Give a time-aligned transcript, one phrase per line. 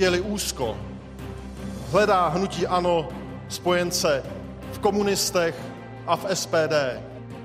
[0.00, 0.76] je-li úzko,
[1.92, 3.08] hledá hnutí ANO
[3.48, 4.22] spojence
[4.72, 5.54] v komunistech
[6.06, 6.74] a v SPD.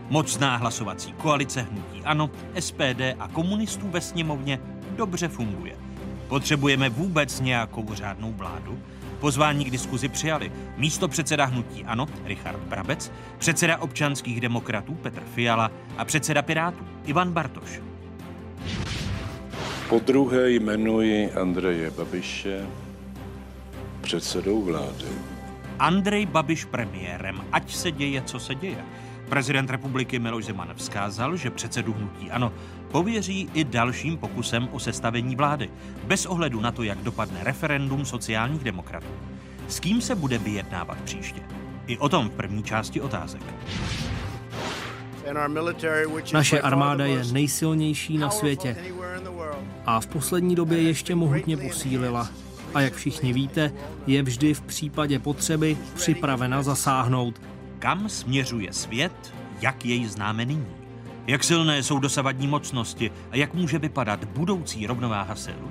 [0.10, 4.60] Mocná hlasovací koalice hnutí ANO, SPD a komunistů ve sněmovně
[4.96, 5.78] dobře funguje.
[6.28, 8.80] Potřebujeme vůbec nějakou řádnou vládu?
[9.20, 15.72] Pozvání k diskuzi přijali místo předseda hnutí ANO Richard Brabec, předseda občanských demokratů Petr Fiala
[15.98, 17.82] a předseda Pirátů Ivan Bartoš.
[19.90, 22.66] Po druhé jmenuji Andreje Babiše
[24.02, 25.06] předsedou vlády.
[25.80, 28.86] Andrej Babiš premiérem, ať se děje, co se děje.
[29.30, 32.54] Prezident republiky Miloš Zeman vzkázal, že předsedu hnutí ANO
[32.92, 35.70] pověří i dalším pokusem o sestavení vlády,
[36.04, 39.08] bez ohledu na to, jak dopadne referendum sociálních demokratů.
[39.68, 41.42] S kým se bude vyjednávat příště?
[41.88, 43.42] I o tom v první části otázek.
[46.34, 48.78] Naše armáda je nejsilnější na světě
[49.86, 52.30] a v poslední době ještě mohutně posílila.
[52.74, 53.72] A jak všichni víte,
[54.08, 57.42] je vždy v případě potřeby připravena zasáhnout.
[57.80, 60.68] Kam směřuje svět, jak jej známe nyní?
[61.28, 65.62] Jak silné jsou dosavadní mocnosti a jak může vypadat budoucí rovnováha sil?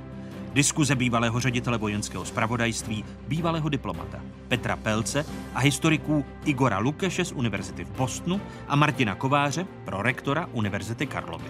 [0.55, 7.85] Diskuze bývalého ředitele vojenského zpravodajství, bývalého diplomata Petra Pelce a historiků Igora Lukeše z Univerzity
[7.85, 11.45] v Bostonu a Martina Kováře, prorektora Univerzity Karlovy.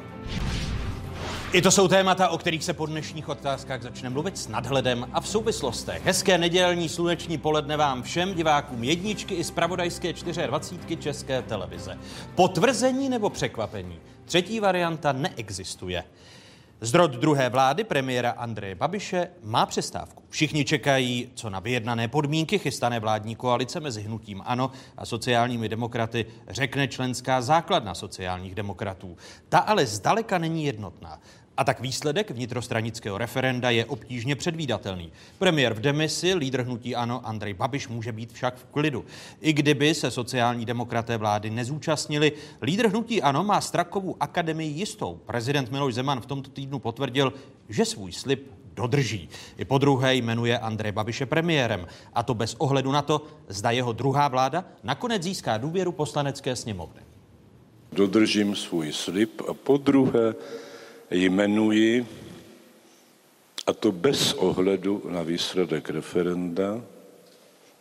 [1.53, 5.21] I to jsou témata, o kterých se po dnešních otázkách začne mluvit s nadhledem a
[5.21, 6.05] v souvislostech.
[6.05, 10.13] Hezké nedělní sluneční poledne vám všem divákům jedničky i z pravodajské
[10.47, 11.99] 24 České televize.
[12.35, 13.97] Potvrzení nebo překvapení?
[14.25, 16.05] Třetí varianta neexistuje.
[16.85, 20.23] Zdrod druhé vlády premiéra Andreje Babiše má přestávku.
[20.29, 26.27] Všichni čekají, co na vyjednané podmínky chystané vládní koalice mezi hnutím ANO a sociálními demokraty
[26.49, 29.17] řekne členská základna sociálních demokratů.
[29.49, 31.21] Ta ale zdaleka není jednotná.
[31.57, 35.13] A tak výsledek vnitrostranického referenda je obtížně předvídatelný.
[35.39, 39.05] Premiér v demisi, lídr hnutí ANO Andrej Babiš může být však v klidu.
[39.41, 42.33] I kdyby se sociální demokraté vlády nezúčastnili,
[42.63, 45.21] lídr hnutí ANO má Strakovou akademii jistou.
[45.27, 47.33] Prezident Miloš Zeman v tomto týdnu potvrdil,
[47.69, 49.29] že svůj slib dodrží.
[49.59, 51.87] I po druhé jmenuje Andrej Babiše premiérem.
[52.15, 57.01] A to bez ohledu na to, zda jeho druhá vláda nakonec získá důvěru poslanecké sněmovny.
[57.93, 60.35] Dodržím svůj slib a po druhé
[61.11, 62.07] jmenuji,
[63.67, 66.83] a to bez ohledu na výsledek referenda,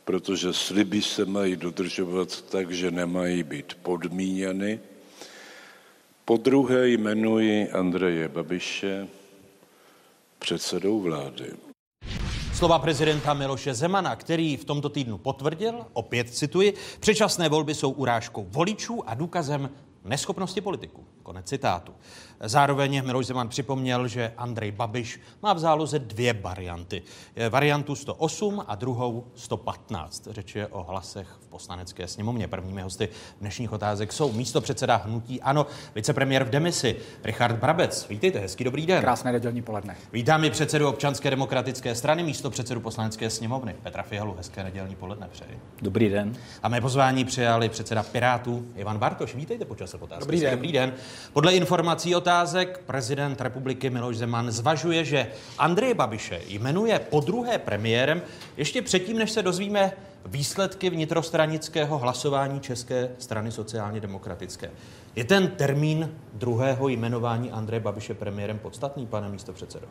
[0.05, 4.79] protože sliby se mají dodržovat tak, že nemají být podmíněny.
[6.25, 9.07] Po druhé jmenuji Andreje Babiše
[10.39, 11.51] předsedou vlády.
[12.53, 18.47] Slova prezidenta Miloše Zemana, který v tomto týdnu potvrdil, opět cituji, předčasné volby jsou urážkou
[18.49, 19.69] voličů a důkazem
[20.05, 21.05] neschopnosti politiků.
[21.23, 21.93] Konec citátu.
[22.45, 27.01] Zároveň Miloš Zeman připomněl, že Andrej Babiš má v záloze dvě varianty.
[27.49, 30.27] Variantu 108 a druhou 115.
[30.31, 32.47] Řeč je o hlasech v poslanecké sněmovně.
[32.47, 33.09] Prvními hosty
[33.41, 35.65] dnešních otázek jsou místo předseda hnutí ANO,
[35.95, 38.07] vicepremiér v demisi Richard Brabec.
[38.09, 39.01] Vítejte, hezký dobrý den.
[39.01, 39.95] Krásné nedělní poledne.
[40.13, 44.35] Vítám i předsedu občanské demokratické strany, místo předsedu poslanecké sněmovny Petra Fialu.
[44.37, 45.59] Hezké nedělní poledne přeji.
[45.81, 46.35] Dobrý den.
[46.63, 49.35] A mé pozvání přijali předseda Pirátů Ivan Bartoš.
[49.35, 50.19] Vítejte počas otázky.
[50.19, 50.51] Dobrý den.
[50.51, 50.93] Dobrý den.
[51.33, 55.27] Podle informací otázek prezident republiky Miloš Zeman zvažuje, že
[55.57, 58.21] Andreje Babiše jmenuje po druhé premiérem
[58.57, 59.91] ještě předtím, než se dozvíme
[60.25, 64.71] výsledky vnitrostranického hlasování České strany sociálně demokratické.
[65.15, 69.87] Je ten termín druhého jmenování Andreje Babiše premiérem podstatný, pane místo předsedo?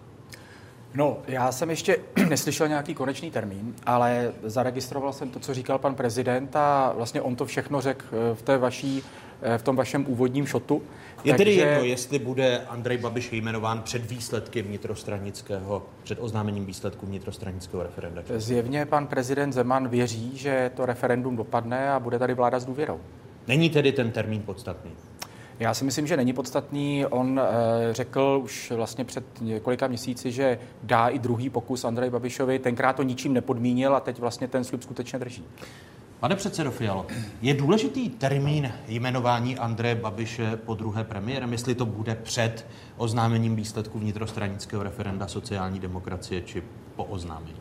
[0.95, 1.97] No, já jsem ještě
[2.29, 7.37] neslyšel nějaký konečný termín, ale zaregistroval jsem to, co říkal pan prezident a vlastně on
[7.37, 9.03] to všechno řekl eh, v té vaší
[9.57, 10.83] v tom vašem úvodním šotu.
[11.25, 17.83] Je tedy jedno, jestli bude Andrej Babiš jmenován před výsledky vnitrostranického, před oznámením výsledku vnitrostranického
[17.83, 18.23] referenda.
[18.37, 23.01] Zjevně pan prezident Zeman věří, že to referendum dopadne a bude tady vláda s důvěrou.
[23.49, 24.91] Není tedy ten termín podstatný?
[25.61, 27.07] Já si myslím, že není podstatný.
[27.07, 32.59] On e, řekl už vlastně před několika měsíci, že dá i druhý pokus Andrej Babišovi.
[32.59, 35.45] Tenkrát to ničím nepodmínil a teď vlastně ten slib skutečně drží.
[36.23, 37.07] Pane předsedo Fialo,
[37.43, 42.67] je důležitý termín jmenování Andreje Babiše po druhé premiérem, jestli to bude před
[42.97, 46.63] oznámením výsledku vnitrostranického referenda sociální demokracie či
[46.97, 47.57] po oznámení?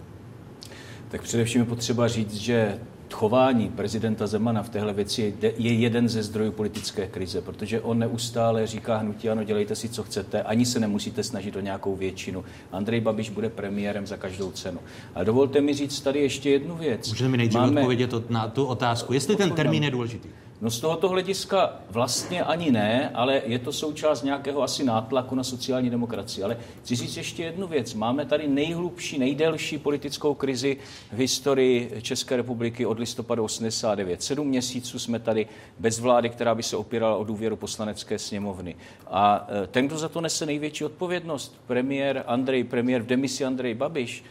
[1.09, 2.79] Tak především je potřeba říct, že
[3.13, 8.67] chování prezidenta Zemana v téhle věci je jeden ze zdrojů politické krize, protože on neustále
[8.67, 12.43] říká hnutí, ano, dělejte si, co chcete, ani se nemusíte snažit o nějakou většinu.
[12.71, 14.79] Andrej Babiš bude premiérem za každou cenu.
[15.15, 17.09] A dovolte mi říct tady ještě jednu věc.
[17.09, 17.81] Můžete mi nejdřív Máme...
[17.81, 20.29] odpovědět na tu otázku, jestli ten termín je důležitý?
[20.61, 25.43] No z tohoto hlediska vlastně ani ne, ale je to součást nějakého asi nátlaku na
[25.43, 26.43] sociální demokracii.
[26.43, 27.93] Ale chci říct ještě jednu věc.
[27.93, 30.77] Máme tady nejhlubší, nejdelší politickou krizi
[31.11, 34.23] v historii České republiky od listopadu 89.
[34.23, 35.47] Sedm měsíců jsme tady
[35.79, 38.75] bez vlády, která by se opírala o důvěru poslanecké sněmovny.
[39.07, 43.73] A e, ten, kdo za to nese největší odpovědnost, premiér Andrej, premiér v demisi Andrej
[43.73, 44.23] Babiš,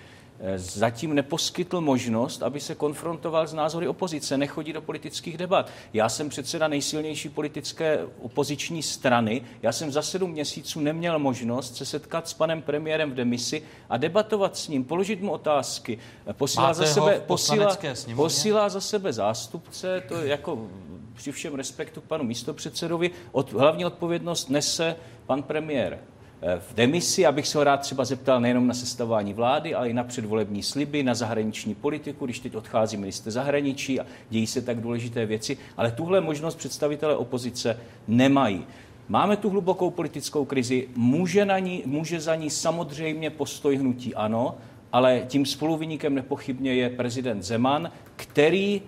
[0.57, 5.71] zatím neposkytl možnost, aby se konfrontoval s názory opozice, nechodí do politických debat.
[5.93, 9.43] Já jsem předseda nejsilnější politické opoziční strany.
[9.63, 13.97] Já jsem za sedm měsíců neměl možnost se setkat s panem premiérem v demisi a
[13.97, 15.99] debatovat s ním, položit mu otázky.
[16.33, 17.77] Posílá za, sebe, posílá,
[18.17, 20.69] posílá za sebe zástupce, to je jako
[21.15, 24.97] při všem respektu k panu místopředsedovi, od, hlavní odpovědnost nese
[25.27, 25.99] pan premiér
[26.59, 30.05] v demisi, abych se ho rád třeba zeptal nejenom na sestavování vlády, ale i na
[30.05, 35.27] předvolební sliby, na zahraniční politiku, když teď odchází minister zahraničí a dějí se tak důležité
[35.27, 37.79] věci, ale tuhle možnost představitelé opozice
[38.09, 38.67] nemají.
[39.09, 44.55] Máme tu hlubokou politickou krizi, může, na ní, může za ní samozřejmě postoj hnutí ano,
[44.93, 48.83] ale tím spoluviníkem nepochybně je prezident Zeman, který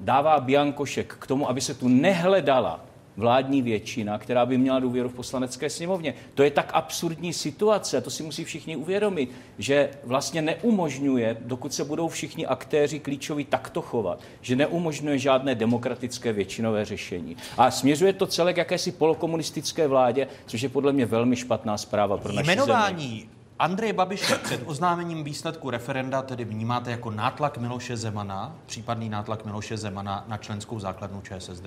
[0.00, 2.87] dává biankošek k tomu, aby se tu nehledala
[3.18, 6.14] vládní většina, která by měla důvěru v poslanecké sněmovně.
[6.34, 11.74] To je tak absurdní situace, a to si musí všichni uvědomit, že vlastně neumožňuje, dokud
[11.74, 17.36] se budou všichni aktéři klíčoví takto chovat, že neumožňuje žádné demokratické většinové řešení.
[17.56, 22.16] A směřuje to celé k jakési polokomunistické vládě, což je podle mě velmi špatná zpráva
[22.16, 23.38] pro naši Jmenování zemi.
[23.58, 29.76] Andreje Babiše před oznámením výsledku referenda tedy vnímáte jako nátlak Miloše Zemana, případný nátlak Miloše
[29.76, 31.66] Zemana na členskou základnu ČSSD?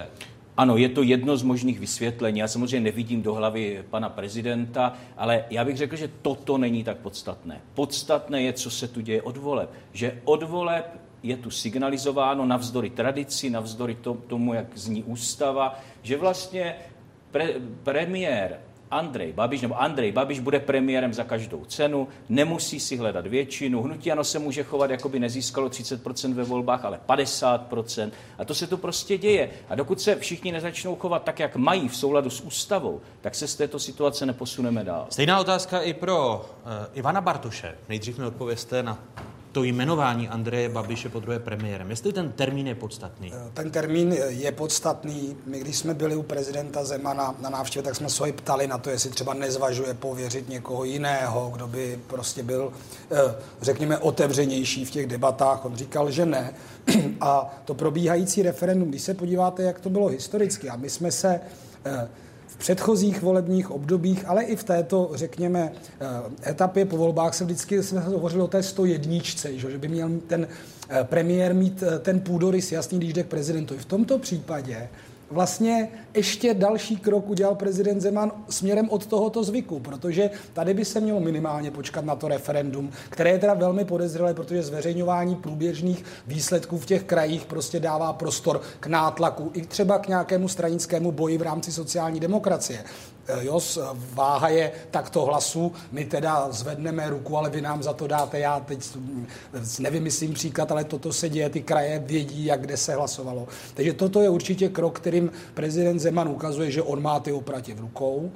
[0.58, 2.40] Ano, je to jedno z možných vysvětlení.
[2.40, 6.98] Já samozřejmě nevidím do hlavy pana prezidenta, ale já bych řekl, že toto není tak
[6.98, 7.62] podstatné.
[7.74, 9.70] Podstatné je, co se tu děje od voleb.
[9.94, 10.86] Že od voleb
[11.24, 16.76] je tu signalizováno navzdory tradici, navzdory tomu, jak zní ústava, že vlastně
[17.32, 17.50] pre,
[17.84, 18.60] premiér
[18.92, 23.82] Andrej Babiš, nebo Andrej Babiš bude premiérem za každou cenu, nemusí si hledat většinu.
[23.82, 28.12] Hnutí ano se může chovat, jako by nezískalo 30% ve volbách, ale 50%.
[28.38, 29.50] A to se to prostě děje.
[29.70, 33.48] A dokud se všichni nezačnou chovat tak, jak mají v souladu s ústavou, tak se
[33.48, 35.08] z této situace neposuneme dál.
[35.10, 37.76] Stejná otázka i pro uh, Ivana Bartoše.
[37.90, 38.98] Nejdřív mi odpověste na
[39.52, 41.90] to jmenování Andreje Babiše po druhé premiérem.
[41.90, 43.34] Jestli ten termín je podstatný?
[43.34, 45.38] Eh, ten termín je podstatný.
[45.46, 48.78] My, když jsme byli u prezidenta Zemana na návštěvě, tak jsme se ho ptali na
[48.78, 52.74] to, jestli třeba nezvažuje pověřit někoho jiného, kdo by prostě byl,
[53.12, 55.66] eh, řekněme, otevřenější v těch debatách.
[55.66, 56.54] On říkal, že ne.
[57.22, 61.42] A to probíhající referendum, když se podíváte, jak to bylo historicky, a my jsme se
[61.86, 62.10] eh,
[62.62, 65.72] předchozích volebních obdobích, ale i v této, řekněme,
[66.02, 69.20] eh, etapě po volbách se vždycky jsme hovořili o té 101,
[69.56, 70.48] že by měl ten
[70.90, 73.80] eh, premiér mít eh, ten půdorys jasný, když jde k prezidentovi.
[73.80, 74.90] V tomto případě
[75.32, 81.00] vlastně ještě další krok udělal prezident Zeman směrem od tohoto zvyku, protože tady by se
[81.00, 86.78] mělo minimálně počkat na to referendum, které je teda velmi podezřelé, protože zveřejňování průběžných výsledků
[86.78, 91.42] v těch krajích prostě dává prostor k nátlaku, i třeba k nějakému stranickému boji v
[91.42, 92.84] rámci sociální demokracie.
[93.28, 93.60] Eh, jo,
[94.14, 98.60] váha je takto hlasů, my teda zvedneme ruku, ale vy nám za to dáte, já
[98.60, 98.98] teď
[99.80, 103.48] nevymyslím příklad, ale toto se děje, ty kraje vědí, jak kde se hlasovalo.
[103.74, 107.80] Takže toto je určitě krok, kterým prezident Zeman ukazuje, že on má ty opratě v
[107.80, 108.32] rukou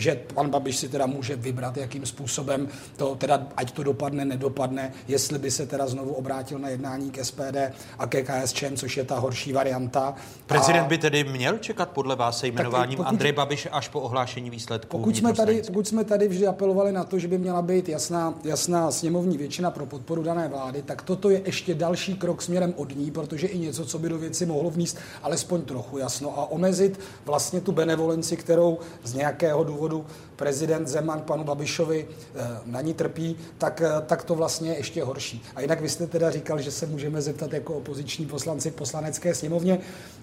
[0.00, 4.92] že pan Babiš si teda může vybrat, jakým způsobem to teda, ať to dopadne, nedopadne,
[5.08, 7.56] jestli by se teda znovu obrátil na jednání k SPD
[7.98, 10.14] a ke KSČM, což je ta horší varianta.
[10.46, 10.88] Prezident a...
[10.88, 14.98] by tedy měl čekat podle vás se jmenováním pokud, Andrej Babiš až po ohlášení výsledků?
[14.98, 18.34] Pokud jsme, tady, pokud jsme tady vždy apelovali na to, že by měla být jasná,
[18.44, 22.96] jasná sněmovní většina pro podporu dané vlády, tak toto je ještě další krok směrem od
[22.96, 27.00] ní, protože i něco, co by do věci mohlo vníst alespoň trochu jasno a omezit
[27.24, 30.06] vlastně tu benevolenci, kterou z nějakého důvodu důvodu
[30.38, 35.04] prezident Zeman panu Babišovi eh, na ní trpí, tak, eh, tak to vlastně je ještě
[35.04, 35.42] horší.
[35.54, 39.34] A jinak vy jste teda říkal, že se můžeme zeptat jako opoziční poslanci v poslanecké
[39.34, 39.78] sněmovně.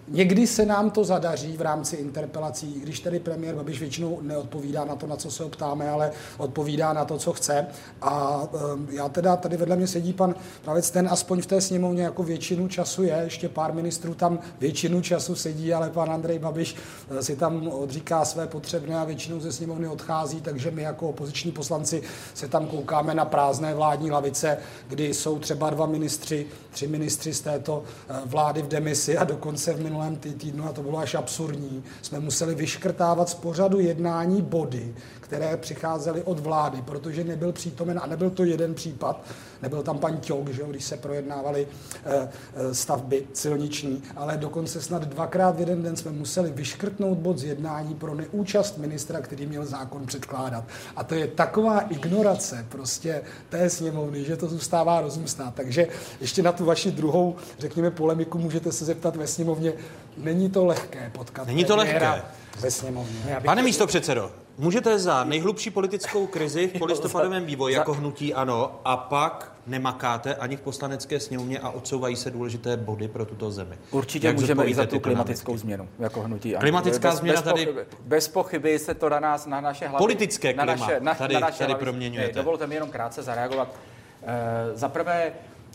[0.07, 4.95] Někdy se nám to zadaří v rámci interpelací, když tedy premiér Babiš většinou neodpovídá na
[4.95, 7.67] to, na co se optáme, ale odpovídá na to, co chce.
[8.01, 12.03] A eh, já teda, tady vedle mě sedí pan Pravec, ten aspoň v té sněmovně
[12.03, 16.75] jako většinu času je, ještě pár ministrů tam většinu času sedí, ale pan Andrej Babiš
[17.21, 20.04] si tam odříká své potřebné a většinou ze sněmovny odchází,
[20.41, 24.57] takže my jako opoziční poslanci se tam koukáme na prázdné vládní lavice,
[24.87, 29.73] kdy jsou třeba dva ministři, tři ministři z této eh, vlády v demisi a dokonce
[29.73, 34.95] v minulém týdnu, a to bylo až absurdní, jsme museli vyškrtávat z pořadu jednání body,
[35.25, 39.25] které přicházely od vlády, protože nebyl přítomen, a nebyl to jeden případ,
[39.61, 41.67] nebyl tam pan Ťok, že když se projednávaly
[42.05, 47.37] eh, eh, stavby silniční, ale dokonce snad dvakrát v jeden den jsme museli vyškrtnout bod
[47.37, 50.63] z jednání pro neúčast ministra, který měl zákon předkládat.
[50.95, 55.55] A to je taková ignorace prostě té sněmovny, že to zůstává rozum stát.
[55.55, 55.87] Takže
[56.21, 59.73] ještě na tu vaši druhou, řekněme, polemiku můžete se zeptat ve sněmovně.
[60.17, 61.47] Není to lehké potkat.
[61.47, 62.21] Není to lehké.
[62.59, 63.37] Ve sněmovně.
[63.45, 68.97] Pane místo předsedo, můžete za nejhlubší politickou krizi v polistopadovém vývoji jako hnutí ano a
[68.97, 73.75] pak nemakáte ani v poslanecké sněmovně a odsouvají se důležité body pro tuto zemi.
[73.91, 76.55] Určitě Jak můžeme i za tu klimatickou změnu jako hnutí.
[76.55, 76.61] ano.
[76.61, 80.03] Klimatická bez, změna bez tady- Pochyby, bez pochyby se to na nás, na naše hlavy...
[80.03, 82.33] Politické na klima naše, na, tady- na naše tady hlavy- proměňujete.
[82.33, 83.75] Ne, Dovolte mi jenom krátce zareagovat.
[84.23, 85.31] E, za prvé,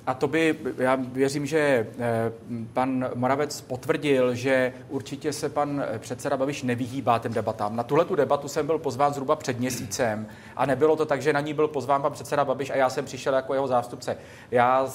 [0.06, 2.32] a to by, já věřím, že eh,
[2.72, 7.76] pan Moravec potvrdil, že určitě se pan eh, předseda Babiš nevyhýbá těm debatám.
[7.76, 10.26] Na tuhle tu debatu jsem byl pozván zhruba před měsícem
[10.56, 13.04] a nebylo to tak, že na ní byl pozván pan předseda Babiš a já jsem
[13.04, 14.16] přišel jako jeho zástupce.
[14.50, 14.86] Já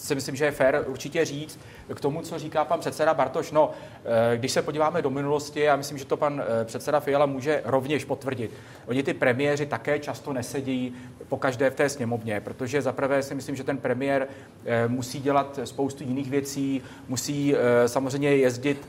[0.00, 1.58] si myslím, že je fér určitě říct
[1.94, 3.52] k tomu, co říká pan předseda Bartoš.
[3.52, 3.70] No,
[4.04, 7.62] eh, když se podíváme do minulosti, já myslím, že to pan eh, předseda Fiala může
[7.64, 8.50] rovněž potvrdit.
[8.86, 10.94] Oni ty premiéři také často nesedí
[11.28, 14.28] po každé v té sněmovně, protože zaprvé si myslím, že ten premiér
[14.64, 17.54] eh, musí dělat spoustu jiných věcí, musí
[17.86, 18.88] samozřejmě jezdit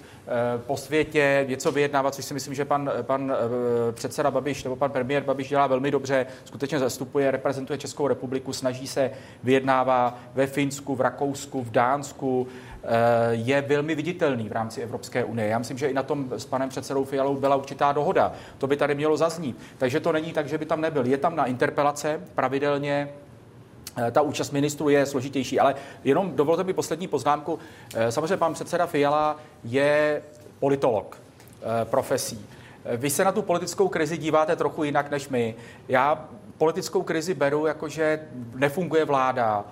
[0.57, 4.91] po světě, něco vyjednávat, což si myslím, že pan, pan eh, předseda Babiš nebo pan
[4.91, 9.11] premiér Babiš dělá velmi dobře, skutečně zastupuje, reprezentuje Českou republiku, snaží se,
[9.43, 12.47] vyjednává ve Finsku, v Rakousku, v Dánsku,
[12.83, 12.87] eh,
[13.31, 15.47] je velmi viditelný v rámci Evropské unie.
[15.47, 18.33] Já myslím, že i na tom s panem předsedou Fialou byla určitá dohoda.
[18.57, 19.57] To by tady mělo zaznít.
[19.77, 21.05] Takže to není tak, že by tam nebyl.
[21.05, 23.30] Je tam na interpelace pravidelně, Eh,
[24.11, 27.59] ta účast ministrů je složitější, ale jenom dovolte mi poslední poznámku.
[27.95, 30.21] Eh, Samozřejmě pan předseda Fiala je
[30.59, 31.17] politolog
[31.61, 32.45] eh, profesí.
[32.85, 35.55] Eh, Vy se na tu politickou krizi díváte trochu jinak než my.
[35.87, 38.19] Já politickou krizi beru jako, že
[38.55, 39.65] nefunguje vláda,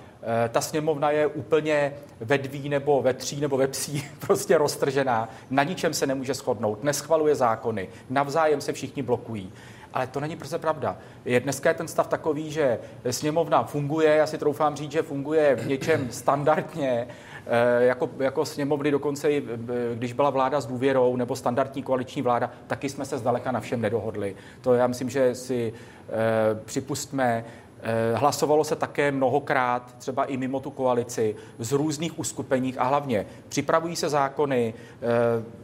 [0.46, 5.30] eh, ta sněmovna je úplně ve dví nebo ve tří nebo ve psí prostě roztržená,
[5.50, 9.52] na ničem se nemůže shodnout, neschvaluje zákony, navzájem se všichni blokují.
[9.94, 10.98] Ale to není prostě pravda.
[11.26, 12.80] Je dneska je ten stav takový, že
[13.10, 17.08] sněmovna funguje, já si troufám říct, že funguje v něčem standardně,
[17.46, 22.22] eh, jako, jako sněmovny dokonce i eh, když byla vláda s důvěrou nebo standardní koaliční
[22.22, 24.36] vláda, taky jsme se zdaleka na všem nedohodli.
[24.62, 25.74] To já myslím, že si
[26.10, 26.12] eh,
[26.66, 27.46] připustme,
[28.14, 33.96] Hlasovalo se také mnohokrát, třeba i mimo tu koalici, z různých uskupeních a hlavně připravují
[33.96, 34.74] se zákony,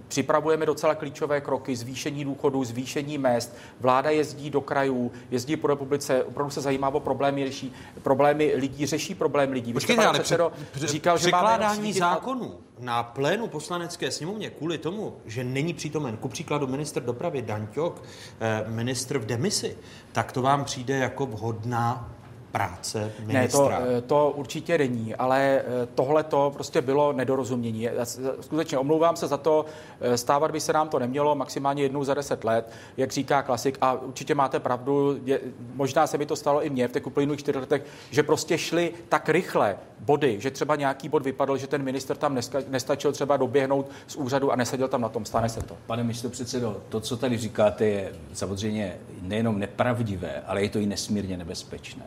[0.08, 6.24] připravujeme docela klíčové kroky, zvýšení důchodů, zvýšení mest, vláda jezdí do krajů, jezdí po republice,
[6.24, 9.74] opravdu se zajímá o problémy, řeší, problémy lidí, řeší problém lidí.
[9.74, 14.50] Vy jste, Počkejte, pane ale předsedo, při, říkal, že máme zákonů na plénu poslanecké sněmovně
[14.50, 18.04] kvůli tomu, že není přítomen, ku příkladu minister dopravy Daňťok,
[18.40, 19.78] eh, ministr v demisi,
[20.12, 22.15] tak to vám přijde jako vhodná
[22.56, 23.60] práce Ne, ministra.
[23.80, 25.62] to, eh, to určitě není, ale
[25.96, 27.82] tohle to prostě bylo nedorozumění.
[27.82, 28.06] Já
[28.42, 29.66] Skutečně omlouvám se za to,
[30.02, 33.78] eh, stávat by se nám to nemělo maximálně jednou za deset let, jak říká klasik,
[33.82, 35.40] a určitě máte pravdu, je,
[35.74, 38.94] možná se mi to stalo i mně v těch uplynulých čtyřech letech, že prostě šly
[39.10, 43.38] tak rychle body, že třeba nějaký bod vypadl, že ten minister tam neska, nestačil třeba
[43.38, 45.78] doběhnout z úřadu a neseděl tam na tom, stane se to.
[45.86, 51.38] Pane místopředsedo, to, co tady říkáte, je samozřejmě nejenom nepravdivé, ale je to i nesmírně
[51.38, 52.04] nebezpečné.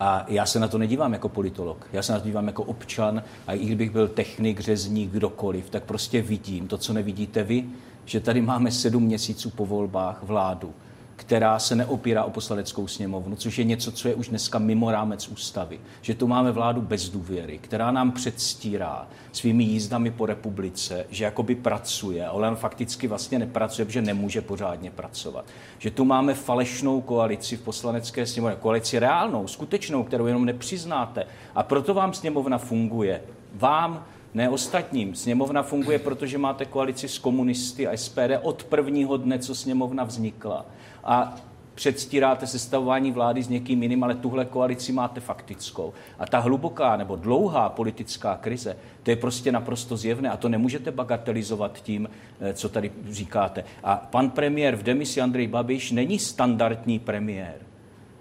[0.00, 3.22] A já se na to nedívám jako politolog, já se na to dívám jako občan
[3.46, 7.64] a i kdybych byl technik, řezník, kdokoliv, tak prostě vidím to, co nevidíte vy,
[8.04, 10.74] že tady máme sedm měsíců po volbách vládu,
[11.16, 15.28] která se neopírá o poslaneckou sněmovnu, což je něco, co je už dneska mimo rámec
[15.28, 15.80] ústavy.
[16.02, 21.54] Že tu máme vládu bez důvěry, která nám předstírá svými jízdami po republice, že jakoby
[21.54, 25.44] pracuje, ale on fakticky vlastně nepracuje, protože nemůže pořádně pracovat.
[25.78, 31.26] Že tu máme falešnou koalici v poslanecké sněmovně, koalici reálnou, skutečnou, kterou jenom nepřiznáte.
[31.54, 33.22] A proto vám sněmovna funguje.
[33.54, 34.04] Vám
[34.34, 35.14] ne ostatním.
[35.14, 40.66] Sněmovna funguje, protože máte koalici s komunisty a SPD od prvního dne, co sněmovna vznikla.
[41.06, 41.34] A
[41.74, 45.92] předstíráte sestavování vlády s někým jiným, ale tuhle koalici máte faktickou.
[46.18, 50.90] A ta hluboká nebo dlouhá politická krize, to je prostě naprosto zjevné a to nemůžete
[50.90, 52.08] bagatelizovat tím,
[52.40, 53.64] eh, co tady říkáte.
[53.84, 57.65] A pan premiér v demisi Andrej Babiš není standardní premiér.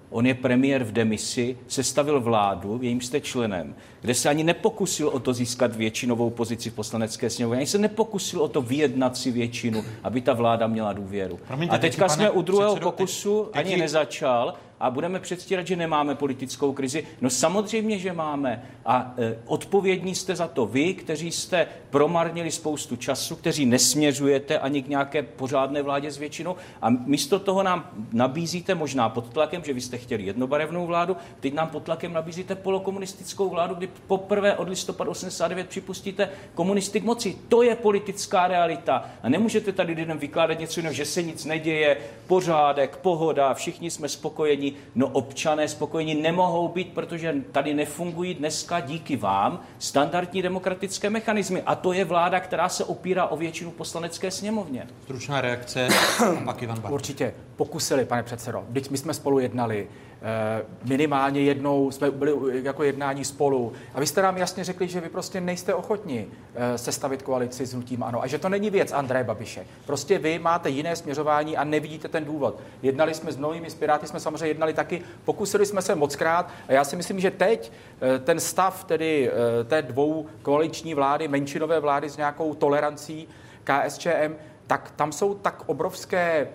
[0.10, 5.08] On je premiér v demisi, sestavil vládu, v jejím jste členem, kde se ani nepokusil
[5.08, 9.32] o to získat většinovou pozici v poslanecké sněmovně, ani se nepokusil o to vyjednat si
[9.32, 11.40] většinu, aby ta vláda měla důvěru.
[11.48, 15.20] Promiňte, a teďka teď, jsme pane u druhého předsedo, pokusu, teď ani nezačal a budeme
[15.20, 17.08] předstírat, že nemáme politickou krizi.
[17.22, 18.64] No samozřejmě, že máme.
[18.86, 24.84] A e, odpovědní jste za to vy, kteří jste promarnili spoustu času, kteří nesměřujete ani
[24.84, 29.74] k nějaké pořádné vládě s většinou a místo toho nám nabízíte možná pod tlakem, že
[29.74, 34.70] vy jste chtěli jednobarevnou vládu, teď nám pod tlakem nabízíte polokomunistickou vládu, kdy poprvé od
[34.70, 37.38] listopadu 89 připustíte komunisty k moci.
[37.48, 39.06] To je politická realita.
[39.24, 44.10] A nemůžete tady lidem vykládat něco jiného, že se nic neděje, pořádek, pohoda, všichni jsme
[44.10, 44.65] spokojeni.
[44.96, 51.62] No občané spokojeni nemohou být, protože tady nefungují dneska díky vám standardní demokratické mechanismy.
[51.66, 54.88] A to je vláda, která se opírá o většinu poslanecké sněmovně.
[55.04, 56.92] Stručná reakce a pak Ivan Bartoš.
[56.92, 58.66] Určitě pokusili, pane předsedo.
[58.70, 59.88] Vždyť my jsme spolu jednali.
[60.22, 63.74] Eh, Minimálně jednou jsme byli jako jednání spolu.
[63.94, 67.74] A vy jste nám jasně řekli, že vy prostě nejste ochotni eh, sestavit koalici s
[67.74, 68.22] hnutím ANO.
[68.22, 69.66] A že to není věc Andreje Babiše.
[69.86, 72.60] Prostě vy máte jiné směřování a nevidíte ten důvod.
[72.82, 75.02] Jednali jsme s mnohými, s Piráty jsme samozřejmě jednali taky.
[75.26, 76.50] Pokusili jsme se moc krát.
[76.68, 79.32] A já si myslím, že teď eh, ten stav tedy
[79.68, 83.28] té dvou koaliční vlády, menšinové vlády s nějakou tolerancí
[83.64, 84.36] KSČM,
[84.68, 86.48] tak tam jsou tak obrovské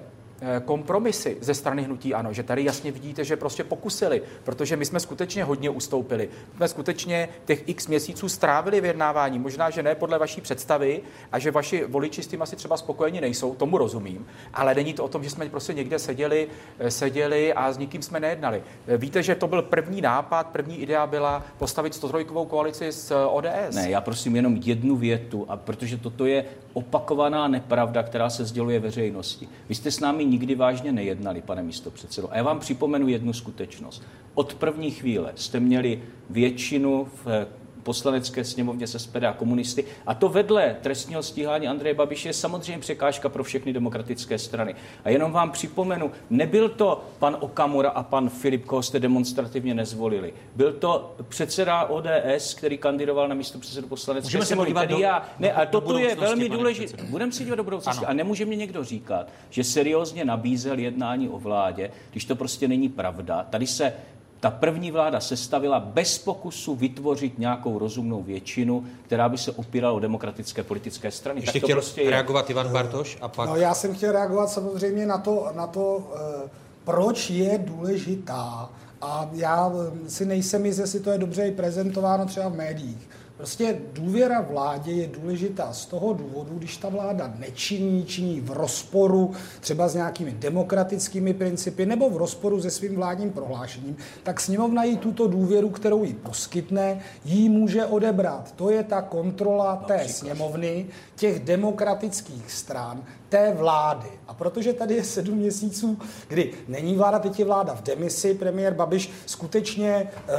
[0.64, 5.00] kompromisy ze strany hnutí ano, že tady jasně vidíte, že prostě pokusili, protože my jsme
[5.00, 6.28] skutečně hodně ustoupili.
[6.52, 11.38] My jsme skutečně těch x měsíců strávili vyjednávání, možná, že ne podle vaší představy a
[11.38, 15.08] že vaši voliči s tím asi třeba spokojeni nejsou, tomu rozumím, ale není to o
[15.08, 18.62] tom, že jsme prostě někde seděli, eh, seděli a s nikým jsme nejednali.
[18.86, 23.26] Eh, Víte, že to byl první nápad, první idea byla postavit 103 koalici s eh,
[23.26, 23.74] ODS.
[23.74, 28.80] Ne, já prosím jenom jednu větu, a protože toto je opakovaná nepravda, která se sděluje
[28.80, 29.48] veřejnosti.
[29.68, 32.32] Vy jste s námi nikdy vážně nejednali, pane místopředsedo.
[32.32, 34.02] A já vám připomenu jednu skutečnost.
[34.34, 37.46] Od první chvíle jste měli většinu v
[37.82, 39.84] poslanecké sněmovně se SPD a komunisty.
[40.06, 44.74] A to vedle trestního stíhání Andreje Babiše je samozřejmě překážka pro všechny demokratické strany.
[45.04, 50.34] A jenom vám připomenu, nebyl to pan Okamura a pan Filip, koho jste demonstrativně nezvolili.
[50.56, 55.00] Byl to předseda ODS, který kandidoval na místo předsedu poslanecké Můžeme se sněmovny, tedy do-
[55.00, 55.28] já.
[55.38, 57.02] Ne, a toto je velmi důležité.
[57.02, 58.04] Budeme si dívat do budoucnosti.
[58.04, 58.10] Ano.
[58.10, 62.88] A nemůže mě někdo říkat, že seriózně nabízel jednání o vládě, když to prostě není
[62.88, 63.46] pravda.
[63.50, 63.92] Tady se
[64.40, 70.00] ta první vláda sestavila bez pokusu vytvořit nějakou rozumnou většinu, která by se opírala o
[70.00, 71.40] demokratické politické strany.
[71.40, 72.10] Ještě tak to chtěl prostě je.
[72.10, 73.48] reagovat Ivan Bartoš a pak...
[73.48, 76.48] No, já jsem chtěl reagovat samozřejmě na to, na to eh,
[76.84, 78.70] proč je důležitá.
[79.02, 83.08] A já eh, si nejsem jist, jestli to je dobře i prezentováno třeba v médiích.
[83.40, 89.32] Prostě důvěra vládě je důležitá z toho důvodu, když ta vláda nečiní, činí v rozporu
[89.60, 94.96] třeba s nějakými demokratickými principy nebo v rozporu se svým vládním prohlášením, tak sněmovna jí
[94.96, 98.52] tuto důvěru, kterou jí poskytne, jí může odebrat.
[98.56, 104.08] To je ta kontrola té sněmovny, těch demokratických stran, té vlády.
[104.28, 105.98] A protože tady je sedm měsíců,
[106.28, 110.32] kdy není vláda, teď je vláda v demisi, premiér Babiš skutečně eh,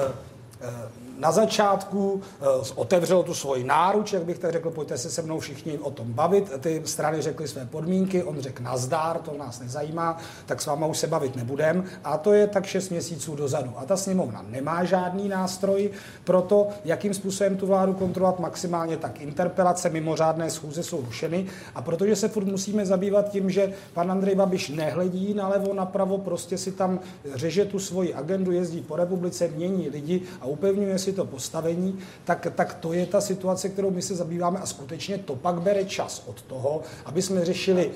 [0.62, 5.22] eh, na začátku eh, otevřel tu svoji náruč, jak bych tak řekl, pojďte se se
[5.22, 6.52] mnou všichni o tom bavit.
[6.60, 10.98] Ty strany řekly své podmínky, on řekl nazdár, to nás nezajímá, tak s váma už
[10.98, 11.84] se bavit nebudem.
[12.04, 13.74] A to je tak 6 měsíců dozadu.
[13.76, 15.90] A ta sněmovna nemá žádný nástroj
[16.24, 21.46] pro to, jakým způsobem tu vládu kontrolovat maximálně tak interpelace, mimořádné schůze jsou rušeny.
[21.76, 26.58] A protože se furt musíme zabývat tím, že pan Andrej Babiš nehledí nalevo, napravo, prostě
[26.58, 27.00] si tam
[27.36, 32.48] řeže tu svoji agendu, jezdí po republice, mění lidi a upevňuje si to postavení, tak,
[32.56, 36.24] tak to je ta situace, kterou my se zabýváme a skutečně to pak bere čas
[36.26, 37.92] od toho, aby jsme řešili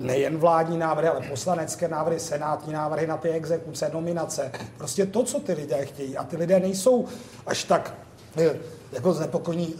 [0.00, 4.52] nejen vládní návrhy, ale poslanecké návrhy, senátní návrhy na ty exekuce, nominace.
[4.78, 6.16] Prostě to, co ty lidé chtějí.
[6.16, 7.06] A ty lidé nejsou
[7.46, 7.94] až tak
[8.36, 8.56] eh,
[8.92, 9.74] jako znepokojení,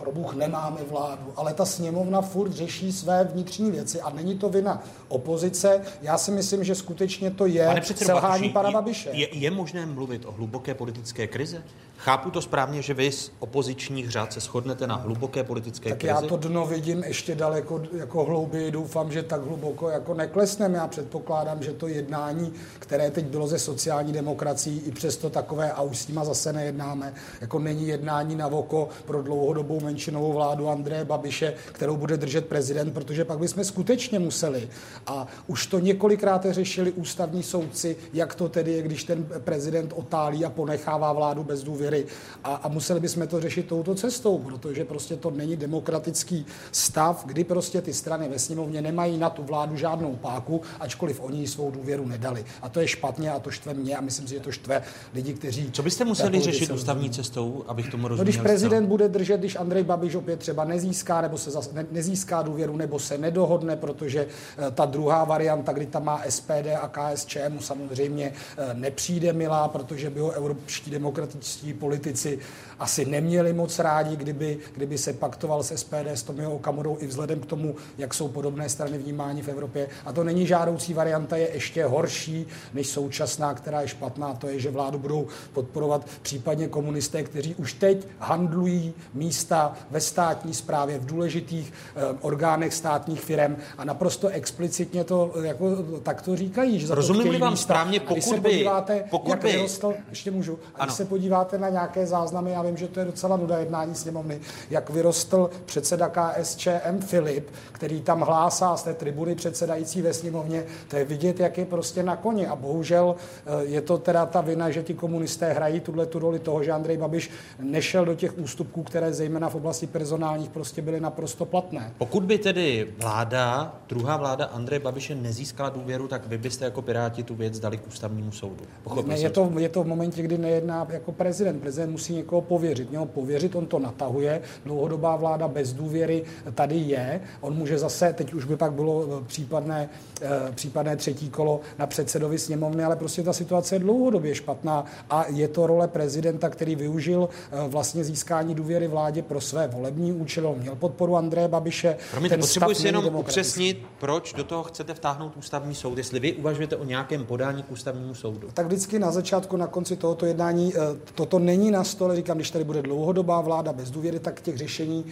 [0.00, 4.48] pro Bůh nemáme vládu, ale ta sněmovna furt řeší své vnitřní věci a není to
[4.48, 5.80] vina opozice.
[6.02, 9.10] Já si myslím, že skutečně to je selhání pana je- Babiše.
[9.12, 11.62] Je, je možné mluvit o hluboké politické krize?
[11.96, 16.08] Chápu to správně, že vy z opozičních řád se shodnete na hluboké politické Tak krizi?
[16.14, 18.70] já to dno vidím ještě daleko jako hlouběji.
[18.70, 20.78] Doufám, že tak hluboko jako neklesneme.
[20.78, 25.82] Já předpokládám, že to jednání, které teď bylo ze sociální demokracií, i přesto takové, a
[25.82, 31.04] už s nima zase nejednáme, jako není jednání na voko pro dlouhodobou menšinovou vládu Andreje
[31.04, 34.68] Babiše, kterou bude držet prezident, protože pak bychom skutečně museli.
[35.06, 40.44] A už to několikrát řešili ústavní soudci, jak to tedy je, když ten prezident otálí
[40.44, 42.06] a ponechává vládu bez důvěry.
[42.44, 47.44] A, a museli bychom to řešit touto cestou, protože prostě to není demokratický stav, kdy
[47.44, 52.06] prostě ty strany ve sněmovně nemají na tu vládu žádnou páku, ačkoliv oni svou důvěru
[52.06, 52.44] nedali.
[52.62, 54.82] A to je špatně a to štve mě a myslím si, že to štve
[55.14, 55.70] lidi, kteří.
[55.72, 58.24] Co byste museli řešit ústavní cestou, abych tomu rozuměl?
[58.24, 61.86] No, když prezident bude držet, když Andrej Babiš opět třeba nezíská nebo se zas, ne,
[61.90, 64.26] nezíská důvěru nebo se nedohodne, protože
[64.58, 70.10] eh, ta druhá varianta, kdy tam má SPD a KSČM, samozřejmě eh, nepřijde milá, protože
[70.10, 72.38] by ho evropští demokratičtí politici
[72.80, 77.40] asi neměli moc rádi, kdyby, kdyby se paktoval s SPD, s Tomio Okamurou i vzhledem
[77.40, 79.88] k tomu, jak jsou podobné strany vnímání v Evropě.
[80.06, 84.34] A to není žádoucí varianta, je ještě horší než současná, která je špatná.
[84.34, 90.54] To je, že vládu budou podporovat případně komunisté, kteří už teď handlují místa ve státní
[90.54, 96.80] správě, v důležitých eh, orgánech státních firm a naprosto explicitně to eh, jako takto říkají.
[96.80, 100.30] Že za Rozumím to vám správně, pokud se by, podíváte, pokud jak by, vyrostl, ještě
[100.30, 103.58] můžu, a když se podíváte na nějaké záznamy, já vím, že to je docela nuda
[103.58, 110.14] jednání sněmovny, jak vyrostl předseda KSČM Filip, který tam hlásá z té tribuny předsedající ve
[110.14, 112.46] sněmovně, to je vidět, jak je prostě na koni.
[112.46, 113.14] A bohužel
[113.46, 116.72] eh, je to teda ta vina, že ti komunisté hrají tuhle tu roli toho, že
[116.72, 121.92] Andrej Babiš nešel do těch ústupků, které zejména v oblasti personálních prostě byly naprosto platné.
[121.98, 127.22] Pokud by tedy vláda, druhá vláda Andreje Babiše nezískala důvěru, tak vy byste jako Piráti
[127.22, 128.64] tu věc dali k ústavnímu soudu.
[129.06, 131.60] ne, je, to, je to v momentě, kdy nejedná jako prezident.
[131.60, 132.90] Prezident musí někoho pověřit.
[132.90, 134.42] Měl pověřit, on to natahuje.
[134.64, 137.20] Dlouhodobá vláda bez důvěry tady je.
[137.40, 139.88] On může zase, teď už by pak bylo eh, případné,
[140.20, 145.24] eh, případné třetí kolo na předsedovi sněmovny, ale prostě ta situace je dlouhodobě špatná a
[145.28, 150.46] je to role prezidenta, který využil eh, vlastně získání důvěry vládě pro své volební účely.
[150.46, 151.96] On měl podporu Andreje Babiše.
[152.10, 156.76] Promiňte, potřebuji si jenom upřesnit, proč do toho chcete vtáhnout ústavní soud, jestli vy uvažujete
[156.76, 158.48] o nějakém podání k ústavnímu soudu.
[158.54, 160.72] Tak vždycky na začátku, na konci tohoto jednání,
[161.14, 165.04] toto není na stole, říkám, když tady bude dlouhodobá vláda bez důvěry, tak těch řešení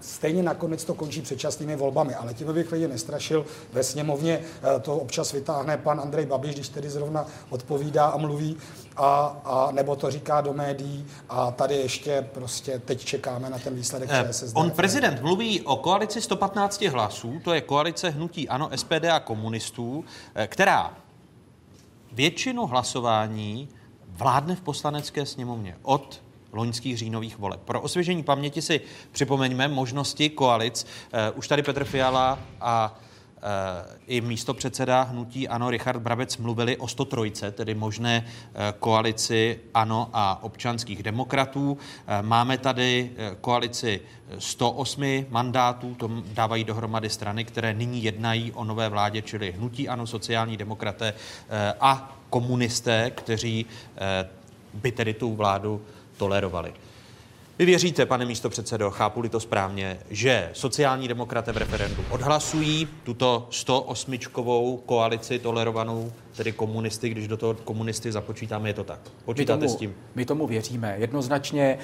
[0.00, 2.14] stejně nakonec to končí předčasnými volbami.
[2.14, 3.46] Ale tím bych lidi nestrašil.
[3.72, 4.40] Ve sněmovně
[4.82, 8.56] to občas vytáhne pan Andrej Babiš, když tedy zrovna odpovídá a mluví,
[8.96, 13.74] a, a nebo to říká do médií a tady ještě prostě teď čekáme na ten
[13.74, 14.56] výsledek ČSSD.
[14.56, 20.04] On prezident mluví o koalici 115 hlasů, to je koalice hnutí ANO, SPD a komunistů,
[20.46, 20.96] která
[22.12, 23.68] většinu hlasování
[24.08, 27.60] vládne v poslanecké sněmovně od loňských říjnových voleb.
[27.64, 28.80] Pro osvěžení paměti si
[29.12, 30.86] připomeňme možnosti koalic.
[31.12, 32.96] Uh, už tady Petr Fiala a
[33.36, 33.42] uh,
[34.06, 40.10] i místo předseda hnutí ANO Richard Brabec mluvili o 103, tedy možné uh, koalici ANO
[40.12, 41.78] a občanských demokratů.
[42.22, 43.10] Máme tady
[43.40, 44.00] koalici
[44.38, 50.06] 108 mandátů, to dávají dohromady strany, které nyní jednají o nové vládě, čili hnutí ANO,
[50.06, 51.14] sociální demokraté
[51.80, 53.66] a komunisté, kteří
[54.74, 55.82] by tedy tu vládu
[56.22, 56.72] tolerovali.
[57.58, 63.46] Vy věříte, pane místo předsedo, chápu-li to správně, že sociální demokraté v referendu odhlasují tuto
[63.50, 64.18] 108
[64.86, 68.98] koalici tolerovanou, tedy komunisty, když do toho komunisty započítáme, je to tak.
[69.24, 69.94] Počítáte my tomu, s tím?
[70.14, 70.94] My tomu věříme.
[70.98, 71.78] Jednoznačně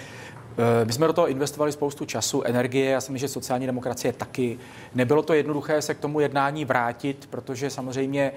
[0.59, 4.13] eh, my jsme do toho investovali spoustu času, energie, já si myslím, že sociální demokracie
[4.13, 4.59] taky.
[4.95, 8.33] Nebylo to jednoduché se k tomu jednání vrátit, protože samozřejmě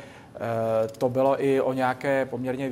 [0.97, 2.71] to bylo i o nějaké poměrně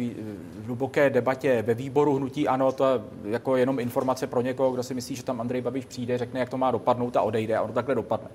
[0.66, 2.48] hluboké debatě ve výboru hnutí.
[2.48, 5.86] Ano, to je jako jenom informace pro někoho, kdo si myslí, že tam Andrej Babiš
[5.86, 8.30] přijde, řekne, jak to má dopadnout a odejde a ono takhle dopadne.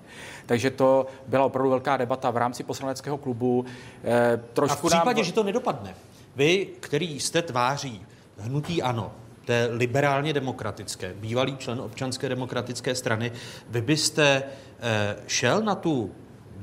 [0.46, 3.64] Takže to byla opravdu velká debata v rámci poslaneckého klubu.
[4.04, 5.24] Eh, trošku a v případě, nám...
[5.24, 5.94] že to nedopadne,
[6.36, 8.06] vy, který jste tváří
[8.38, 9.12] hnutí ANO,
[9.44, 13.32] to je liberálně demokratické, bývalý člen občanské demokratické strany,
[13.68, 14.42] vy byste
[14.80, 16.10] eh, šel na tu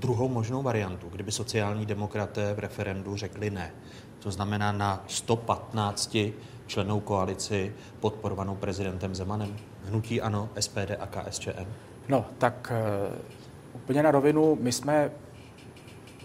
[0.02, 3.72] druhou možnou variantu, kdyby sociální demokraté v referendu řekli ne.
[4.20, 6.18] To znamená na 115
[6.68, 9.56] členou koalici podporovanou prezidentem Zemanem.
[9.86, 11.66] Hnutí ANO, SPD a KSČM.
[12.10, 12.74] No, tak
[13.12, 13.16] uh,
[13.74, 15.12] úplně na rovinu, my jsme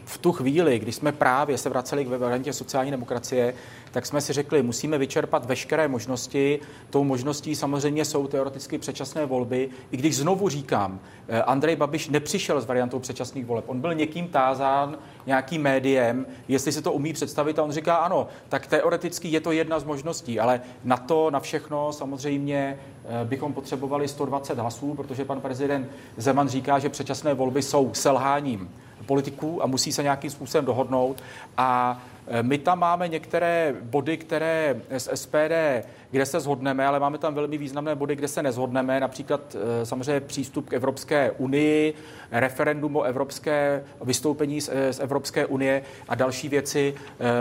[0.06, 3.54] v tu chvíli, kdy jsme právě se vraceli k variantě sociální demokracie,
[3.90, 6.60] tak jsme si řekli, musíme vyčerpat veškeré možnosti.
[6.90, 9.68] Tou možností samozřejmě jsou teoreticky předčasné volby.
[9.90, 13.64] I když znovu říkám, eh, Andrej Babiš nepřišel s variantou předčasných voleb.
[13.68, 18.28] On byl někým tázán, nějakým médiem, jestli si to umí představit a on říká ano,
[18.48, 23.52] tak teoreticky je to jedna z možností, ale na to, na všechno samozřejmě eh, bychom
[23.52, 28.70] potřebovali 120 hlasů, protože pan prezident Zeman říká, že předčasné volby jsou selháním
[29.06, 31.22] politiků a musí se nějakým způsobem dohodnout.
[31.56, 37.18] A Eh, my tam máme některé body, které z SPD, kde se zhodneme, ale máme
[37.18, 41.94] tam velmi významné body, kde se nezhodneme, například eh, samozřejmě přístup k Evropské unii,
[42.30, 46.94] referendum o evropské vystoupení z, z Evropské unie a další věci.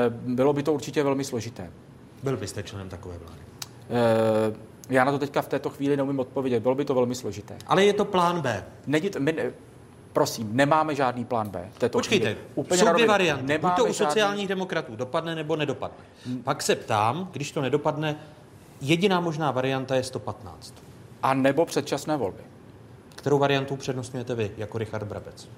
[0.10, 1.72] Bylo by to určitě velmi složité.
[2.24, 3.42] Byl byste členem takové vlády?
[4.90, 6.60] Já na to teďka v této chvíli neumím odpovědět.
[6.60, 7.58] Bylo by to velmi složité.
[7.68, 8.66] Ale je to plán B.
[8.88, 9.36] Není to, my,
[10.16, 11.70] Prosím, nemáme žádný plán B.
[11.72, 12.42] V této Počkejte, chvíli.
[12.56, 13.58] Úplně jsou dvě varianty.
[13.58, 14.48] Buď to u sociálních žádný...
[14.48, 16.06] demokratů dopadne, nebo nedopadne.
[16.26, 16.44] Hmm.
[16.44, 18.16] Pak se ptám, když to nedopadne,
[18.82, 20.74] jediná možná varianta je 115.
[21.24, 22.44] A nebo předčasné volby.
[23.16, 25.46] Kterou variantu přednostňujete vy, jako Richard Brabec?
[25.46, 25.50] E,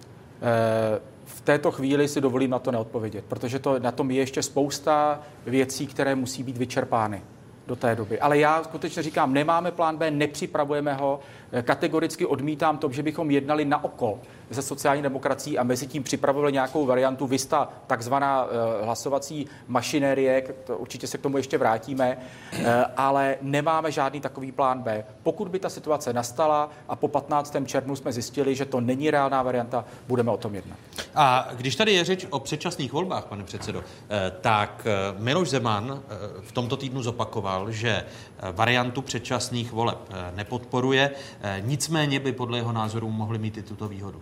[1.26, 5.20] v této chvíli si dovolím na to neodpovědět, protože to, na tom je ještě spousta
[5.46, 7.22] věcí, které musí být vyčerpány
[7.68, 8.20] do té doby.
[8.20, 11.20] Ale já skutečně říkám, nemáme plán B, nepřipravujeme ho,
[11.62, 16.54] kategoricky odmítám to, že bychom jednali na oko ze sociální demokracií a mezi tím připravovali
[16.54, 22.68] nějakou variantu Vista, takzvaná uh, hlasovací mašinérie, to určitě se k tomu ještě vrátíme, uh,
[22.98, 25.04] ale nemáme žádný takový plán B.
[25.24, 27.56] Pokud by ta situace nastala a po 15.
[27.66, 30.78] červnu jsme zjistili, že to není reálná varianta, budeme o tom jednat.
[31.16, 36.02] A když tady je řeč o předčasných volbách, pane předsedo, eh, tak Miloš Zeman
[36.42, 38.04] v tomto týdnu zopakoval, že
[38.52, 39.98] variantu předčasných voleb
[40.36, 41.12] nepodporuje,
[41.60, 44.22] nicméně by podle jeho názoru mohli mít i tuto výhodu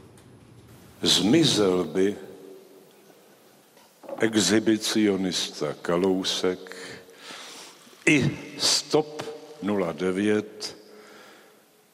[1.05, 2.15] zmizel by
[4.19, 6.75] exhibicionista Kalousek
[8.05, 9.23] i Stop
[9.61, 10.77] 09,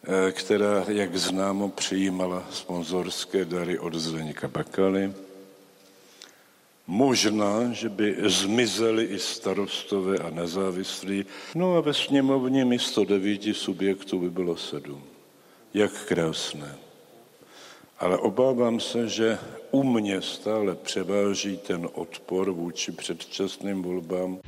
[0.03, 5.13] eh, která, jak známo, přijímala sponzorské dary od Zdeňka Bakaly.
[6.87, 14.19] Možná, že by zmizeli i starostové a nezávislí, no a ve sněmovně místo devíti subjektů
[14.19, 15.10] by bylo sedm.
[15.73, 16.77] Jak krásné
[18.01, 19.37] ale obávám se, že
[19.71, 24.39] u mě stále převáží ten odpor vůči předčasným volbám.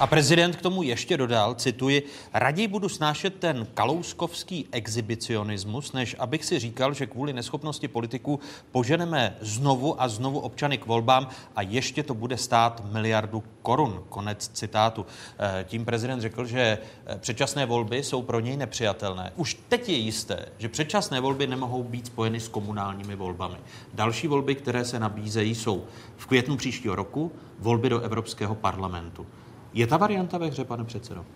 [0.00, 2.02] A prezident k tomu ještě dodal, cituji,
[2.34, 8.40] raději budu snášet ten kalouskovský exhibicionismus, než abych si říkal, že kvůli neschopnosti politiků
[8.72, 14.04] poženeme znovu a znovu občany k volbám a ještě to bude stát miliardu korun.
[14.08, 15.06] Konec citátu.
[15.38, 19.32] Eh, tím prezident řekl, že eh, předčasné volby jsou pro něj nepřijatelné.
[19.36, 23.56] Už teď je jisté, že předčasné volby nemohou být spojeny s komunálními volbami.
[23.94, 25.84] Další volby, které se nabízejí, jsou
[26.16, 29.26] v květnu příštího roku volby do Evropského parlamentu.
[29.72, 31.26] Je ta varianta ve hře, pane předsedo?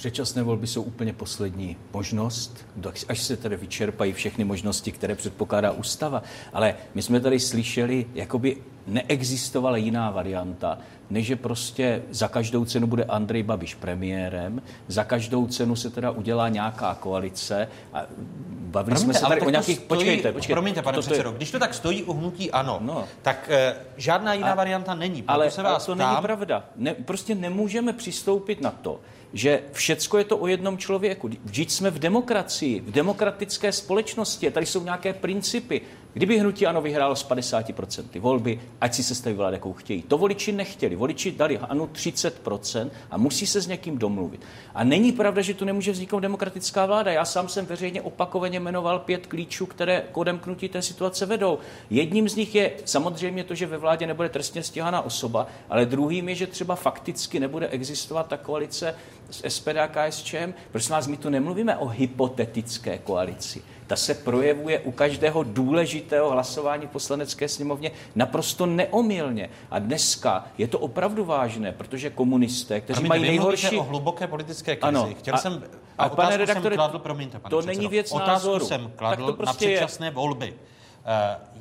[0.00, 2.66] Předčasné volby jsou úplně poslední možnost,
[3.08, 6.22] až se tady vyčerpají všechny možnosti, které předpokládá ústava.
[6.52, 10.78] Ale my jsme tady slyšeli, jakoby neexistovala jiná varianta,
[11.10, 16.10] než že prostě za každou cenu bude Andrej Babiš premiérem, za každou cenu se teda
[16.10, 18.02] udělá nějaká koalice a
[18.48, 19.76] bavili promiňte, jsme se tady o nějakých...
[19.76, 20.54] Stojí, počkejte, počkejte.
[20.54, 23.04] Promiňte, pane to, předsedo, když to tak stojí u hnutí ano, no.
[23.22, 25.24] tak e, žádná jiná a, varianta není.
[25.28, 26.12] Ale, se vás ale to ptám.
[26.14, 26.64] není pravda.
[26.76, 29.00] Ne, prostě nemůžeme přistoupit na to,
[29.32, 31.30] že všecko je to o jednom člověku.
[31.44, 35.80] Vždyť jsme v demokracii, v demokratické společnosti, tady jsou nějaké principy.
[36.12, 40.02] Kdyby hnutí ano vyhrálo s 50% volby, ať si se staví vlád, jakou chtějí.
[40.02, 40.96] To voliči nechtěli.
[40.96, 44.40] Voliči dali ano 30% a musí se s někým domluvit.
[44.74, 47.12] A není pravda, že tu nemůže vzniknout demokratická vláda.
[47.12, 51.58] Já sám jsem veřejně opakovaně jmenoval pět klíčů, které k odemknutí té situace vedou.
[51.90, 56.28] Jedním z nich je samozřejmě to, že ve vládě nebude trestně stíhaná osoba, ale druhým
[56.28, 58.94] je, že třeba fakticky nebude existovat ta koalice
[59.30, 60.54] s SPD a KSČM.
[60.72, 66.86] Prosím vás, my tu nemluvíme o hypotetické koalici ta se projevuje u každého důležitého hlasování
[66.86, 69.50] v poslanecké sněmovně naprosto neomylně.
[69.70, 73.78] A dneska je to opravdu vážné, protože komunisté, kteří mají nejhorší...
[73.78, 74.88] o hluboké politické krizi.
[74.88, 75.64] Ano, Chtěl a, jsem...
[75.98, 78.66] A, a pane redaktore, jsem kladl, promiňte, pane to předsedo, není věc otázku názoru.
[78.66, 80.10] jsem kladl to prostě na předčasné je.
[80.10, 80.54] volby.
[80.54, 80.56] Uh,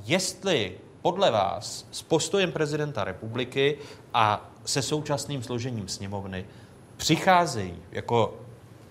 [0.06, 3.78] jestli podle vás s postojem prezidenta republiky
[4.14, 6.46] a se současným složením sněmovny
[6.98, 8.34] přicházejí jako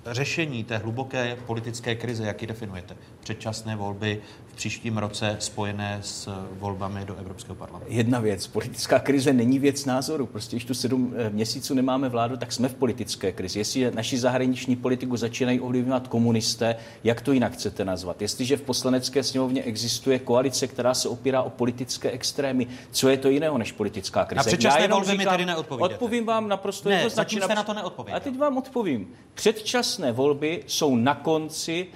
[0.06, 2.96] řešení té hluboké politické krize, jak ji definujete?
[3.28, 7.92] Předčasné volby v příštím roce spojené s volbami do Evropského parlamentu?
[7.94, 8.46] Jedna věc.
[8.46, 10.26] Politická krize není věc názoru.
[10.26, 13.58] Prostě, když tu sedm eh, měsíců nemáme vládu, tak jsme v politické krizi.
[13.58, 18.22] Jestli naši zahraniční politiku začínají ovlivňovat komunisté, jak to jinak chcete nazvat?
[18.22, 23.28] Jestliže v poslanecké sněmovně existuje koalice, která se opírá o politické extrémy, co je to
[23.28, 24.38] jiného než politická krize?
[24.38, 25.94] Na předčasné volby říkám, mi tady neodpovídáte.
[25.94, 27.42] Odpovím vám naprosto ne, jednoznačně.
[27.42, 28.16] jste na to neodpověděl.
[28.16, 29.08] A teď vám odpovím.
[29.34, 31.86] Předčasné volby jsou na konci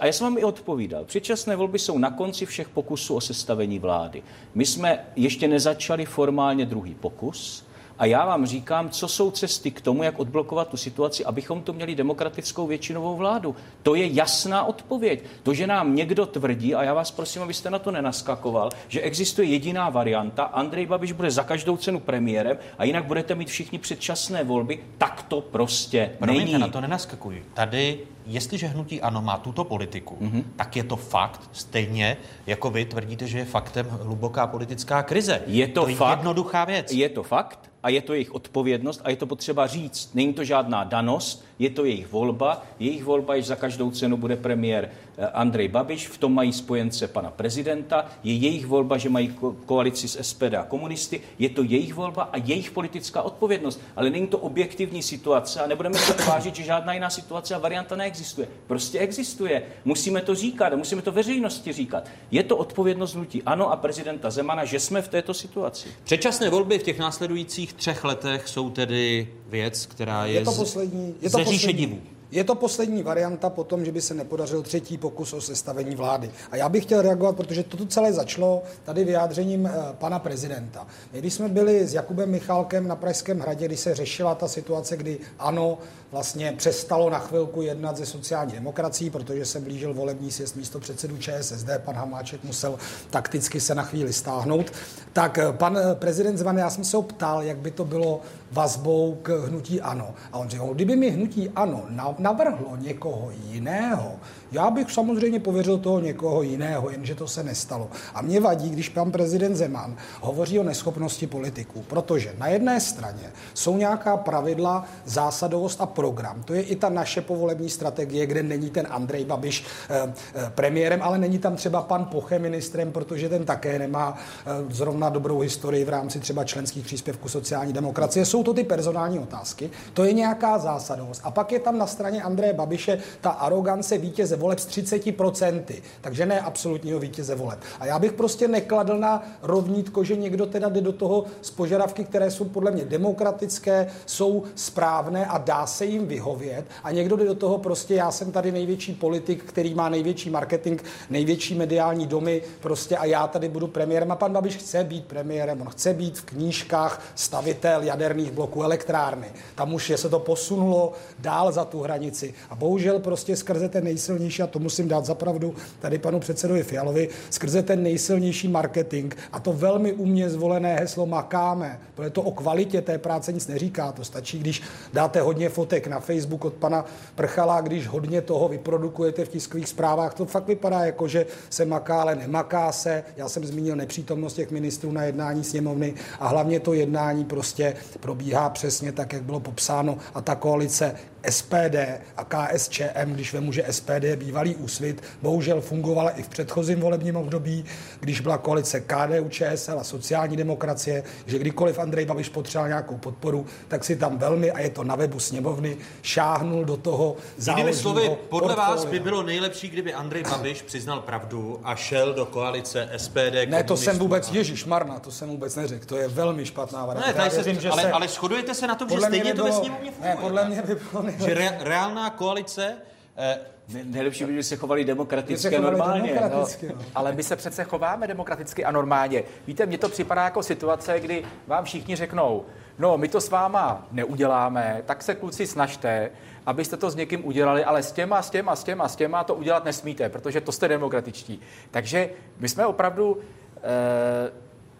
[0.00, 1.04] a já jsem vám i odpovídal.
[1.04, 4.22] Předčasné volby jsou na konci všech pokusů o sestavení vlády.
[4.54, 7.64] My jsme ještě nezačali formálně druhý pokus.
[7.98, 11.72] A já vám říkám, co jsou cesty k tomu, jak odblokovat tu situaci, abychom tu
[11.72, 13.56] měli demokratickou většinovou vládu.
[13.82, 15.22] To je jasná odpověď.
[15.42, 19.48] To, že nám někdo tvrdí, a já vás prosím, abyste na to nenaskakoval, že existuje
[19.48, 24.44] jediná varianta, Andrej Babiš bude za každou cenu premiérem a jinak budete mít všichni předčasné
[24.44, 26.58] volby, tak to prostě Promiňte, není.
[26.58, 27.44] na to nenaskakuji.
[27.54, 30.44] Tady, jestliže hnutí ano má tuto politiku, mm-hmm.
[30.56, 35.42] tak je to fakt, stejně jako vy tvrdíte, že je faktem hluboká politická krize.
[35.46, 36.92] Je to, to je fakt, jednoduchá věc.
[36.92, 40.14] Je to fakt a je to jejich odpovědnost a je to potřeba říct.
[40.14, 42.62] Není to žádná danost, je to jejich volba.
[42.78, 47.08] Jejich volba, že za každou cenu bude premiér eh, Andrej Babiš, v tom mají spojence
[47.08, 48.06] pana prezidenta.
[48.24, 51.20] Je jejich volba, že mají ko- koalici s SPD a komunisty.
[51.38, 53.80] Je to jejich volba a jejich politická odpovědnost.
[53.96, 57.96] Ale není to objektivní situace a nebudeme se tvářit, že žádná jiná situace a varianta
[57.96, 58.48] neexistuje.
[58.66, 59.62] Prostě existuje.
[59.84, 62.04] Musíme to říkat a musíme to veřejnosti říkat.
[62.30, 65.88] Je to odpovědnost hnutí ANO a prezidenta Zemana, že jsme v této situaci.
[66.04, 71.14] Předčasné volby v těch následujících třech letech jsou tedy věc, která je, Je to poslední,
[71.20, 72.00] je to poslední, divů.
[72.34, 76.30] Je to poslední varianta po tom, že by se nepodařil třetí pokus o sestavení vlády.
[76.50, 80.86] A já bych chtěl reagovat, protože toto celé začalo tady vyjádřením eh, pana prezidenta.
[81.12, 84.96] My, když jsme byli s Jakubem Michálkem na Pražském hradě, když se řešila ta situace,
[84.96, 85.78] kdy ano,
[86.12, 91.18] vlastně přestalo na chvilku jednat ze sociální demokracií, protože se blížil volební sjezd místo předsedu
[91.18, 92.78] ČSSD, pan Hamáček musel
[93.10, 94.72] takticky se na chvíli stáhnout,
[95.12, 98.20] tak eh, pan eh, prezident Zvan, já jsem se ho ptal, jak by to bylo
[98.52, 100.14] vazbou k hnutí ANO.
[100.32, 104.20] A on říkal, kdyby mi hnutí ANO na- navrhlo někoho jiného,
[104.54, 107.88] já bych samozřejmě pověřil toho někoho jiného, jenže to se nestalo.
[108.14, 113.32] A mě vadí, když pan prezident Zeman hovoří o neschopnosti politiků, protože na jedné straně
[113.54, 116.42] jsou nějaká pravidla, zásadovost a program.
[116.42, 121.02] To je i ta naše povolební strategie, kde není ten Andrej Babiš eh, eh, premiérem,
[121.02, 125.84] ale není tam třeba pan Poche ministrem, protože ten také nemá eh, zrovna dobrou historii
[125.84, 128.26] v rámci třeba členských příspěvků sociální demokracie.
[128.26, 131.20] Jsou to ty personální otázky, to je nějaká zásadovost.
[131.24, 135.62] A pak je tam na straně Andreje Babiše ta arogance vítěze voleb s 30%,
[136.00, 137.58] takže ne absolutního vítěze voleb.
[137.80, 142.04] A já bych prostě nekladl na rovnítko, že někdo teda jde do toho z požadavky,
[142.04, 146.64] které jsou podle mě demokratické, jsou správné a dá se jim vyhovět.
[146.82, 150.80] A někdo jde do toho prostě, já jsem tady největší politik, který má největší marketing,
[151.10, 154.12] největší mediální domy, prostě a já tady budu premiérem.
[154.12, 159.26] A pan Babiš chce být premiérem, on chce být v knížkách stavitel jaderných bloků elektrárny.
[159.54, 162.34] Tam už je se to posunulo dál za tu hranici.
[162.50, 167.08] A bohužel prostě skrze ten nejsilnější, a to musím dát zapravdu tady panu předsedovi Fialovi,
[167.30, 172.82] skrze ten nejsilnější marketing a to velmi umně zvolené heslo makáme, protože to o kvalitě
[172.82, 173.92] té práce nic neříká.
[173.92, 176.84] To stačí, když dáte hodně fotek na Facebook od pana
[177.14, 182.00] Prchala, když hodně toho vyprodukujete v tiskových zprávách, to fakt vypadá jako, že se maká,
[182.00, 183.04] ale nemaká se.
[183.16, 188.50] Já jsem zmínil nepřítomnost těch ministrů na jednání sněmovny a hlavně to jednání prostě probíhá
[188.50, 190.94] přesně tak, jak bylo popsáno a ta koalice
[191.30, 191.76] SPD
[192.16, 197.16] a KSČM, když vemu, že SPD je bývalý úsvit, bohužel fungovala i v předchozím volebním
[197.16, 197.64] období,
[198.00, 203.46] když byla koalice KDU, ČSL a sociální demokracie, že kdykoliv Andrej Babiš potřeboval nějakou podporu,
[203.68, 207.16] tak si tam velmi, a je to na webu sněmovny, šáhnul do toho
[207.48, 209.02] Jinými slovy, podle vás by portfolia.
[209.02, 213.46] bylo nejlepší, kdyby Andrej Babiš přiznal pravdu a šel do koalice SPD.
[213.46, 215.86] Ne, to jsem vůbec, a- Ježíš Marna, to jsem vůbec neřekl.
[215.86, 217.08] To je velmi špatná varianta.
[217.10, 219.24] Ne, tady se, věřím, že ale, se- ale shodujete se na tom, že podle stejně
[219.32, 220.16] by to ve bylo- sněmovně Ne, funguje.
[220.20, 221.02] podle mě by bylo.
[221.18, 222.76] Že re, reálná koalice
[223.16, 226.14] eh, Ne- Nejlepší by, kdyby se chovali demokraticky a normálně.
[226.14, 226.74] demokraticky, no.
[226.94, 229.22] Ale my se přece chováme demokraticky a normálně.
[229.46, 232.44] Víte, mně to připadá jako situace, kdy vám všichni řeknou,
[232.78, 236.10] no my to s váma neuděláme, tak se kluci snažte,
[236.46, 239.34] abyste to s někým udělali, ale s těma, s těma, s těma, s těma to
[239.34, 241.40] udělat nesmíte, protože to jste demokratičtí.
[241.70, 243.18] Takže my jsme opravdu
[243.56, 244.32] eh,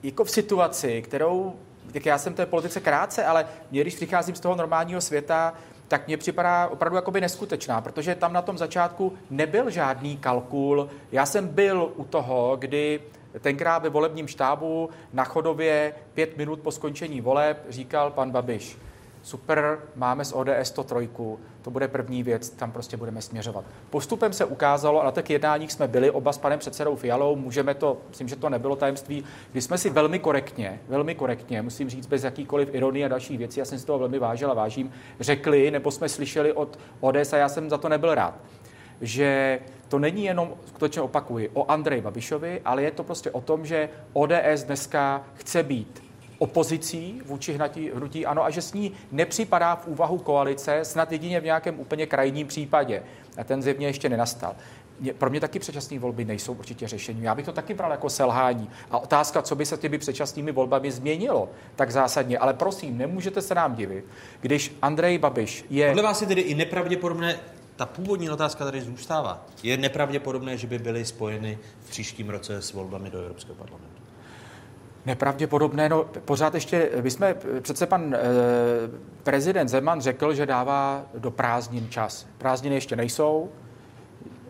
[0.02, 1.54] jako v situaci, kterou,
[1.92, 5.54] tak já jsem té politice krátce, ale mě, když přicházím z toho normálního světa,
[5.88, 10.88] tak mně připadá opravdu jakoby neskutečná, protože tam na tom začátku nebyl žádný kalkul.
[11.12, 13.00] Já jsem byl u toho, kdy
[13.40, 18.78] tenkrát ve volebním štábu na chodově pět minut po skončení voleb říkal pan Babiš,
[19.24, 23.64] super, máme z ODS to trojku, to bude první věc, tam prostě budeme směřovat.
[23.90, 27.74] Postupem se ukázalo, a na těch jednáních jsme byli oba s panem předsedou Fialou, můžeme
[27.74, 32.06] to, myslím, že to nebylo tajemství, kdy jsme si velmi korektně, velmi korektně, musím říct
[32.06, 35.70] bez jakýkoliv ironie a dalších věcí, já jsem si toho velmi vážil a vážím, řekli,
[35.70, 38.34] nebo jsme slyšeli od ODS a já jsem za to nebyl rád,
[39.00, 43.66] že to není jenom, skutečně opakuji, o Andreji Babišovi, ale je to prostě o tom,
[43.66, 46.04] že ODS dneska chce být
[46.38, 51.40] opozicí vůči hnutí, hnutí ANO a že s ní nepřipadá v úvahu koalice, snad jedině
[51.40, 53.02] v nějakém úplně krajním případě.
[53.36, 54.56] A ten zjevně ještě nenastal.
[55.18, 57.22] pro mě taky předčasné volby nejsou určitě řešení.
[57.22, 58.70] Já bych to taky bral jako selhání.
[58.90, 62.38] A otázka, co by se těmi předčasnými volbami změnilo, tak zásadně.
[62.38, 64.04] Ale prosím, nemůžete se nám divit,
[64.40, 65.88] když Andrej Babiš je.
[65.88, 67.40] Podle vás je tedy i nepravděpodobné,
[67.76, 69.46] ta původní otázka tady zůstává.
[69.62, 74.03] Je nepravděpodobné, že by byly spojeny v příštím roce s volbami do Evropského parlamentu?
[75.06, 78.18] Nepravděpodobné, no pořád ještě, my jsme, přece pan e,
[79.22, 82.26] prezident Zeman řekl, že dává do prázdnin čas.
[82.38, 83.50] Prázdniny ještě nejsou,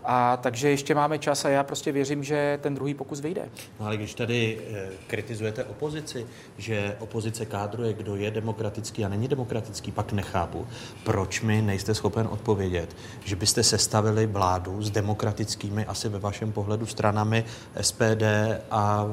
[0.05, 3.49] a takže ještě máme čas a já prostě věřím, že ten druhý pokus vyjde.
[3.81, 6.27] No ale když tady e, kritizujete opozici,
[6.59, 10.67] že opozice kádruje, kdo je demokratický a není demokratický, pak nechápu,
[11.05, 16.87] proč mi nejste schopen odpovědět, že byste sestavili vládu s demokratickými, asi ve vašem pohledu,
[16.87, 17.45] stranami
[17.81, 18.23] SPD
[18.71, 19.07] a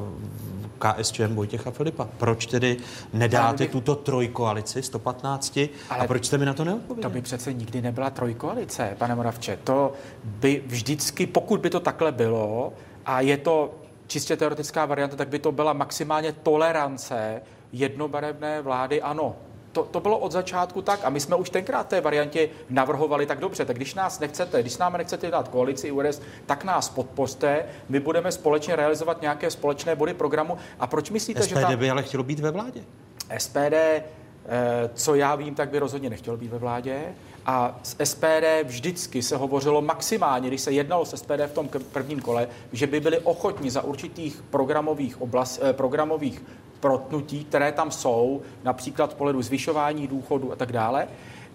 [0.80, 2.08] KSČM Vojtěcha Filipa.
[2.18, 2.78] Proč tedy
[3.14, 3.72] nedáte bych...
[3.72, 5.58] tuto trojkoalici 115
[5.90, 7.04] ale a proč jste mi na to neodpověděli?
[7.04, 9.60] To by přece nikdy nebyla trojkoalice, pane Moravče.
[9.64, 12.74] To by vždycky, pokud by to takhle bylo,
[13.06, 13.74] a je to
[14.08, 19.36] čistě teoretická varianta, tak by to byla maximálně tolerance jednobarevné vlády ano.
[19.72, 23.40] To, to bylo od začátku tak a my jsme už tenkrát té variantě navrhovali tak
[23.40, 23.66] dobře.
[23.66, 28.00] Tak když nás nechcete, když s námi nechcete dát koalici URS, tak nás podpořte, my
[28.00, 30.58] budeme společně realizovat nějaké společné body programu.
[30.80, 31.76] A proč myslíte, SPD že ta...
[31.76, 32.84] by ale chtělo být ve vládě?
[33.38, 34.04] SPD, eh,
[34.94, 37.00] co já vím, tak by rozhodně nechtělo být ve vládě.
[37.46, 42.20] A z SPD vždycky se hovořilo maximálně, když se jednalo s SPD v tom prvním
[42.20, 46.44] kole, že by byli ochotni za určitých programových, oblast, eh, programových
[46.80, 51.08] protnutí, které tam jsou, například z pohledu zvyšování důchodu a tak dále,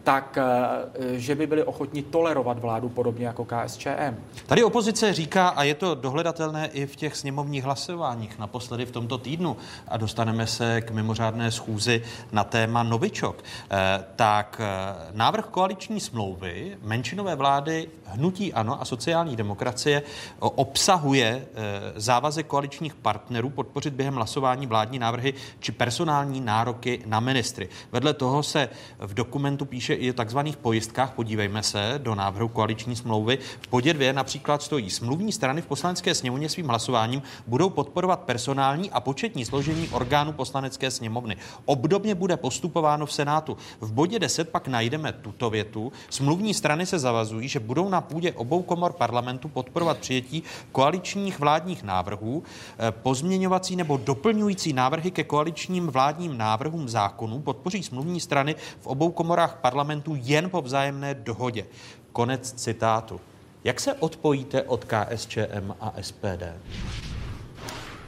[0.06, 4.14] tak eh, že by byli ochotni tolerovat vládu podobně jako KSČM.
[4.46, 9.18] Tady opozice říká, a je to dohledatelné i v těch sněmovních hlasováních, naposledy v tomto
[9.18, 9.56] týdnu,
[9.88, 12.02] a dostaneme se k mimořádné schůzi
[12.32, 19.36] na téma Novičok, eh, tak eh, návrh koaliční smlouvy menšinové vlády Hnutí Ano a sociální
[19.36, 20.02] demokracie
[20.38, 21.46] obsahuje
[21.96, 27.68] závazek koaličních partnerů podpořit během hlasování vládní návrhy či personální nároky na ministry.
[27.92, 31.12] Vedle toho se v dokumentu píše i o takzvaných pojistkách.
[31.12, 33.38] Podívejme se do návrhu koaliční smlouvy.
[33.60, 38.90] V bodě dvě například stojí smluvní strany v poslanecké sněmovně svým hlasováním budou podporovat personální
[38.90, 41.36] a početní složení orgánů poslanecké sněmovny.
[41.64, 43.56] Obdobně bude postupováno v Senátu.
[43.80, 45.92] V bodě 10 pak najdeme tuto větu.
[46.10, 50.42] Smluvní strany se zavazují, že budou na půdě obou komor parlamentu podporovat přijetí
[50.72, 52.42] koaličních vládních návrhů,
[52.78, 59.10] eh, pozměňovací nebo doplňující návrhy ke koaličním vládním návrhům zákonů podpoří smluvní strany v obou
[59.10, 61.66] komorách parlamentu parlamentu jen po vzájemné dohodě.
[62.12, 63.20] Konec citátu.
[63.64, 66.42] Jak se odpojíte od KSČM a SPD?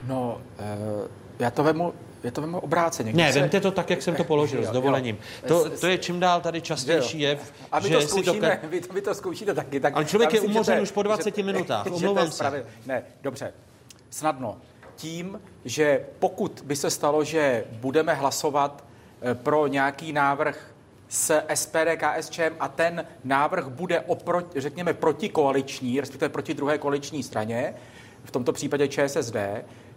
[0.06, 1.06] No, uh,
[1.38, 3.12] já to vemu je to vemu obráceně.
[3.12, 3.40] Ne, se...
[3.40, 5.16] vemte to tak, jak jsem to položil, jo, s dovolením.
[5.16, 5.48] Jo.
[5.48, 8.68] To, to je čím dál tady častější jev, a vy že to zkoušíme, si doka...
[8.68, 9.80] vy, to, vy to zkoušíte taky.
[9.80, 12.64] Tak Ale člověk je umořen už po 20 že, minutách, omlouvám se.
[12.86, 13.52] Ne, dobře,
[14.10, 14.58] snadno.
[14.96, 18.84] Tím, že pokud by se stalo, že budeme hlasovat
[19.22, 20.74] eh, pro nějaký návrh
[21.09, 27.74] s SPD, KSČM a ten návrh bude, oproti, řekněme, protikoaliční, respektive proti druhé koaliční straně,
[28.24, 29.36] v tomto případě ČSSD,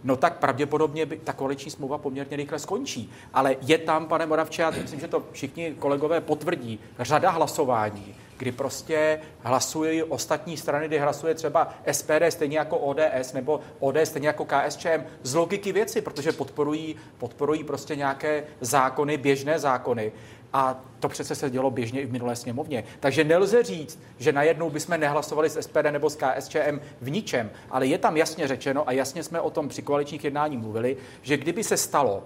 [0.03, 3.12] no tak pravděpodobně by ta koaliční smlouva poměrně rychle skončí.
[3.34, 8.51] Ale je tam, pane Moravče, já myslím, že to všichni kolegové potvrdí, řada hlasování, kdy
[8.51, 14.45] prostě hlasují ostatní strany, kdy hlasuje třeba SPD stejně jako ODS nebo ODS stejně jako
[14.45, 20.12] KSČM z logiky věci, protože podporují, podporují prostě nějaké zákony, běžné zákony.
[20.54, 22.84] A to přece se dělo běžně i v minulé sněmovně.
[22.99, 27.88] Takže nelze říct, že najednou bychom nehlasovali s SPD nebo s KSČM v ničem, ale
[27.88, 31.64] je tam jasně řečeno a jasně jsme o tom při koaličních jednáních mluvili, že kdyby
[31.64, 32.24] se stalo,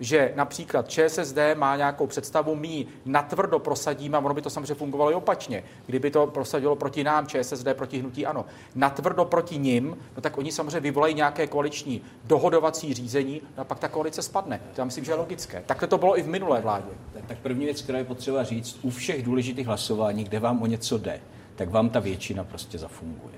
[0.00, 4.74] že například ČSSD má nějakou představu, my ji natvrdo prosadíme, a ono by to samozřejmě
[4.74, 5.64] fungovalo i opačně.
[5.86, 8.44] Kdyby to prosadilo proti nám, ČSSD proti hnutí ano,
[8.74, 13.78] natvrdo proti nim, no tak oni samozřejmě vyvolají nějaké koaliční dohodovací řízení, no a pak
[13.78, 14.60] ta koalice spadne.
[14.74, 15.62] To já myslím, že je logické.
[15.66, 16.90] Takhle to bylo i v minulé vládě.
[17.26, 20.98] Tak první věc, která je potřeba říct, u všech důležitých hlasování, kde vám o něco
[20.98, 21.20] jde,
[21.56, 23.34] tak vám ta většina prostě zafunguje.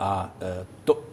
[0.00, 1.11] A e, to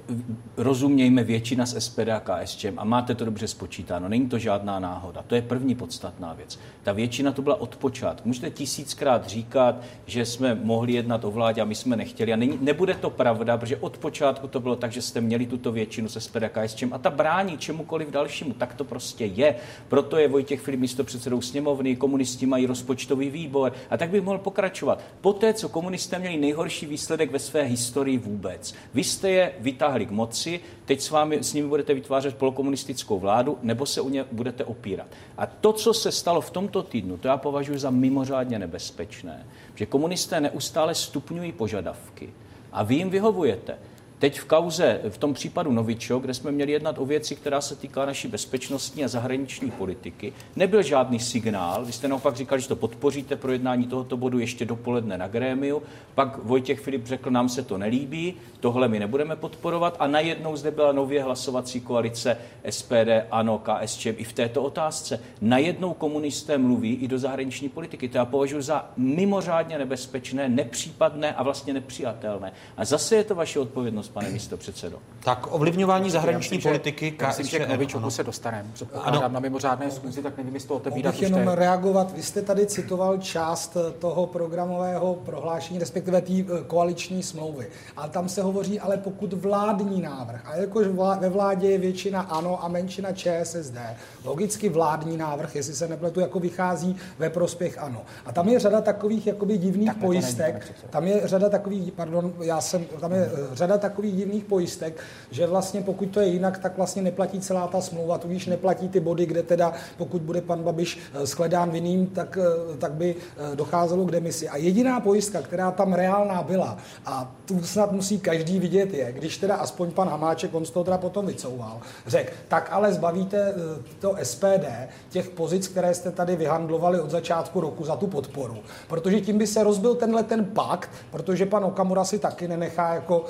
[0.57, 4.10] rozumějme většina z SPD a KSČM a máte to dobře spočítáno.
[4.10, 5.24] Není to žádná náhoda.
[5.28, 6.60] To je první podstatná věc.
[6.84, 8.28] Ta většina to byla od počátku.
[8.28, 12.34] Můžete tisíckrát říkat, že jsme mohli jednat o vládě a my jsme nechtěli.
[12.34, 15.72] A není, nebude to pravda, protože od počátku to bylo tak, že jste měli tuto
[15.72, 18.53] většinu se SPD a KSČM a ta brání čemukoliv dalšímu.
[18.53, 19.55] Tak to prostě je.
[19.88, 24.38] Proto je Vojtěch Filip místo předsedou sněmovny, komunisti mají rozpočtový výbor a tak bych mohl
[24.38, 25.03] pokračovat.
[25.22, 28.74] Poté, co komunisté měli nejhorší výsledek ve své historii vůbec.
[28.93, 33.58] Vy jste je vytáhli k moci, teď s, vámi, s nimi budete vytvářet polokomunistickou vládu,
[33.62, 35.08] nebo se u ně budete opírat.
[35.38, 39.45] A to, co se stalo v tomto týdnu, to já považuji za mimořádně nebezpečné,
[39.76, 42.30] že komunisté neustále stupňují požadavky
[42.72, 43.78] A vy jim vyhovujete.
[44.20, 47.76] Teď v kauze, v tom případu Novičo, kde jsme měli jednat o věci, která se
[47.76, 51.86] týká naší bezpečnostní a zahraniční politiky, nebyl žádný signál.
[51.86, 55.82] Vy jste naopak říkali, že to podpoříte projednání tohoto bodu ještě dopoledne na grémiu.
[56.15, 60.72] Pak Vojtěch Filip řekl, nám se to nelíbí, tohle my nebudeme podporovat a najednou zde
[60.72, 62.38] byla nově hlasovací koalice
[62.70, 65.20] SPD, ANO, KSČ i v této otázce.
[65.41, 68.09] Najednou komunisté mluví i do zahraniční politiky.
[68.09, 72.51] To já považuji za mimořádně nebezpečné, nepřípadné a vlastně nepřijatelné.
[72.78, 74.97] A zase je to vaše odpovědnost pane místo předsedo.
[75.24, 78.70] Tak ovlivňování zahraniční myslím, politiky Já myslím, že k Novičoku se dostaneme.
[78.74, 82.14] Předpokládám na mimořádné schůzi, tak nevím, jestli to otevírat Mohu jenom reagovat.
[82.16, 87.68] Vy jste tady citoval část toho programového prohlášení, respektive té eh, koaliční smlouvy.
[87.97, 90.88] A tam se hovoří, ale pokud vládní návrh, a jakož
[91.20, 93.78] ve vládě je většina ANO a menšina ČSSD,
[94.24, 98.01] logicky vládní návrh, jestli se nepletu, jako vychází ve prospěch ANO.
[98.26, 100.53] A tam je řada takových jakoby divných tak pojistek.
[100.53, 104.43] Není, tam je řada takových, pardon, já jsem, tam je eh, řada takových takových divných
[104.43, 108.89] pojistek, že vlastně pokud to je jinak, tak vlastně neplatí celá ta smlouva, tudíž neplatí
[108.89, 113.16] ty body, kde teda pokud bude pan Babiš eh, skledán vinným, tak, eh, tak by
[113.16, 114.50] eh, docházelo k demisi.
[114.50, 119.38] A jediná pojistka, která tam reálná byla, a tu snad musí každý vidět, je, když
[119.38, 123.54] teda aspoň pan Hamáček, on z toho teda potom vycouval, řekl, tak ale zbavíte
[124.00, 124.66] to SPD
[125.10, 128.58] těch pozic, které jste tady vyhandlovali od začátku roku za tu podporu.
[128.88, 133.26] Protože tím by se rozbil tenhle ten pakt, protože pan Okamura si taky nenechá jako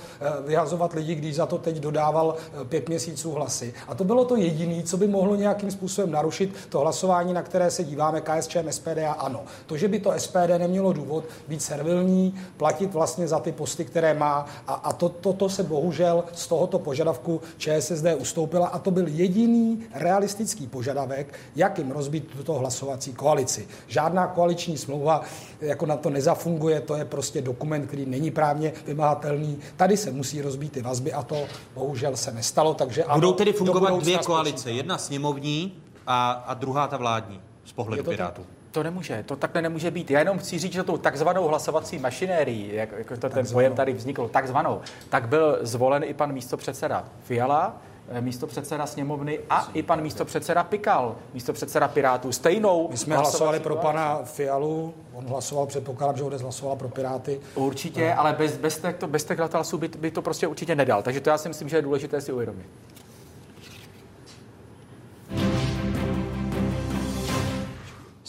[0.59, 3.73] vyhazovat lidi, když za to teď dodával eh, pět měsíců hlasy.
[3.87, 7.71] A to bylo to jediné, co by mohlo nějakým způsobem narušit to hlasování, na které
[7.71, 9.43] se díváme KSČM, SPD a ANO.
[9.65, 14.13] To, že by to SPD nemělo důvod být servilní, platit vlastně za ty posty, které
[14.13, 18.91] má a, a to, to, to se bohužel z tohoto požadavku ČSSD ustoupila a to
[18.91, 23.67] byl jediný realistický požadavek, jak jim rozbít tuto hlasovací koalici.
[23.87, 25.21] Žádná koaliční smlouva
[25.61, 29.57] jako na to nezafunguje, to je prostě dokument, který není právně vymahatelný.
[29.77, 31.45] Tady se musí rozbít ty vazby a to
[31.75, 32.73] bohužel se nestalo.
[32.73, 35.73] Takže Budou ano, tedy fungovat dvě koalice, jedna sněmovní
[36.07, 38.45] a, a druhá ta vládní z pohledu Pirátů.
[38.71, 40.11] To nemůže, to takhle nemůže být.
[40.11, 43.93] Já jenom chci říct, že tou takzvanou hlasovací mašinérií, jak, jak to ten pojem tady
[43.93, 47.77] vznikl, takzvanou, tak byl zvolen i pan místopředseda Fiala,
[48.19, 52.31] místo předseda sněmovny a i pan místo předseda Pikal, místo předseda Pirátů.
[52.31, 57.39] Stejnou My jsme hlasovali pro pana Fialu, on hlasoval, předpokládám, že ODS hlasoval pro Piráty.
[57.55, 58.19] Určitě, no.
[58.19, 61.03] ale bez, bez, těch, bez těch hlasů by, by to prostě určitě nedal.
[61.03, 62.65] Takže to já si myslím, že je důležité si uvědomit.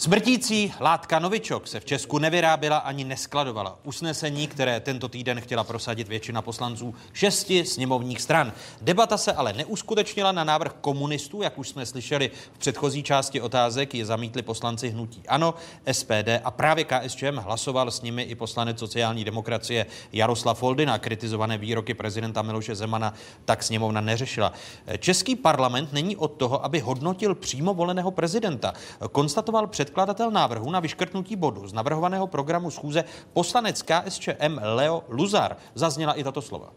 [0.01, 3.79] Smrtící látka Novičok se v Česku nevyráběla ani neskladovala.
[3.83, 8.53] Usnesení, které tento týden chtěla prosadit většina poslanců šesti sněmovních stran.
[8.81, 13.95] Debata se ale neuskutečnila na návrh komunistů, jak už jsme slyšeli v předchozí části otázek,
[13.95, 15.53] je zamítli poslanci hnutí ANO,
[15.91, 20.99] SPD a právě KSČM hlasoval s nimi i poslanec sociální demokracie Jaroslav Foldina.
[20.99, 23.13] Kritizované výroky prezidenta Miloše Zemana
[23.45, 24.53] tak sněmovna neřešila.
[24.99, 28.73] Český parlament není od toho, aby hodnotil přímo voleného prezidenta.
[29.11, 35.57] Konstatoval před předkladatel návrhu na vyškrtnutí bodu z navrhovaného programu schůze poslanec KSČM Leo Luzar.
[35.75, 36.69] Zazněla i tato slova.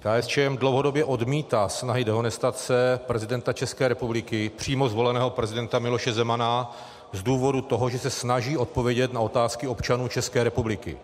[0.00, 6.76] KSČM dlouhodobě odmítá snahy dehonestace prezidenta České republiky, přímo zvoleného prezidenta Miloše Zemana,
[7.12, 10.98] z důvodu toho, že se snaží odpovědět na otázky občanů České republiky.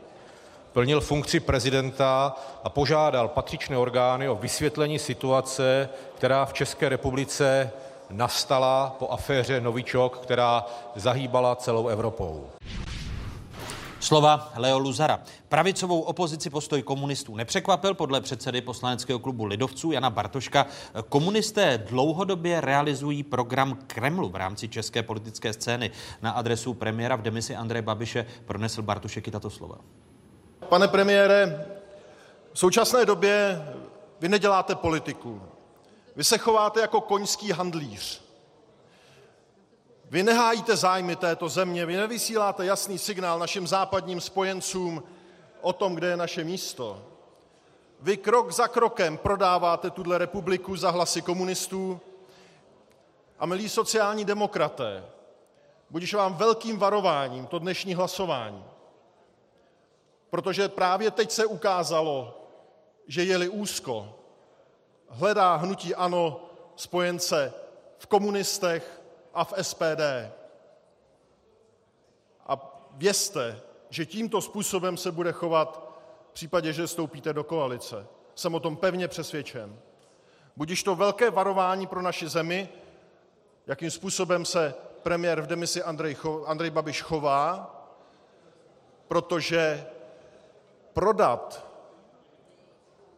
[0.72, 7.70] Plnil funkci prezidenta a požádal patřičné orgány o vysvětlení situace, která v České republice
[8.10, 12.46] nastala po aféře Novičok, která zahýbala celou Evropou.
[14.00, 15.20] Slova Leo Luzara.
[15.48, 20.66] Pravicovou opozici postoj komunistů nepřekvapil podle předsedy poslaneckého klubu Lidovců Jana Bartoška.
[21.08, 25.90] Komunisté dlouhodobě realizují program Kremlu v rámci české politické scény.
[26.22, 29.76] Na adresu premiéra v demisi Andreje Babiše pronesl Bartošek i tato slova.
[30.68, 31.66] Pane premiére,
[32.52, 33.62] v současné době
[34.20, 35.42] vy neděláte politiku.
[36.16, 38.22] Vy se chováte jako koňský handlíř.
[40.10, 45.02] Vy nehájíte zájmy této země, vy nevysíláte jasný signál našim západním spojencům
[45.60, 47.02] o tom, kde je naše místo.
[48.00, 52.00] Vy krok za krokem prodáváte tuhle republiku za hlasy komunistů
[53.38, 55.04] a milí sociální demokraté,
[55.90, 58.64] budiš vám velkým varováním to dnešní hlasování,
[60.30, 62.46] protože právě teď se ukázalo,
[63.06, 64.19] že jeli úzko,
[65.10, 67.52] hledá hnutí ANO spojence
[67.98, 69.02] v komunistech
[69.34, 70.02] a v SPD.
[72.46, 75.90] A vězte, že tímto způsobem se bude chovat
[76.30, 78.06] v případě, že vstoupíte do koalice.
[78.34, 79.78] Jsem o tom pevně přesvědčen.
[80.56, 82.68] Budiž to velké varování pro naši zemi,
[83.66, 87.76] jakým způsobem se premiér v demisi Andrej, Andrej Babiš chová,
[89.08, 89.86] protože
[90.92, 91.69] prodat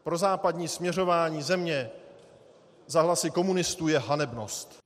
[0.03, 1.91] pro západní směřování země
[2.87, 4.83] za hlasy komunistů je hanebnost.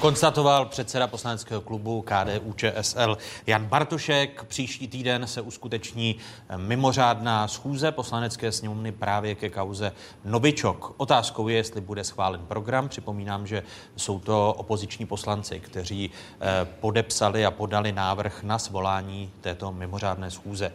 [0.00, 4.44] Konstatoval předseda poslaneckého klubu KDU ČSL Jan Bartošek.
[4.44, 6.16] Příští týden se uskuteční
[6.56, 9.92] mimořádná schůze poslanecké sněmovny právě ke kauze
[10.24, 10.94] Novičok.
[10.96, 12.88] Otázkou je, jestli bude schválen program.
[12.88, 13.62] Připomínám, že
[13.96, 20.72] jsou to opoziční poslanci, kteří eh, podepsali a podali návrh na svolání této mimořádné schůze.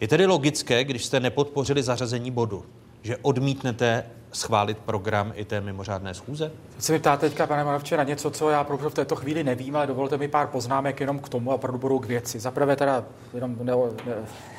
[0.00, 2.64] Je tedy logické, když jste nepodpořili zařazení bodu,
[3.02, 6.52] že odmítnete schválit program i té mimořádné schůze?
[6.78, 9.86] Se mi ptáte teďka, pane Moravče, na něco, co já v této chvíli nevím, ale
[9.86, 12.40] dovolte mi pár poznámek jenom k tomu a budou k věci.
[12.40, 13.72] Za prvé teda jenom ne,
[14.06, 14.14] ne,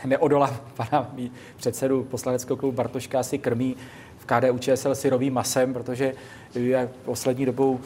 [0.05, 1.11] neodolám pana
[1.57, 3.75] předsedu poslaneckého klubu Bartoška si krmí
[4.17, 6.13] v KDU ČSL syrovým masem, protože
[6.55, 7.79] jak poslední dobou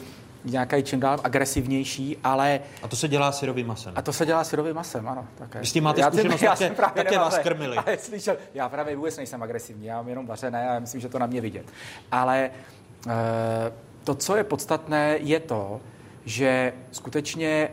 [0.44, 2.60] nějaký čím dál agresivnější, ale...
[2.82, 3.92] A to se dělá syrovým masem.
[3.96, 5.26] A to se dělá syrovým masem, ano.
[5.38, 5.60] Také.
[5.60, 7.76] Vy s tím máte já zkušenost, já také, také vás krmili.
[7.98, 11.26] Slyšel, já právě vůbec nejsem agresivní, já mám jenom vařené a myslím, že to na
[11.26, 11.66] mě vidět.
[12.12, 12.50] Ale e,
[14.04, 15.80] to, co je podstatné, je to,
[16.24, 17.68] že skutečně,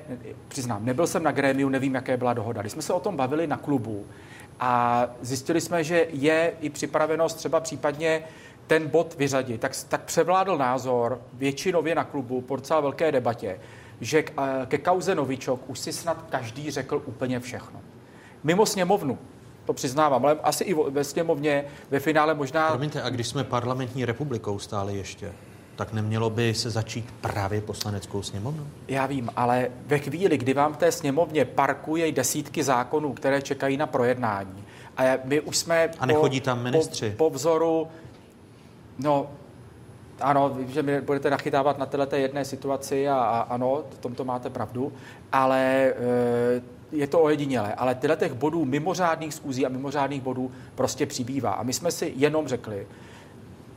[0.48, 2.62] přiznám, nebyl jsem na grémiu, nevím, jaké byla dohoda.
[2.62, 4.06] Když jsme se o tom bavili na klubu
[4.60, 8.24] a zjistili jsme, že je i připravenost třeba případně
[8.68, 13.60] ten bod vyřadit, tak, tak převládl názor většinově na klubu po docela velké debatě,
[14.02, 17.82] že k, eh, ke kauze Novičok už si snad každý řekl úplně všechno.
[18.44, 19.18] Mimo sněmovnu,
[19.66, 22.70] to přiznávám, ale asi i ve sněmovně ve finále možná...
[22.70, 25.32] Promiňte, a když jsme parlamentní republikou stále ještě,
[25.76, 28.68] tak nemělo by se začít právě poslaneckou sněmovnou?
[28.88, 33.78] Já vím, ale ve chvíli, kdy vám v té sněmovně parkuje desítky zákonů, které čekají
[33.78, 34.64] na projednání,
[34.98, 37.10] a my už jsme a nechodí po, tam ministři.
[37.10, 37.88] Po, po vzoru
[39.00, 39.30] No,
[40.22, 44.26] ano, vím, že mi budete nachytávat na této jedné situaci a, a ano, v tomto
[44.26, 44.94] máte pravdu,
[45.32, 45.94] ale e,
[46.92, 47.74] je to ojedinělé.
[47.74, 51.52] Ale tyhle těch bodů, mimořádných zkůzí a mimořádných bodů prostě přibývá.
[51.52, 52.88] A my jsme si jenom řekli,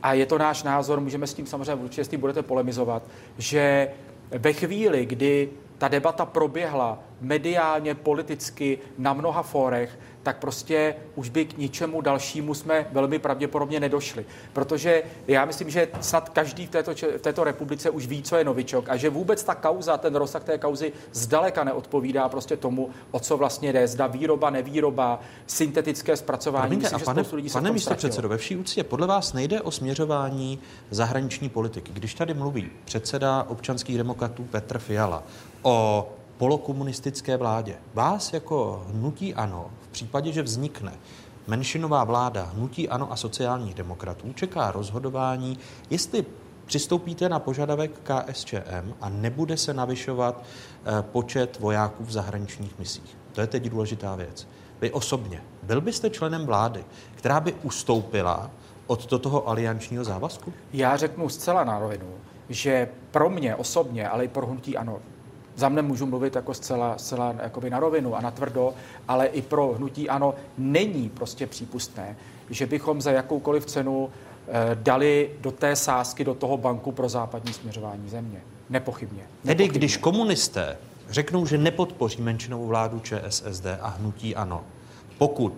[0.03, 3.03] a je to náš názor, můžeme s tím samozřejmě určitě s tím budete polemizovat,
[3.37, 3.91] že
[4.31, 11.45] ve chvíli, kdy ta debata proběhla mediálně, politicky na mnoha fórech, tak prostě už by
[11.45, 14.25] k ničemu dalšímu jsme velmi pravděpodobně nedošli.
[14.53, 18.43] Protože já myslím, že snad každý v této, v této republice už ví, co je
[18.43, 23.19] novičok a že vůbec ta kauza, ten rozsah té kauzy zdaleka neodpovídá prostě tomu, o
[23.19, 23.87] co vlastně jde.
[23.87, 26.67] Zda výroba, nevýroba, syntetické zpracování.
[26.67, 29.71] Promiňte, myslím, a pane, lidí pane místo předsedo, ve vší úctě, podle vás nejde o
[29.71, 30.59] směřování
[30.91, 31.91] zahraniční politiky.
[31.93, 35.23] Když tady mluví předseda občanských demokratů Petr Fiala
[35.61, 36.07] o
[36.37, 37.75] polokomunistické vládě.
[37.93, 40.93] Vás jako hnutí ANO v případě, že vznikne
[41.47, 45.59] menšinová vláda hnutí ANO a sociálních demokratů, čeká rozhodování,
[45.89, 46.25] jestli
[46.65, 53.17] přistoupíte na požadavek KSČM a nebude se navyšovat eh, počet vojáků v zahraničních misích.
[53.31, 54.47] To je teď důležitá věc.
[54.81, 56.85] Vy osobně, byl byste členem vlády,
[57.15, 58.51] která by ustoupila
[58.87, 60.53] od toho aliančního závazku?
[60.73, 62.07] Já řeknu zcela na rovinu,
[62.49, 64.99] že pro mě osobně, ale i pro hnutí ano,
[65.57, 68.73] za mne můžu mluvit jako zcela, zcela jakoby na rovinu a na tvrdo,
[69.07, 72.15] ale i pro hnutí ano, není prostě přípustné,
[72.49, 74.09] že bychom za jakoukoliv cenu
[74.47, 78.41] eh, dali do té sázky, do toho banku pro západní směřování země.
[78.69, 79.21] Nepochybně.
[79.21, 79.65] Nepochybně.
[79.65, 80.77] Tedy když komunisté
[81.09, 84.63] řeknou, že nepodpoří menšinovou vládu ČSSD a hnutí ano,
[85.17, 85.53] pokud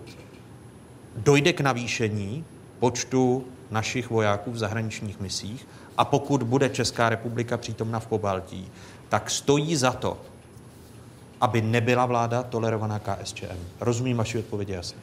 [1.16, 2.44] dojde k navýšení
[2.78, 8.70] počtu našich vojáků v zahraničních misích a pokud bude Česká republika přítomna v Pobaltí,
[9.10, 10.18] tak stojí za to,
[11.40, 13.58] aby nebyla vláda tolerovaná KSČM.
[13.80, 15.00] Rozumím vaši odpovědi jasně.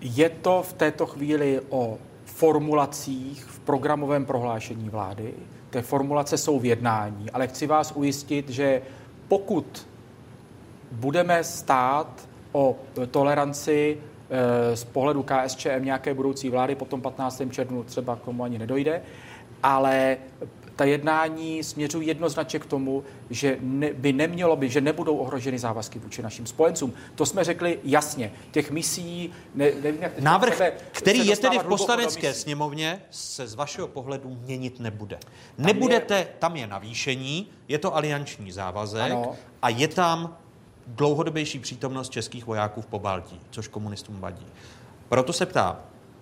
[0.00, 5.34] Je to v této chvíli o formulacích v programovém prohlášení vlády.
[5.70, 8.82] Ty formulace jsou v jednání, ale chci vás ujistit, že
[9.28, 9.86] pokud
[10.92, 12.76] budeme stát o
[13.10, 13.98] toleranci
[14.30, 17.42] eh, z pohledu KSČM nějaké budoucí vlády, potom 15.
[17.50, 19.02] červnu třeba k tomu ani nedojde,
[19.62, 20.16] ale
[20.76, 25.98] ta jednání směřují jednoznačně k tomu, že ne, by nemělo by, že nebudou ohroženy závazky
[25.98, 26.92] vůči našim spojencům.
[27.14, 28.32] To jsme řekli jasně.
[28.50, 33.54] Těch misí, ne, nevím, jak Návrh, sebe, který je tedy v poslanecké sněmovně, se z
[33.54, 35.16] vašeho pohledu měnit nebude.
[35.56, 39.36] Tam Nebudete, je, tam je navýšení, je to alianční závazek ano.
[39.62, 40.36] a je tam
[40.86, 44.46] dlouhodobější přítomnost českých vojáků v Pobaltí, což komunistům vadí.
[45.08, 45.78] Proto se ptám,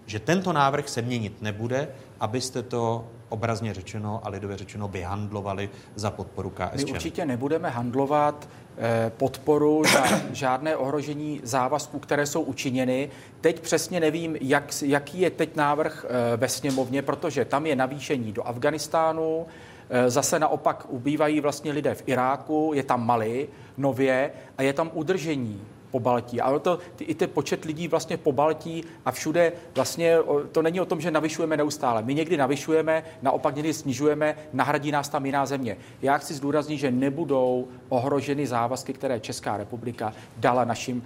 [0.06, 1.88] že tento návrh se měnit nebude,
[2.20, 6.84] abyste to obrazně řečeno a lidově řečeno vyhandlovali za podporu KSČ.
[6.84, 8.48] My určitě nebudeme handlovat
[8.78, 13.10] eh, podporu za žádné ohrožení závazků, které jsou učiněny.
[13.40, 18.32] Teď přesně nevím, jak, jaký je teď návrh eh, ve sněmovně, protože tam je navýšení
[18.32, 19.46] do Afganistánu,
[19.90, 24.90] eh, Zase naopak ubývají vlastně lidé v Iráku, je tam Mali nově a je tam
[24.94, 25.60] udržení
[25.90, 26.40] po Baltí.
[26.40, 30.16] Ale to, ty, i ten počet lidí vlastně po Baltí a všude vlastně
[30.52, 32.02] to není o tom, že navyšujeme neustále.
[32.02, 35.76] My někdy navyšujeme, naopak někdy snižujeme, nahradí nás tam jiná země.
[36.02, 41.02] Já chci zdůraznit, že nebudou ohroženy závazky, které Česká republika dala našim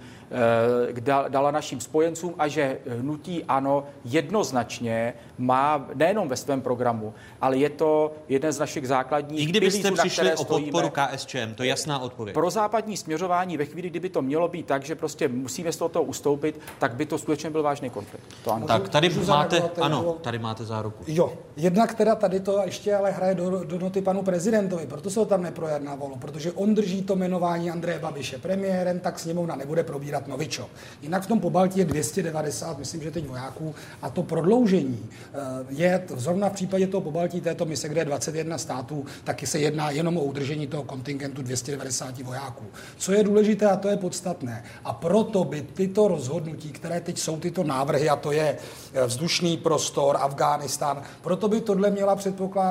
[1.27, 7.69] dala našim spojencům a že hnutí ANO jednoznačně má nejenom ve svém programu, ale je
[7.69, 11.99] to jeden z našich základních I kdybyste pilířů, přišli o podporu KSČM, to je jasná
[11.99, 12.33] odpověď.
[12.33, 16.03] Pro západní směřování ve chvíli, kdyby to mělo být tak, že prostě musíme z toho
[16.03, 18.23] ustoupit, tak by to skutečně byl vážný konflikt.
[18.43, 18.67] To ano.
[18.67, 21.03] Tak tady máte, ano, tady máte záruku.
[21.07, 25.19] Jo, jednak teda tady to ještě ale hraje do, do noty panu prezidentovi, proto se
[25.19, 30.14] ho tam neprojednávalo, protože on drží to jmenování Andreje Babiše premiérem, tak sněmovna nebude probírat
[30.27, 30.69] Novičok.
[31.01, 35.37] Jinak v tom Pobaltí je 290, myslím, že teď vojáků, a to prodloužení eh,
[35.69, 39.91] je zrovna v případě toho Pobaltí této mise, kde je 21 států, taky se jedná
[39.91, 42.65] jenom o udržení toho kontingentu 290 vojáků.
[42.97, 44.63] Co je důležité a to je podstatné.
[44.85, 48.57] A proto by tyto rozhodnutí, které teď jsou tyto návrhy, a to je
[48.93, 52.17] eh, vzdušný prostor, Afghánistán, proto by tohle měla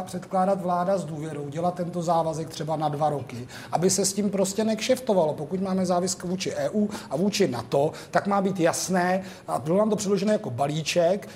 [0.05, 4.31] předkládat vláda s důvěrou, dělat tento závazek třeba na dva roky, aby se s tím
[4.31, 5.35] prostě nekšeftovalo.
[5.35, 9.79] Pokud máme závisk vůči EU a vůči vůči NATO, tak má být jasné, a bylo
[9.79, 11.29] nám to předložené jako balíček,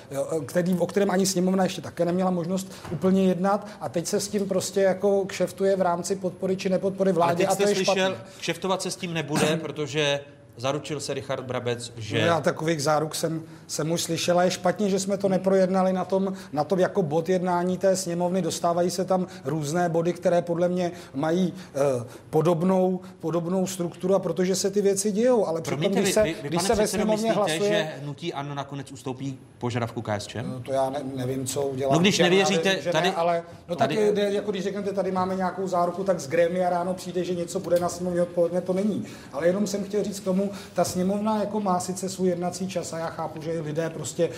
[0.45, 4.27] který, o kterém ani sněmovna ještě také neměla možnost úplně jednat a teď se s
[4.27, 8.15] tím prostě jako kšeftuje v rámci podpory či nepodpory vládě a to je slyšel, špatně.
[8.39, 10.19] kšeftovat se s tím nebude, protože
[10.59, 12.21] Zaručil se Richard Brabec, že...
[12.21, 14.43] No já takových záruk jsem, jsem už slyšela.
[14.43, 18.41] Je špatně, že jsme to neprojednali na tom, na tom jako bod jednání té sněmovny.
[18.41, 24.55] Dostávají se tam různé body, které podle mě mají eh, podobnou, podobnou strukturu a protože
[24.55, 25.47] se ty věci dějou.
[25.47, 27.69] Ale přitom, když se, vy, vy, když se ve sněmovně myslíte, hlasuje...
[27.69, 30.35] že hnutí ANO nakonec ustoupí požadavku KSČ?
[30.35, 31.93] No, to já ne, nevím, co udělá.
[31.93, 33.07] No když nevěříte, nevím, tady...
[33.07, 36.69] Ne, ale no tady, tak, jako když řeknete, tady máme nějakou záruku, tak z grémia
[36.69, 39.05] ráno přijde, že něco bude na sněmovně odpoledne, to není.
[39.33, 42.93] Ale jenom jsem chtěl říct k tomu, ta sněmovna jako má sice svůj jednací čas
[42.93, 44.29] a já chápu, že lidé prostě,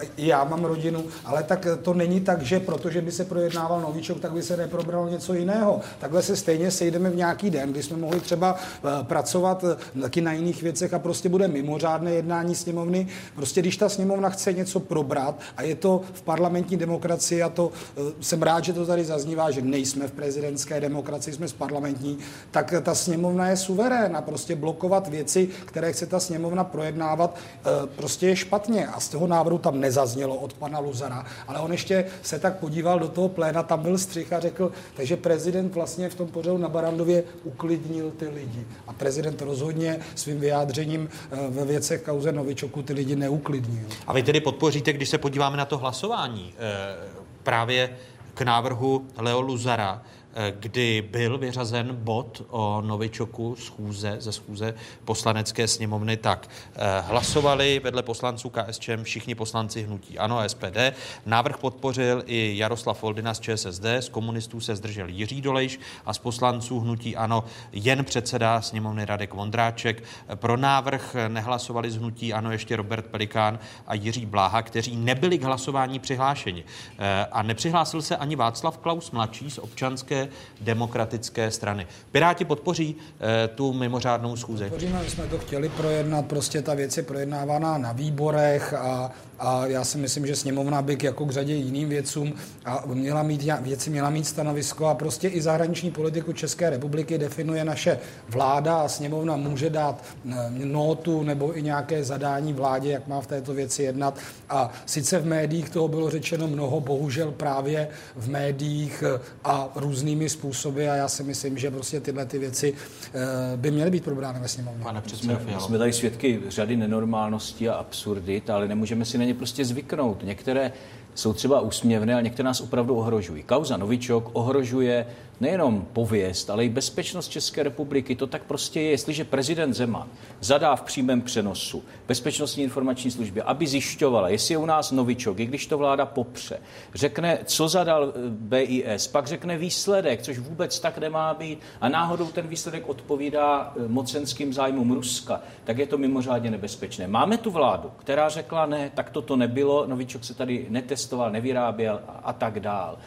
[0.00, 4.20] eh, já mám rodinu, ale tak to není tak, že protože by se projednával novíčok,
[4.20, 5.80] tak by se neprobralo něco jiného.
[5.98, 10.20] Takhle se stejně sejdeme v nějaký den, kdy jsme mohli třeba eh, pracovat eh, taky
[10.20, 13.06] na jiných věcech a prostě bude mimořádné jednání sněmovny.
[13.34, 17.72] Prostě když ta sněmovna chce něco probrat a je to v parlamentní demokracii a to
[18.20, 22.18] jsem rád, že to tady zaznívá, že nejsme v prezidentské demokracii, jsme z parlamentní,
[22.50, 24.22] tak ta sněmovna je suverénna.
[24.22, 28.86] Prostě blokovat věci, které chce ta sněmovna projednávat, e, prostě je špatně.
[28.86, 32.98] A z toho návrhu tam nezaznělo od pana Luzara, ale on ještě se tak podíval
[32.98, 36.68] do toho pléna, tam byl střih a řekl, takže prezident vlastně v tom pořadu na
[36.68, 38.66] Barandově uklidnil ty lidi.
[38.86, 43.84] A prezident rozhodně svým vyjádřením e, ve věcech kauze Novičoku ty lidi neuklidnil.
[44.06, 46.96] A vy tedy podpoříte, když se podíváme na to hlasování, e,
[47.42, 47.96] právě
[48.34, 54.74] k návrhu Leo Luzara, Eh, kdy byl vyřazen bod o Novičoku schůze, ze schůze
[55.04, 60.78] poslanecké sněmovny, tak eh, hlasovali vedle poslanců KSČM všichni poslanci hnutí ANO a SPD.
[61.26, 66.18] Návrh podpořil i Jaroslav Foldina z ČSSD, z komunistů se zdržel Jiří Dolejš a z
[66.18, 70.04] poslanců hnutí ANO jen předseda sněmovny Radek Vondráček.
[70.34, 75.42] Pro návrh nehlasovali z hnutí ANO ještě Robert Pelikán a Jiří Bláha, kteří nebyli k
[75.42, 76.64] hlasování přihlášeni.
[76.98, 80.19] Eh, a nepřihlásil se ani Václav Klaus mladší z občanské
[80.60, 81.86] demokratické strany.
[82.12, 84.64] Piráti podpoří eh, tu mimořádnou schůzi.
[84.64, 89.10] Podpoříme, jsme to chtěli projednat, prostě ta věc je projednávaná na výborech a
[89.40, 92.32] a já si myslím, že sněmovna by jako k řadě jiným věcům
[92.64, 97.64] a měla mít, věci měla mít stanovisko a prostě i zahraniční politiku České republiky definuje
[97.64, 103.20] naše vláda a sněmovna může dát eh, notu nebo i nějaké zadání vládě, jak má
[103.20, 104.18] v této věci jednat.
[104.48, 110.28] A sice v médiích toho bylo řečeno mnoho, bohužel právě v médiích eh, a různými
[110.28, 114.40] způsoby a já si myslím, že prostě tyhle ty věci eh, by měly být probrány
[114.40, 114.84] ve sněmovně.
[114.84, 119.29] Pane předsedo, jsme, jsme tady svědky řady nenormálností a absurdit, ale nemůžeme si na ně
[119.34, 120.22] prostě zvyknout.
[120.22, 120.72] Některé
[121.14, 123.42] jsou třeba úsměvné, ale některé nás opravdu ohrožují.
[123.42, 125.06] Kauza Novičok ohrožuje
[125.40, 128.16] nejenom pověst, ale i bezpečnost České republiky.
[128.16, 130.08] To tak prostě je, jestliže prezident Zeman
[130.40, 135.46] zadá v přímém přenosu bezpečnostní informační službě, aby zjišťovala, jestli je u nás novičok, i
[135.46, 136.58] když to vláda popře,
[136.94, 142.26] řekne, co zadal eh, BIS, pak řekne výsledek, což vůbec tak nemá být, a náhodou
[142.26, 147.08] ten výsledek odpovídá eh, mocenským zájmům Ruska, tak je to mimořádně nebezpečné.
[147.08, 152.20] Máme tu vládu, která řekla, ne, tak toto nebylo, novičok se tady netestoval, nevyráběl a,
[152.24, 152.98] a tak dál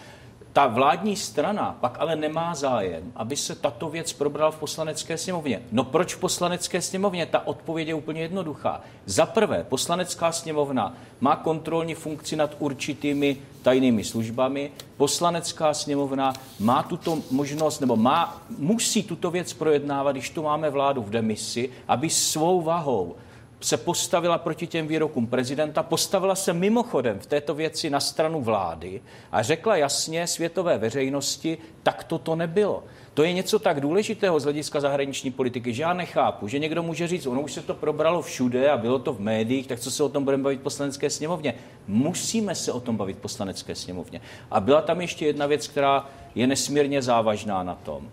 [0.53, 5.61] Ta vládní strana pak ale nemá zájem, aby se tato věc probrala v poslanecké sněmovně.
[5.71, 7.25] No proč v poslanecké sněmovně?
[7.25, 8.81] Ta odpověď je úplně jednoduchá.
[9.05, 14.71] Za prvé, poslanecká sněmovna má kontrolní funkci nad určitými tajnými službami.
[14.97, 21.01] Poslanecká sněmovna má tuto možnost, nebo má, musí tuto věc projednávat, když tu máme vládu
[21.01, 23.15] v demisi, aby svou vahou
[23.63, 29.01] se postavila proti těm výrokům prezidenta, postavila se mimochodem v této věci na stranu vlády
[29.31, 32.83] a řekla jasně světové veřejnosti, tak to to nebylo.
[33.13, 37.07] To je něco tak důležitého z hlediska zahraniční politiky, že já nechápu, že někdo může
[37.07, 40.03] říct, ono už se to probralo všude a bylo to v médiích, tak co se
[40.03, 41.53] o tom budeme bavit v poslanecké sněmovně?
[41.87, 44.21] Musíme se o tom bavit v poslanecké sněmovně.
[44.51, 48.09] A byla tam ještě jedna věc, která je nesmírně závažná na tom.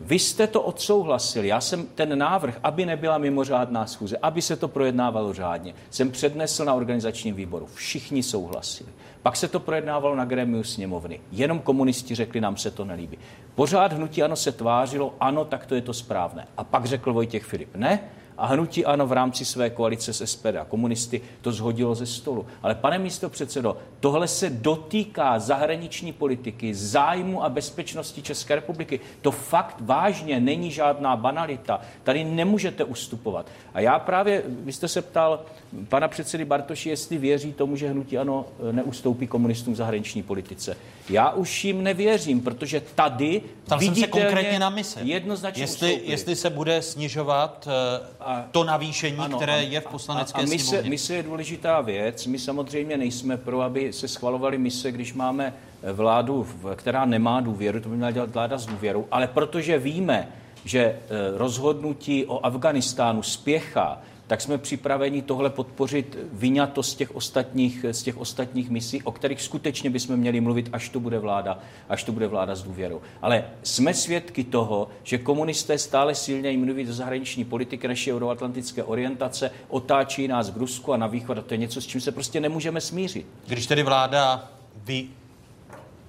[0.00, 1.48] Vy jste to odsouhlasili.
[1.48, 6.64] Já jsem ten návrh, aby nebyla mimořádná schůze, aby se to projednávalo řádně, jsem přednesl
[6.64, 7.66] na organizačním výboru.
[7.74, 8.90] Všichni souhlasili.
[9.22, 11.20] Pak se to projednávalo na gremiu sněmovny.
[11.32, 13.18] Jenom komunisti řekli, nám se to nelíbí.
[13.54, 16.46] Pořád hnutí ano se tvářilo, ano, tak to je to správné.
[16.56, 18.00] A pak řekl Vojtěch Filip, ne,
[18.40, 22.46] a hnutí ano v rámci své koalice s SPD a komunisty to zhodilo ze stolu.
[22.62, 29.00] Ale pane místo předsedo, tohle se dotýká zahraniční politiky, zájmu a bezpečnosti České republiky.
[29.22, 31.80] To fakt vážně není žádná banalita.
[32.04, 33.46] Tady nemůžete ustupovat.
[33.74, 35.40] A já právě, vy jste se ptal
[35.88, 40.76] pana předsedy Bartoši, jestli věří tomu, že hnutí ano neustoupí komunistům v zahraniční politice.
[41.10, 45.00] Já už jim nevěřím, protože tady Ptal jsem se konkrétně na mise.
[45.02, 50.40] Jednoznačně jestli, jestli se bude snižovat uh, to navýšení, ano, které ano, je v poslanecké
[50.40, 50.90] a, a mise, sněmovně.
[50.90, 52.26] mise je důležitá věc.
[52.26, 55.54] My samozřejmě nejsme pro, aby se schvalovaly mise, když máme
[55.92, 60.28] vládu, která nemá důvěru, to by měla dělat vláda s důvěrou, ale protože víme,
[60.64, 60.98] že eh,
[61.34, 63.98] rozhodnutí o Afganistánu spěchá,
[64.30, 69.42] tak jsme připraveni tohle podpořit vyňato z těch ostatních, z těch ostatních misí, o kterých
[69.42, 71.58] skutečně bychom měli mluvit, až to bude vláda,
[71.88, 73.00] až to bude vláda s důvěrou.
[73.22, 79.50] Ale jsme svědky toho, že komunisté stále silněji mluví do zahraniční politiky naší euroatlantické orientace,
[79.68, 82.40] otáčí nás k Rusku a na východ a to je něco, s čím se prostě
[82.40, 83.26] nemůžeme smířit.
[83.46, 85.08] Když tedy vláda vy,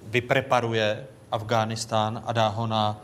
[0.03, 3.01] vypreparuje Afghánistán a dá ho na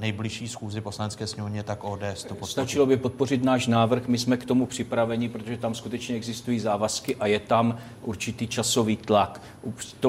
[0.00, 2.52] nejbližší schůzi poslanecké sněmovně, tak ODS to podpoří.
[2.52, 7.16] Stačilo by podpořit náš návrh, my jsme k tomu připraveni, protože tam skutečně existují závazky
[7.16, 9.42] a je tam určitý časový tlak.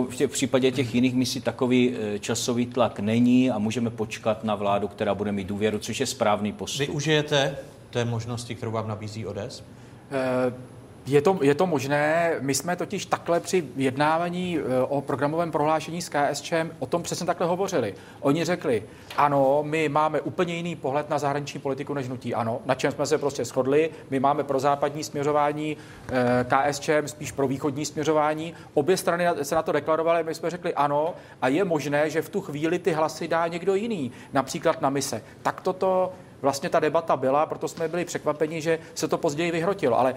[0.10, 4.88] v případě těch jiných misí takový eh, časový tlak není a můžeme počkat na vládu,
[4.88, 6.80] která bude mít důvěru, což je správný postup.
[6.80, 7.58] Využijete
[7.89, 9.64] té možnosti, kterou vám nabízí ODS?
[10.48, 10.77] Uh...
[11.08, 12.36] Je to, je to možné.
[12.39, 17.26] My jsme totiž takhle při jednávání eh, o programovém prohlášení s KSČM o tom přesně
[17.26, 17.95] takhle hovořili.
[18.20, 18.84] Oni řekli,
[19.18, 23.05] ano, my máme úplně jiný pohled na zahraniční politiku než nutí ano, na čem jsme
[23.05, 23.89] se prostě shodli.
[24.10, 25.78] My máme pro západní směřování,
[26.10, 28.53] eh, KSČM spíš pro východní směřování.
[28.74, 32.30] Obě strany se na to deklarovaly, my jsme řekli ano a je možné, že v
[32.30, 35.22] tu chvíli ty hlasy dá někdo jiný, například na mise.
[35.41, 39.99] Tak toto vlastně ta debata byla, proto jsme byli překvapeni, že se to později vyhrotilo.
[39.99, 40.16] Ale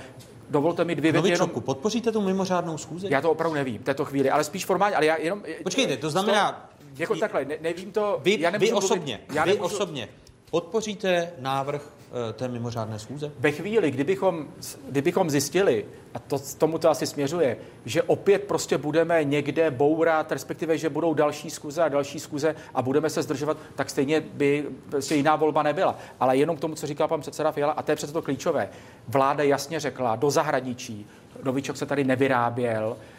[0.51, 1.51] dovolte mi dvě věty jenom...
[1.51, 3.07] podpoříte tu mimořádnou schůzi?
[3.11, 5.43] Já to opravdu nevím v této chvíli, ale spíš formálně, ale já jenom...
[5.63, 6.71] Počkejte, to znamená...
[6.99, 8.21] Jako takhle, ne, nevím to...
[8.23, 9.75] Vy, já vy osobně, mluvit, já vy nemůžu...
[9.75, 10.09] osobně
[10.51, 11.83] podpoříte návrh
[12.33, 13.33] té mimořádné schůze?
[13.39, 14.49] Ve chvíli, kdybychom,
[14.89, 20.79] kdybychom zjistili, a to, tomu to asi směřuje, že opět prostě budeme někde bourat, respektive,
[20.79, 25.15] že budou další schůze a další schůze a budeme se zdržovat, tak stejně by prostě
[25.15, 25.99] jiná volba nebyla.
[26.21, 28.69] Ale jenom k tomu, co říkal pan předseda Fiala, a to je přece to klíčové.
[29.09, 31.07] Vláda jasně řekla do zahraničí,
[31.43, 33.10] novičok se tady nevyráběl, Eh,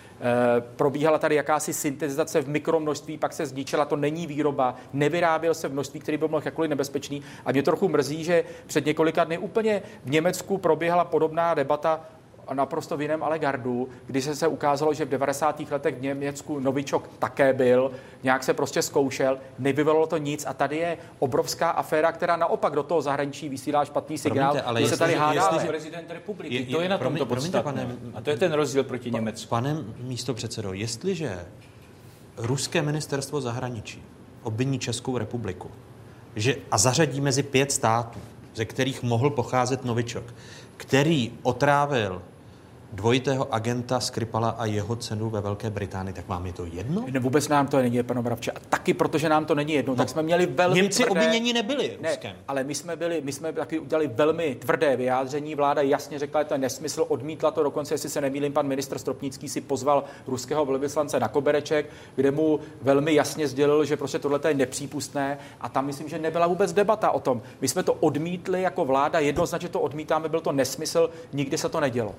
[0.76, 5.74] probíhala tady jakási syntetizace v mikromnožství, pak se zničila, to není výroba, nevyráběl se v
[5.74, 7.24] množství, který by mohl jakkoliv nebezpečný.
[7.46, 12.02] A mě trochu mrzí, že před několika dny úplně v Německu proběhla podobná debata
[12.54, 15.62] naprosto v jiném ale gardu, kdy se, se ukázalo, že v 90.
[15.72, 17.92] letech v Německu novičok také byl,
[18.24, 22.84] nějak se prostě zkoušel, nevyvolalo to nic a tady je obrovská aféra, která naopak do
[22.84, 25.58] toho zahraničí vysílá špatný signál, promiňte, ale se tady hádá.
[25.68, 28.84] prezident republiky, je, je, to je na tomto promiňte, pane, A to je ten rozdíl
[28.84, 29.50] proti Německu.
[29.50, 31.46] Pane místo předsedo, jestliže
[32.38, 34.04] ruské ministerstvo zahraničí
[34.44, 35.72] obviní Českou republiku
[36.36, 38.20] že, a zařadí mezi pět států,
[38.56, 40.34] ze kterých mohl pocházet novičok,
[40.78, 42.22] který otrávil
[42.92, 47.06] dvojitého agenta Skripala a jeho cenu ve Velké Británii, tak vám je to jedno?
[47.12, 48.52] Ne, vůbec nám to není, pane Bravče.
[48.52, 51.22] A taky protože nám to není jedno, no, tak jsme měli velmi Němci tvrdé...
[51.22, 52.36] obvinění nebyli ne, Ruskem.
[52.48, 55.56] ale my jsme, byli, my jsme taky udělali velmi tvrdé vyjádření.
[55.56, 58.98] Vláda jasně řekla, že to je nesmysl, odmítla to dokonce, jestli se nemýlím, pan ministr
[58.98, 64.40] Stropnický si pozval ruského velvyslance na Kobereček, kde mu velmi jasně sdělil, že prostě tohle
[64.48, 67.42] je nepřípustné a tam myslím, že nebyla vůbec debata o tom.
[67.62, 71.80] My jsme to odmítli jako vláda, jednoznačně to odmítáme, byl to nesmysl, nikdy se to
[71.80, 72.16] nedělo.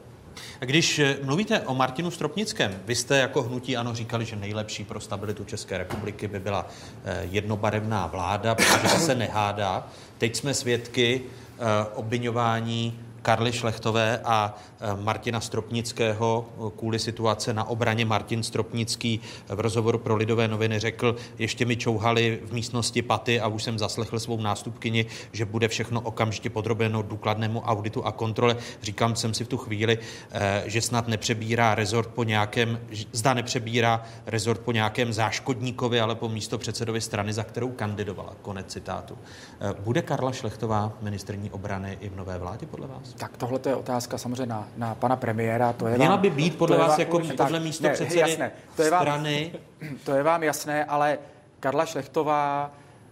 [0.61, 5.01] Když eh, mluvíte o Martinu Stropnickém, vy jste jako hnutí ano říkali, že nejlepší pro
[5.01, 6.67] stabilitu České republiky by byla
[7.05, 9.87] eh, jednobarevná vláda, protože se nehádá.
[10.19, 11.63] Teď jsme svědky eh,
[11.95, 16.47] obvinování Karly Šlechtové a e, Martina Stropnického
[16.77, 18.05] kvůli situace na obraně.
[18.05, 23.49] Martin Stropnický v rozhovoru pro Lidové noviny řekl, ještě mi čouhali v místnosti paty a
[23.49, 28.57] už jsem zaslechl svou nástupkyni, že bude všechno okamžitě podrobeno důkladnému auditu a kontrole.
[28.83, 29.99] Říkám jsem si v tu chvíli,
[30.33, 32.81] e, že snad nepřebírá rezort po nějakém,
[33.13, 38.35] zda nepřebírá rezort po nějakém záškodníkovi, ale po místo předsedovi strany, za kterou kandidovala.
[38.43, 39.19] Konec citátu.
[39.61, 43.12] E, bude Karla Šlechtová ministrní obrany i v nové vládě podle vás?
[43.17, 45.73] Tak tohle je otázka samozřejmě na, na pana premiéra.
[45.73, 48.83] To je Měla vám, by být podle vás jako podle místo ne, předsedy jasné, to
[48.83, 49.53] je vám, strany?
[50.05, 51.19] To je vám jasné, ale
[51.61, 52.71] Karla Šlechtová,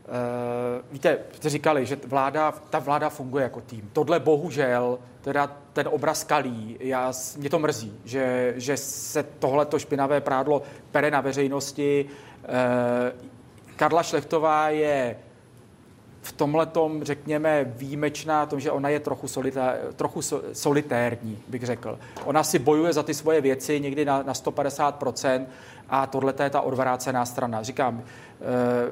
[0.08, 3.90] uh, víte, jste říkali, že vláda, ta vláda funguje jako tým.
[3.92, 10.20] Tohle bohužel, teda ten obraz kalí, já, mě to mrzí, že, že se tohleto špinavé
[10.20, 12.06] prádlo pere na veřejnosti.
[12.42, 13.20] Uh,
[13.76, 15.16] Karla Šlechtová je
[16.22, 20.20] v tomhle tom, řekněme, výjimečná, tom, že ona je trochu, solita, trochu
[20.52, 21.98] solitérní, bych řekl.
[22.24, 25.46] Ona si bojuje za ty svoje věci někdy na, na 150%
[25.88, 27.62] a tohle je ta odvrácená strana.
[27.62, 28.44] Říkám, eh,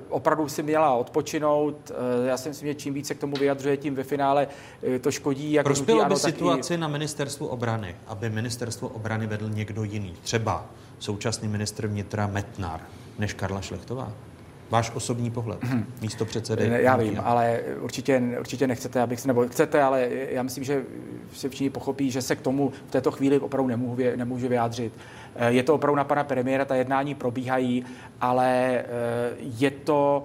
[0.09, 1.91] opravdu si měla odpočinout.
[1.91, 4.49] Eh, já si myslím, že čím více k tomu vyjadřuje, tím ve finále
[4.83, 5.53] eh, to škodí.
[5.53, 6.77] Jak Prospělo by situaci i...
[6.77, 10.67] na ministerstvu obrany, aby ministerstvo obrany vedl někdo jiný, třeba
[10.99, 12.81] současný ministr vnitra Metnar,
[13.19, 14.13] než Karla Šlechtová?
[14.71, 15.87] Váš osobní pohled, hmm.
[16.01, 16.71] místo předsedy.
[16.73, 20.83] Já vím, ale určitě, určitě nechcete, abych se, nebo chcete, ale já myslím, že
[21.33, 24.93] si všichni pochopí, že se k tomu v této chvíli opravdu nemůžu, nemůžu vyjádřit.
[25.37, 27.85] Eh, je to opravdu na pana premiéra, ta jednání probíhají,
[28.21, 28.85] ale eh,
[29.41, 30.25] je to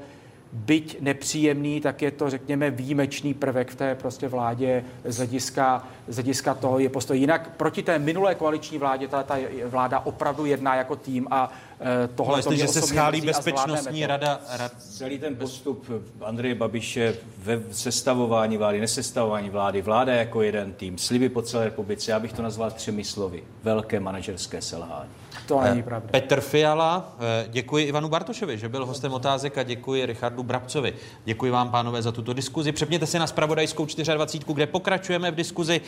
[0.54, 6.16] byť nepříjemný, tak je to, řekněme, výjimečný prvek v té prostě vládě z hlediska, z
[6.16, 7.18] hlediska toho je postoj.
[7.18, 11.52] Jinak proti té minulé koaliční vládě, ta, ta vláda opravdu jedná jako tým a
[11.84, 14.72] Eh, tohle to že se schálí bezpečnostní rada, rad...
[14.80, 21.30] Celý ten postup Andreje Babiše ve sestavování vlády, nesestavování vlády, vláda jako jeden tým, sliby
[21.30, 23.44] po celé republice, já bych to nazval třemi slovy.
[23.64, 25.10] Velké manažerské selhání.
[25.46, 26.10] To není eh, pravda.
[26.12, 30.94] Petr Fiala, eh, děkuji Ivanu Bartošovi, že byl hostem otázek a děkuji Richardu Brabcovi.
[31.26, 32.72] Děkuji vám, pánové, za tuto diskuzi.
[32.72, 35.82] Přepněte si na spravodajskou 24, kde pokračujeme v diskuzi.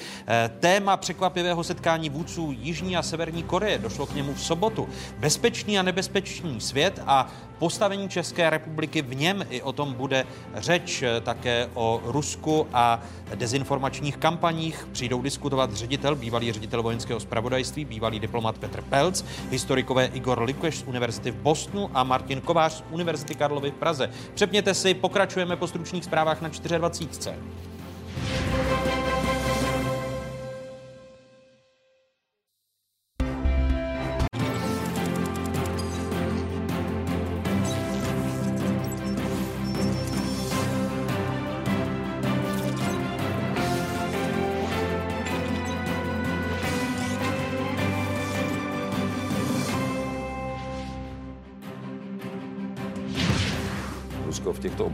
[0.60, 4.90] Téma překvapivého setkání vůdců Jižní a Severní Koreje došlo k němu v sobotu.
[5.20, 9.46] Bezpečný a nebezpečný svět a postavení České republiky v něm.
[9.50, 10.26] I o tom bude
[10.56, 13.02] řeč také o Rusku a
[13.36, 14.88] dezinformačních kampaních.
[14.92, 20.84] Přijdou diskutovat ředitel, bývalý ředitel vojenského zpravodajství, bývalý diplomat Petr Pelc, historikové Igor Likeš z
[20.84, 24.10] Univerzity v Bostonu a Martin Kovář z Univerzity Karlovy v Praze.
[24.34, 27.36] Přepněte si, pokračujeme po stručných zprávách na 24.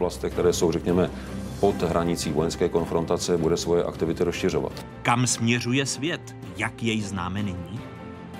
[0.01, 1.09] oblastech, které jsou, řekněme,
[1.59, 4.85] pod hranicí vojenské konfrontace, bude svoje aktivity rozšiřovat.
[5.01, 6.35] Kam směřuje svět?
[6.57, 7.79] Jak jej známe nyní?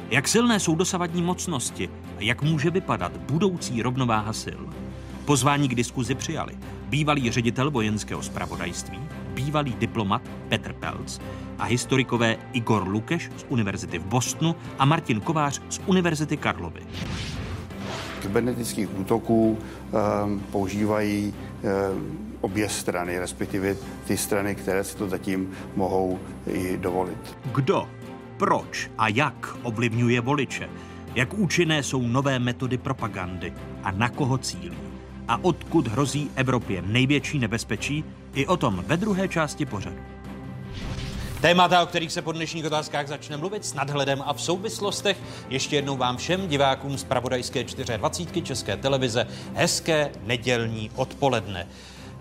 [0.09, 4.61] Jak silné jsou dosavadní mocnosti a jak může vypadat budoucí rovnováha sil?
[5.25, 6.57] Pozvání k diskuzi přijali
[6.89, 8.99] bývalý ředitel vojenského zpravodajství,
[9.33, 11.19] bývalý diplomat Petr Pelc
[11.59, 16.81] a historikové Igor Lukeš z Univerzity v Bostonu a Martin Kovář z Univerzity Karlovy
[18.21, 21.33] kybernetických útoků ehm, používají
[22.41, 23.75] obě strany, respektive
[24.07, 27.37] ty strany, které si to zatím mohou i dovolit.
[27.55, 27.87] Kdo,
[28.37, 30.69] proč a jak ovlivňuje voliče?
[31.15, 33.53] Jak účinné jsou nové metody propagandy
[33.83, 34.77] a na koho cílí?
[35.27, 38.03] A odkud hrozí Evropě největší nebezpečí?
[38.33, 39.97] I o tom ve druhé části pořadu.
[41.41, 45.17] Témata, o kterých se po dnešních otázkách začne mluvit s nadhledem a v souvislostech.
[45.49, 47.63] Ještě jednou vám všem divákům z Pravodajské
[47.97, 51.67] 24 České televize hezké nedělní odpoledne.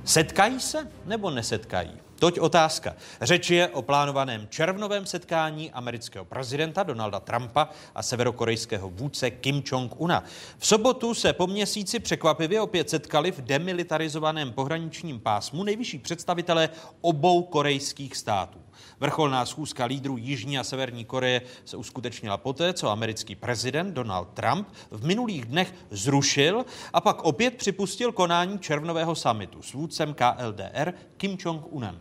[0.04, 1.90] Setkají se nebo nesetkají?
[2.18, 2.96] Toť otázka.
[3.22, 10.24] Řeč je o plánovaném červnovém setkání amerického prezidenta Donalda Trumpa a severokorejského vůdce Kim Jong-una.
[10.58, 16.68] V sobotu se po měsíci překvapivě opět setkali v demilitarizovaném pohraničním pásmu nejvyšší představitelé
[17.00, 18.58] obou korejských států.
[19.00, 24.68] Vrcholná schůzka lídrů Jižní a Severní Koreje se uskutečnila poté, co americký prezident Donald Trump
[24.90, 31.36] v minulých dnech zrušil a pak opět připustil konání červnového samitu s vůdcem KLDR Kim
[31.44, 31.98] Jong-unem.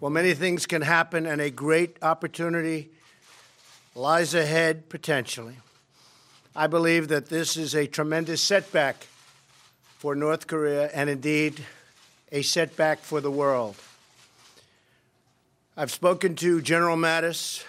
[0.00, 2.88] Well, many things can happen and a great opportunity
[3.94, 5.54] lies ahead potentially.
[6.56, 8.96] I believe that this is a tremendous setback
[9.98, 11.64] for North Korea and indeed
[12.32, 13.76] a setback for the world.
[15.82, 17.64] I've spoken to General Mattis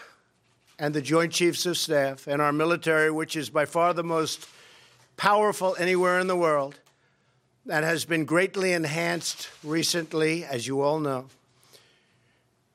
[0.78, 4.46] and the Joint Chiefs of Staff and our military, which is by far the most
[5.18, 6.76] powerful anywhere in the world,
[7.66, 11.26] that has been greatly enhanced recently, as you all know,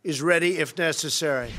[0.03, 1.53] is ready if necessary.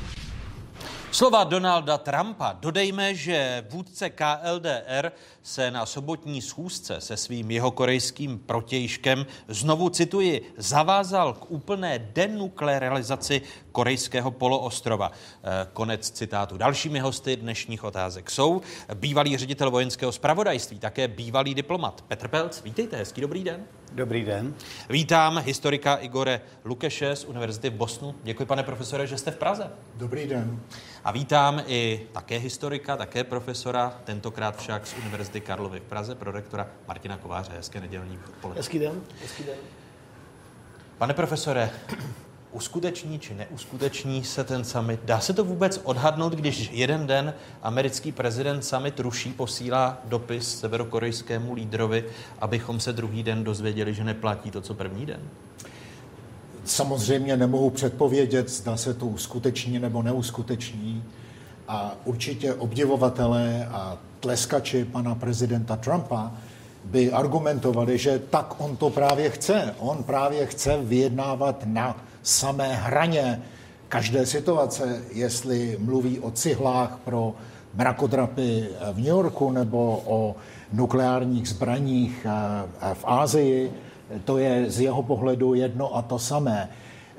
[1.10, 5.12] Slova Donalda Trumpa dodejme, že vůdce KLDR
[5.42, 13.42] se na sobotní schůzce se svým jeho korejským protějškem, znovu cituji, zavázal k úplné denuklearizaci
[13.72, 15.12] korejského poloostrova.
[15.12, 16.56] Eh, konec citátu.
[16.56, 18.60] Dalšími hosty dnešních otázek jsou
[18.94, 22.62] bývalý ředitel vojenského spravodajství, také bývalý diplomat Petr Pelc.
[22.62, 23.64] Vítejte, hezký dobrý den.
[23.92, 24.54] Dobrý den.
[24.88, 28.14] Vítám historika Igore Lukeše z Univerzity v Bosnu.
[28.22, 29.70] Děkuji, pane profesore, že jste v Praze.
[29.94, 30.60] Dobrý den.
[31.04, 36.66] A vítám i také historika, také profesora, tentokrát však z Univerzity Karlovy v Praze, prorektora
[36.88, 37.52] Martina Kováře.
[37.56, 38.60] Hezké nedělní odpoledne.
[38.60, 39.00] Hezký den.
[39.22, 39.56] Hezký den.
[40.98, 41.70] Pane profesore,
[42.52, 45.00] uskuteční či neuskuteční se ten summit?
[45.04, 51.54] Dá se to vůbec odhadnout, když jeden den americký prezident summit ruší, posílá dopis severokorejskému
[51.54, 52.04] lídrovi,
[52.38, 55.20] abychom se druhý den dozvěděli, že neplatí to, co první den?
[56.64, 61.04] Samozřejmě nemohu předpovědět, zda se to uskuteční nebo neuskuteční.
[61.70, 66.32] A určitě obdivovatelé a tleskači pana prezidenta Trumpa
[66.84, 69.74] by argumentovali, že tak on to právě chce.
[69.78, 73.42] On právě chce vyjednávat na samé hraně
[73.88, 77.34] každé situace, jestli mluví o cihlách pro
[77.74, 80.34] mrakodrapy v New Yorku nebo o
[80.72, 83.72] nukleárních zbraních eh, v Ázii,
[84.24, 86.68] to je z jeho pohledu jedno a to samé.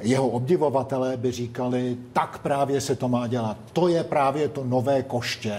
[0.01, 3.57] Jeho obdivovatelé by říkali, tak právě se to má dělat.
[3.73, 5.57] To je právě to nové koště,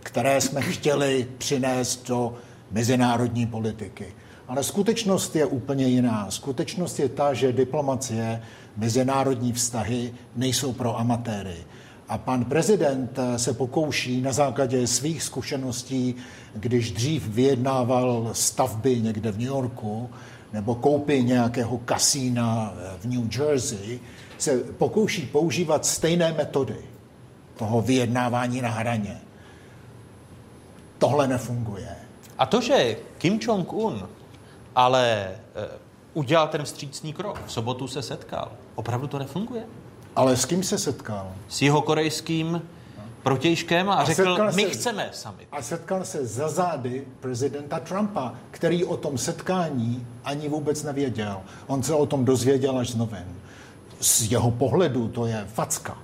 [0.00, 2.34] které jsme chtěli přinést do
[2.70, 4.06] mezinárodní politiky.
[4.48, 6.30] Ale skutečnost je úplně jiná.
[6.30, 8.42] Skutečnost je ta, že diplomacie,
[8.76, 11.56] mezinárodní vztahy nejsou pro amatéry.
[12.08, 16.14] A pan prezident se pokouší na základě svých zkušeností,
[16.54, 20.10] když dřív vyjednával stavby někde v New Yorku,
[20.54, 24.00] nebo koupy nějakého kasína v New Jersey,
[24.38, 26.76] se pokouší používat stejné metody
[27.56, 29.20] toho vyjednávání na hraně.
[30.98, 31.96] Tohle nefunguje.
[32.38, 34.08] A to, že Kim Jong-un
[34.74, 35.34] ale e,
[36.14, 39.64] udělal ten vstřícný krok, v sobotu se setkal, opravdu to nefunguje?
[40.16, 41.32] Ale s kým se setkal?
[41.48, 42.62] S jeho korejským
[43.24, 45.48] protějškem a, a řekl, my se, chceme summit.
[45.52, 51.40] A setkal se za zády prezidenta Trumpa, který o tom setkání ani vůbec nevěděl.
[51.66, 53.26] On se o tom dozvěděl až z novin.
[54.00, 55.98] Z jeho pohledu to je facka.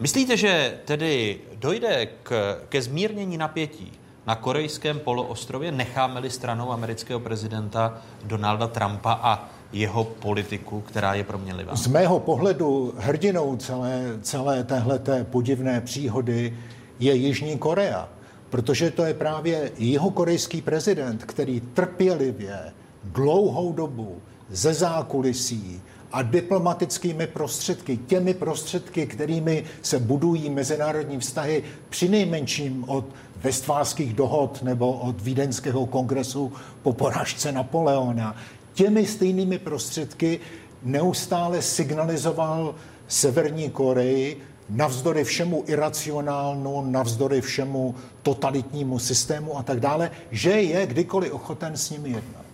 [0.00, 3.92] Myslíte, že tedy dojde k, ke zmírnění napětí
[4.26, 11.76] na korejském poloostrově, necháme-li stranou amerického prezidenta Donalda Trumpa a jeho politiku, která je proměnlivá?
[11.76, 16.56] Z mého pohledu hrdinou celé, celé téhleté podivné příhody
[17.00, 18.08] je Jižní Korea,
[18.50, 22.58] protože to je právě jeho korejský prezident, který trpělivě
[23.04, 24.16] dlouhou dobu
[24.50, 25.80] ze zákulisí
[26.12, 33.04] a diplomatickými prostředky, těmi prostředky, kterými se budují mezinárodní vztahy, při nejmenším od
[33.42, 36.52] Westfálských dohod nebo od Vídeňského kongresu
[36.82, 38.36] po poražce Napoleona,
[38.78, 40.40] těmi stejnými prostředky
[40.82, 42.74] neustále signalizoval
[43.08, 51.32] Severní Koreji navzdory všemu iracionálnu, navzdory všemu totalitnímu systému a tak dále, že je kdykoliv
[51.32, 52.44] ochoten s nimi jednat.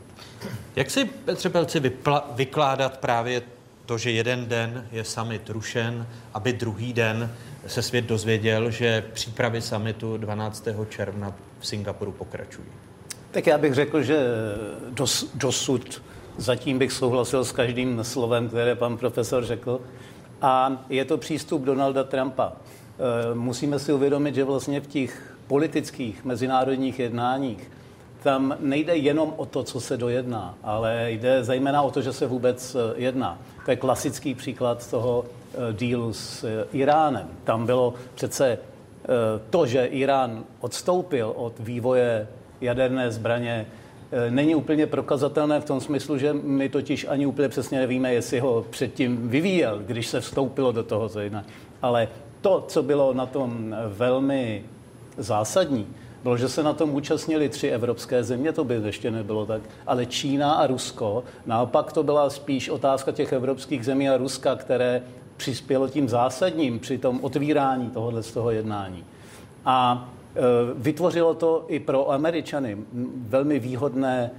[0.77, 3.43] Jak si, Petře Pelci, vypla- vykládat právě
[3.87, 7.33] to, že jeden den je summit rušen, aby druhý den
[7.67, 10.69] se svět dozvěděl, že přípravy summitu 12.
[10.89, 12.69] června v Singapuru pokračují?
[13.31, 14.27] Tak já bych řekl, že
[14.91, 16.03] dos, dosud
[16.37, 19.81] zatím bych souhlasil s každým slovem, které pan profesor řekl.
[20.43, 22.53] A je to přístup Donalda Trumpa.
[22.53, 27.71] E, musíme si uvědomit, že vlastně v těch politických mezinárodních jednáních
[28.23, 32.27] tam nejde jenom o to, co se dojedná, ale jde zejména o to, že se
[32.27, 33.39] vůbec e, jedná.
[33.65, 37.29] To je klasický příklad toho e, dílu s Iránem.
[37.45, 38.59] Tam bylo přece
[39.51, 42.29] to, že Irán odstoupil od vývoje
[42.61, 43.67] jaderné zbraně,
[44.31, 48.67] není úplně prokazatelné v tom smyslu, že my totiž ani úplně přesně nevíme, jestli ho
[48.71, 51.47] předtím vyvíjel, když se vstoupilo do toho jednání.
[51.83, 52.09] Ale
[52.41, 54.65] to, co bylo na tom velmi
[55.19, 55.87] zásadní,
[56.23, 60.07] bylo, že se na tom účastnili tři evropské země, to by ještě nebylo tak, ale
[60.07, 61.25] Čína a Rusko.
[61.47, 65.03] Naopak to byla spíš otázka těch evropských zemí a Ruska, které
[65.37, 69.05] přispělo tím zásadním při tom otvírání tohohle z toho jednání.
[69.65, 70.09] A
[70.75, 72.79] vytvořilo to i pro Američany
[73.29, 74.31] velmi výhodné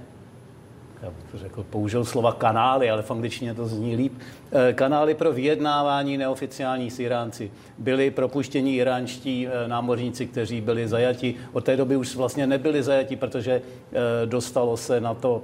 [1.02, 4.12] já bych řekl, použil slova kanály, ale v angličtině to zní líp,
[4.52, 7.50] eh, kanály pro vyjednávání neoficiální s Iránci.
[7.78, 11.34] Byli propuštěni iránští eh, námořníci, kteří byli zajati.
[11.52, 15.42] Od té doby už vlastně nebyli zajati, protože eh, dostalo se na to,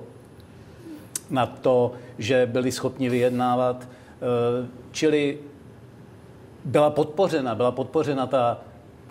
[1.31, 3.89] na to, že byli schopni vyjednávat.
[4.93, 5.39] Čili
[6.65, 8.61] byla podpořena, byla podpořena ta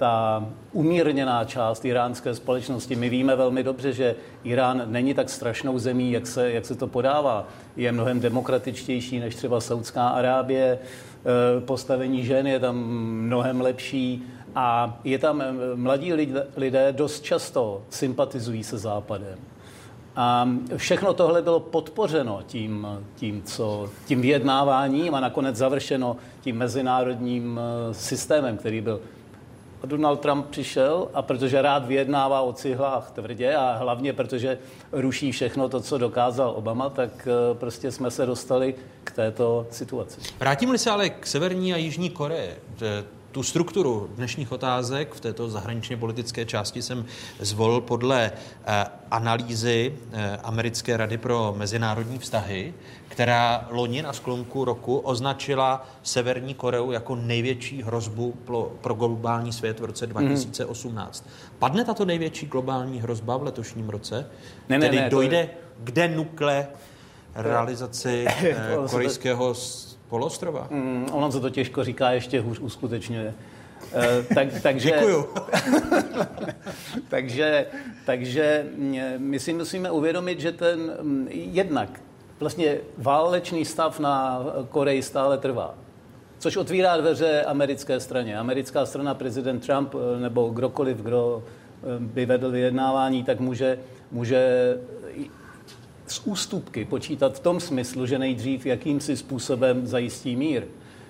[0.02, 2.96] ta umírněná část iránské společnosti.
[2.96, 6.88] My víme velmi dobře, že Irán není tak strašnou zemí, jak se, jak se to
[6.88, 7.48] podává.
[7.76, 10.66] Je mnohem demokratičtější než třeba Saudská Arábie.
[10.66, 12.78] E, postavení žen je tam
[13.28, 14.24] mnohem lepší
[14.56, 16.14] a je tam e, mladí
[16.58, 19.38] lidé, dost často sympatizují se Západem.
[20.16, 27.60] A všechno tohle bylo podpořeno tím, tím, co, tím vyjednáváním a nakonec završeno tím mezinárodním
[27.60, 29.02] e, systémem, který byl
[29.86, 34.58] Donald Trump přišel a protože rád vyjednává o cihlách tvrdě a hlavně protože
[34.92, 40.20] ruší všechno to, co dokázal Obama, tak eh, prostě jsme se dostali k této situaci.
[40.40, 42.52] Vrátím-li se ale k Severní a Jižní Koreji,
[43.32, 47.06] tu strukturu dnešních otázek v této zahraničně politické části jsem
[47.40, 48.32] zvolil podle
[48.66, 52.74] eh, analýzy eh, Americké rady pro mezinárodní vztahy,
[53.12, 59.80] která loni na sklonku roku označila Severní Koreu jako největší hrozbu pro, pro globální svět
[59.80, 61.26] v roce 2018.
[61.26, 61.32] Mm.
[61.60, 64.30] Padne tato největší globální hrozba v letošním roce?
[64.70, 65.50] Ne, ne, Tedy ne, dojde je...
[65.84, 66.68] k denukle
[67.36, 68.56] realizaci eh,
[68.90, 69.54] korejského
[70.10, 70.68] polostrova?
[70.70, 73.34] Mm, ono se to těžko říká, ještě hůř uskutečňuje.
[73.96, 75.26] Uh, tak, takže, Děkuju.
[77.10, 77.66] takže,
[78.06, 82.00] takže mm, my si musíme uvědomit, že ten mm, jednak
[82.42, 85.76] vlastně válečný stav na Koreji stále trvá.
[86.40, 88.38] Což otvírá dveře americké straně.
[88.38, 93.80] Americká strana, prezident Trump eh, nebo kdokoliv, kdo eh, by vedl vyjednávání, tak může,
[94.12, 94.78] může
[96.08, 100.64] z ústupky počítat v tom smyslu, že nejdřív jakýmsi způsobem zajistí mír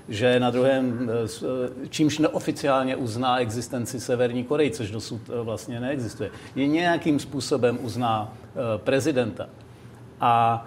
[0.10, 6.68] že na druhém, eh, čímž neoficiálně uzná existenci Severní Koreji, což dosud vlastně neexistuje, je
[6.68, 8.34] nějakým způsobem uzná
[8.84, 9.50] prezidenta.
[10.22, 10.66] A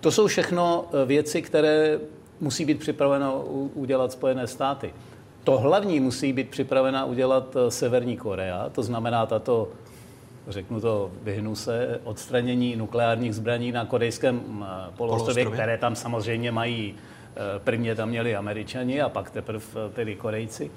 [0.00, 1.98] to jsou všechno eh, věci, které
[2.40, 3.44] musí být připraveno
[3.74, 4.94] udělat Spojené státy.
[5.44, 9.68] To hlavní musí být připravena udělat eh, Severní Korea, to znamená tato,
[10.48, 14.66] řeknu to, vyhnu se, odstranění nukleárních zbraní na korejském
[14.96, 16.94] poloostrově, které tam samozřejmě mají,
[17.64, 20.70] prvně tam měli američani a pak teprve tedy Korejci.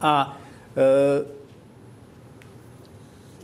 [0.00, 0.36] A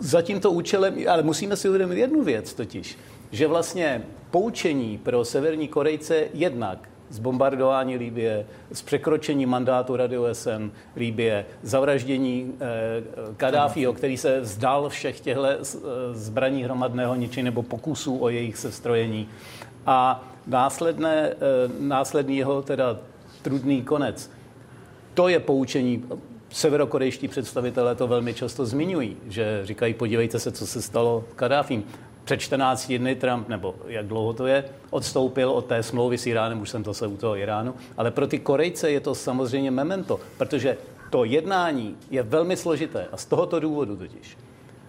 [0.00, 2.98] za tímto účelem, ale musíme si uvědomit jednu věc totiž,
[3.32, 10.70] že vlastně poučení pro severní Korejce jednak z bombardování Líbie, z překročení mandátu Rady OSN
[10.96, 13.02] Líbie, zavraždění eh,
[13.36, 15.56] Kadáfího, který se vzdal všech těchto eh,
[16.12, 19.28] zbraní hromadného ničení nebo pokusů o jejich sestrojení.
[19.86, 21.34] A následné, eh,
[21.80, 22.98] následný jeho teda
[23.42, 24.30] trudný konec.
[25.14, 26.04] To je poučení.
[26.50, 31.84] Severokorejští představitelé to velmi často zmiňují, že říkají, podívejte se, co se stalo Kadáfím
[32.24, 36.60] před 14 dny Trump, nebo jak dlouho to je, odstoupil od té smlouvy s Iránem,
[36.60, 40.20] už jsem to se u toho Iránu, ale pro ty Korejce je to samozřejmě memento,
[40.38, 40.76] protože
[41.10, 44.36] to jednání je velmi složité a z tohoto důvodu totiž.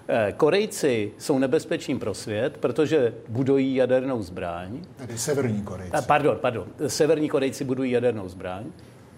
[0.08, 4.82] Eh, Korejci jsou nebezpečím pro svět, protože budují jadernou zbraň.
[4.96, 5.98] Tedy severní Korejci.
[5.98, 6.68] Eh, pardon, pardon.
[6.88, 8.64] Severní Korejci budují jadernou zbraň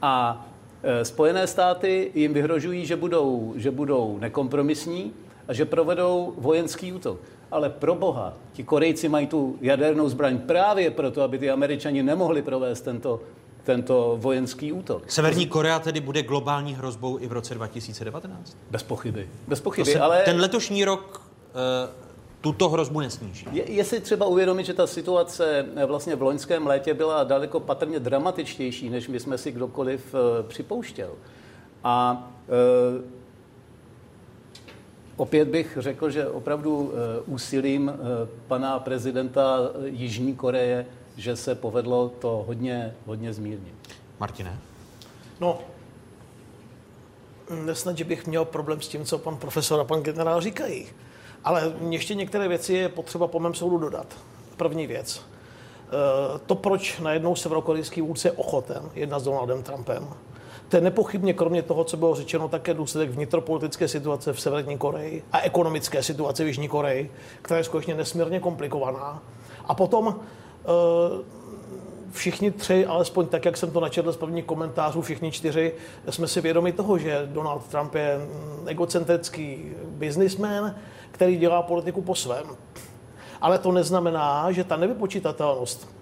[0.02, 0.45] a
[0.84, 5.14] eh, Spojené státy jim vyhrožují, že budou, že budou nekompromisní
[5.48, 7.19] a že provedou vojenský útok.
[7.52, 12.41] Ale pro boha, ti Korejci mají tu jadernou zbraň právě proto, aby ty Američani nemohli
[12.41, 13.19] provést tento,
[13.64, 15.11] tento vojenský útok.
[15.11, 18.57] Severní Korea tedy bude globální hrozbou i v roce 2019?
[18.72, 19.30] Bez pochyby.
[19.48, 20.22] Bez pochyby, se, ale...
[20.26, 21.22] Ten letošní rok
[21.53, 22.07] uh,
[22.41, 23.45] tuto hrozbu nesníží.
[23.52, 27.60] Je, je si třeba uvědomit, že ta situace eh, vlastně v loňském létě byla daleko
[27.60, 31.11] patrně dramatičtější, než my jsme si kdokoliv uh, připouštěl.
[31.84, 33.16] A uh,
[35.18, 37.98] Opět bych řekl, že opravdu eh, úsilím eh,
[38.48, 40.85] pana prezidenta Jižní Koreje,
[41.18, 43.73] že se povedlo to hodně, hodně zmírnit.
[44.19, 44.60] Martine?
[45.39, 45.60] No,
[47.65, 50.88] nesnad, že bych měl problém s tím, co pan profesor a pan generál říkají.
[51.44, 54.07] Ale ještě některé věci je potřeba po mém soudu dodat.
[54.57, 55.22] První věc.
[55.88, 60.07] Eh, to, proč najednou severokorejský vůdce je ochoten jednat s Donaldem Trumpem,
[60.69, 65.23] to je nepochybně kromě toho, co bylo řečeno, také důsledek vnitropolitické situace v Severní Koreji
[65.31, 67.11] a ekonomické situace v Jižní Koreji,
[67.41, 69.23] která je skutečně nesmírně komplikovaná.
[69.65, 70.68] A potom eh,
[72.11, 75.73] všichni tři, alespoň tak, jak jsem to načetl z prvních komentářů, všichni čtyři,
[76.10, 78.19] jsme si vědomi toho, že Donald Trump je
[78.65, 80.76] egocentrický biznismen,
[81.11, 82.45] který dělá politiku po svém.
[83.41, 85.97] Ale to neznamená, že ta nevypočítatelnost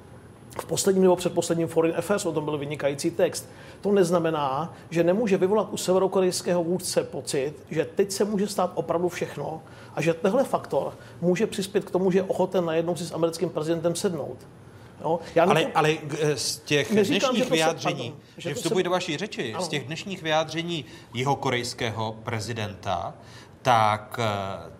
[0.61, 3.49] v posledním nebo předposledním Foreign Affairs, o tom byl vynikající text,
[3.81, 9.09] to neznamená, že nemůže vyvolat u severokorejského vůdce pocit, že teď se může stát opravdu
[9.09, 9.61] všechno
[9.95, 13.49] a že tenhle faktor může přispět k tomu, že je ochoten najednou si s americkým
[13.49, 14.37] prezidentem sednout.
[15.01, 15.19] Jo?
[15.35, 15.71] Já ale, nepo...
[15.77, 15.97] ale
[16.35, 19.17] z těch Neříkám, dnešních že vyjádření, se, pardon, že, že to vstupuji se- do vaší
[19.17, 19.65] řeči, Ano.
[19.65, 23.13] z těch dnešních vyjádření jeho korejského prezidenta,
[23.61, 24.71] tak eh,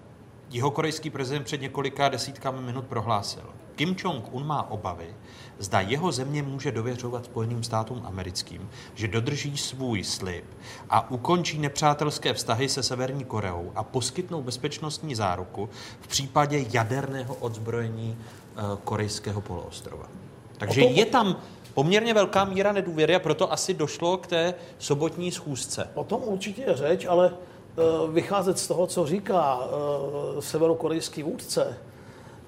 [0.50, 3.44] jeho korejský prezident před několika desítkami minut prohlásil.
[3.76, 5.16] Kim Jong-un má obavy,
[5.60, 10.46] zda jeho země může dověřovat Spojeným státům americkým, že dodrží svůj slib
[10.90, 15.70] a ukončí nepřátelské vztahy se Severní Koreou a poskytnou bezpečnostní záruku
[16.02, 20.08] v případě jaderného odzbrojení eh, korejského poloostrova.
[20.58, 21.36] Takže je tam
[21.74, 25.90] poměrně velká míra nedůvěry a proto asi došlo k té sobotní schůzce.
[25.94, 27.82] O tom určitě je řeč, ale eh,
[28.12, 31.78] vycházet z toho, co říká eh, severokorejský vůdce,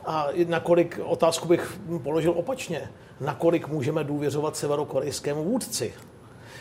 [0.07, 2.89] a nakolik, otázku bych položil opačně,
[3.21, 5.93] nakolik můžeme důvěřovat severokorejskému vůdci.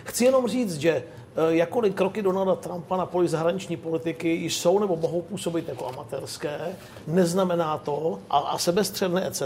[0.04, 1.02] Chci jenom říct, že eh,
[1.48, 6.58] jakkoliv kroky Donalda Trumpa na poli zahraniční politiky jsou nebo mohou působit jako amatérské,
[7.06, 9.42] neznamená to, a, a sebestředné etc.,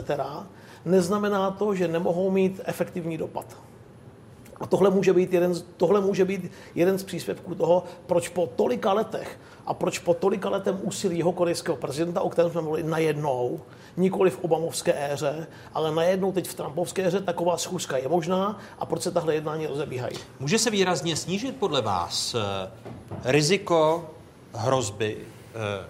[0.85, 3.47] neznamená to, že nemohou mít efektivní dopad.
[4.61, 8.47] A tohle může být jeden, z- tohle může být jeden z příspěvků toho, proč po
[8.57, 12.83] tolika letech a proč po tolika letem úsilí jeho korejského prezidenta, o kterém jsme mluvili
[12.89, 13.61] najednou,
[13.97, 18.87] nikoli v Obamovské éře, ale najednou teď v Trumpovské éře, taková schůzka je možná a
[18.87, 20.17] proč se tahle jednání rozebíhají.
[20.41, 22.71] Může se výrazně snížit podle vás eh,
[23.25, 24.11] riziko
[24.53, 25.17] hrozby
[25.55, 25.87] eh,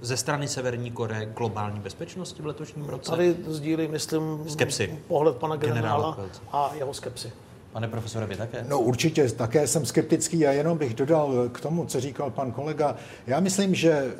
[0.00, 3.10] ze strany Severní Koreje globální bezpečnosti v letošním roce?
[3.10, 4.98] Tady sdílí, myslím, Skepsi.
[5.08, 6.18] pohled pana Generála
[6.52, 7.32] a jeho skepsy.
[7.72, 8.64] Pane profesore, vy také?
[8.68, 12.96] No určitě, také jsem skeptický a jenom bych dodal k tomu, co říkal pan kolega.
[13.26, 14.14] Já myslím, že eh,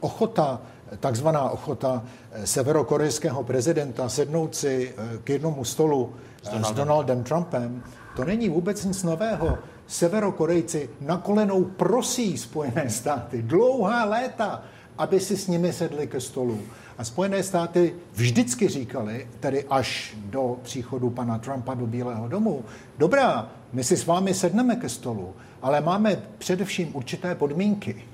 [0.00, 0.60] ochota,
[1.00, 6.74] takzvaná ochota eh, severokorejského prezidenta sednout si eh, k jednomu stolu s Donaldem.
[6.74, 7.82] Donaldem Trumpem,
[8.16, 9.58] to není vůbec nic nového.
[9.86, 14.62] Severokorejci na kolenou prosí Spojené státy dlouhá léta,
[14.98, 16.60] aby si s nimi sedli ke stolu.
[17.02, 22.64] A Spojené státy vždycky říkali, tedy až do příchodu pana Trumpa do Bílého domu,
[22.98, 28.04] dobrá, my si s vámi sedneme ke stolu, ale máme především určité podmínky.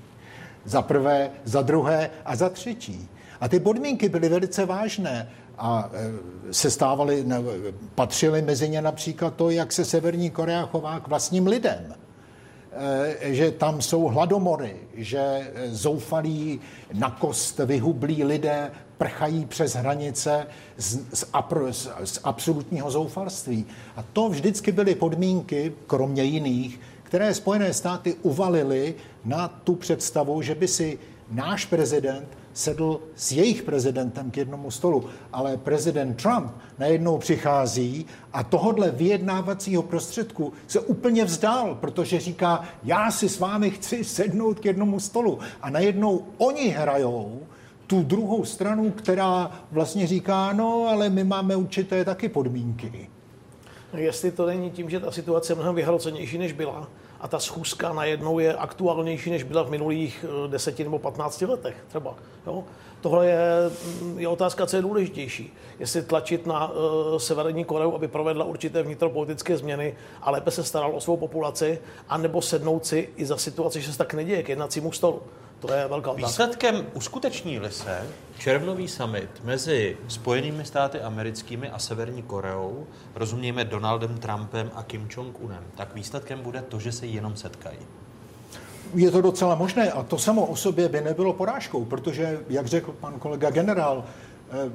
[0.65, 3.09] Za prvé, za druhé a za třetí.
[3.41, 5.29] A ty podmínky byly velice vážné
[5.59, 7.27] a e, se stávaly,
[7.95, 11.95] patřily mezi ně například to, jak se Severní Korea chová k vlastním lidem
[13.21, 16.61] že tam jsou hladomory, že eh, zoufalí,
[16.93, 20.47] na kost vyhublí lidé prchají přes hranice
[20.77, 21.25] z, z,
[21.71, 23.67] z, z absolutního zoufalství.
[23.97, 28.95] A to vždycky byly podmínky, kromě jiných, které Spojené státy uvalily
[29.25, 30.99] na tu představu, že by si
[31.31, 32.29] náš prezident
[32.59, 35.05] sedl s jejich prezidentem k jednomu stolu.
[35.33, 43.11] Ale prezident Trump najednou přichází a tohodle vyjednávacího prostředku se úplně vzdál, protože říká, já
[43.11, 45.39] si s vámi chci sednout k jednomu stolu.
[45.63, 47.41] A najednou oni hrajou
[47.87, 53.11] tu druhou stranu, která vlastně říká, no, ale my máme určité taky podmínky.
[53.97, 56.89] Jestli to není tím, že ta situace je mnohem vyhrocenější, než byla,
[57.21, 61.77] a ta schůzka najednou je aktuálnější, než byla v minulých eh, 10 nebo 15 letech
[61.89, 62.15] třeba.
[62.47, 62.65] Jo?
[63.01, 63.71] Tohle je,
[64.03, 65.53] mm, je otázka, co je důležitější.
[65.79, 66.75] Jestli tlačit na uh,
[67.19, 71.79] Severní Koreu, aby provedla určité vnitropolitické změny a lépe se staral o svou populaci,
[72.09, 75.23] anebo sednout si i za situaci, že se tak neděje k jednacímu stolu.
[75.61, 76.27] To je velká otázka.
[76.27, 78.07] Výsledkem uskuteční se
[78.39, 85.65] červnový summit mezi Spojenými státy americkými a Severní Koreou, rozumějme Donaldem Trumpem a Kim Jong-unem,
[85.77, 87.79] tak výsledkem bude to, že se jenom setkají.
[88.95, 92.93] Je to docela možné a to samo o sobě by nebylo porážkou, protože, jak řekl
[92.93, 94.05] pan kolega generál,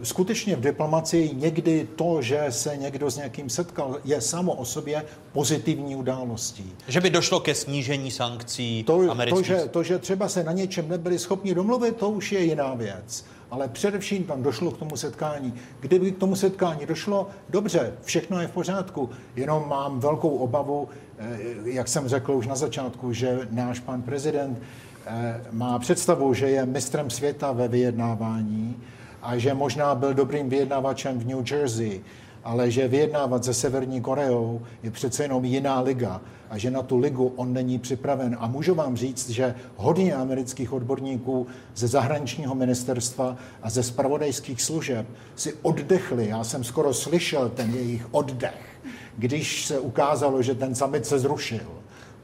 [0.04, 5.06] skutečně v diplomacii někdy to, že se někdo s někým setkal, je samo o sobě
[5.32, 6.74] pozitivní událostí.
[6.88, 9.46] Že by došlo ke snížení sankcí To, to, amerických...
[9.46, 13.26] že, to, že třeba se na něčem nebyli schopni domluvit, to už je jiná věc.
[13.52, 15.54] Ale především tam došlo k tomu setkání.
[15.80, 19.10] Kdyby k tomu setkání došlo, dobře, všechno je v pořádku.
[19.36, 24.60] Jenom mám velkou obavu, eh, jak jsem řekl už na začátku, že náš pan prezident
[25.06, 28.76] eh, má představu, že je mistrem světa ve vyjednávání
[29.24, 32.02] a že možná byl dobrým vyjednávačem v New Jersey,
[32.44, 36.98] ale že vyjednávat se Severní Koreou je přece jenom jiná liga a že na tu
[36.98, 38.38] ligu on není připraven.
[38.40, 45.08] A můžu vám říct, že hodně amerických odborníků ze zahraničního ministerstva a ze spravodajských služeb
[45.36, 46.28] si oddechli.
[46.28, 48.80] Já jsem skoro slyšel ten jejich oddech,
[49.18, 51.68] když se ukázalo, že ten summit se zrušil.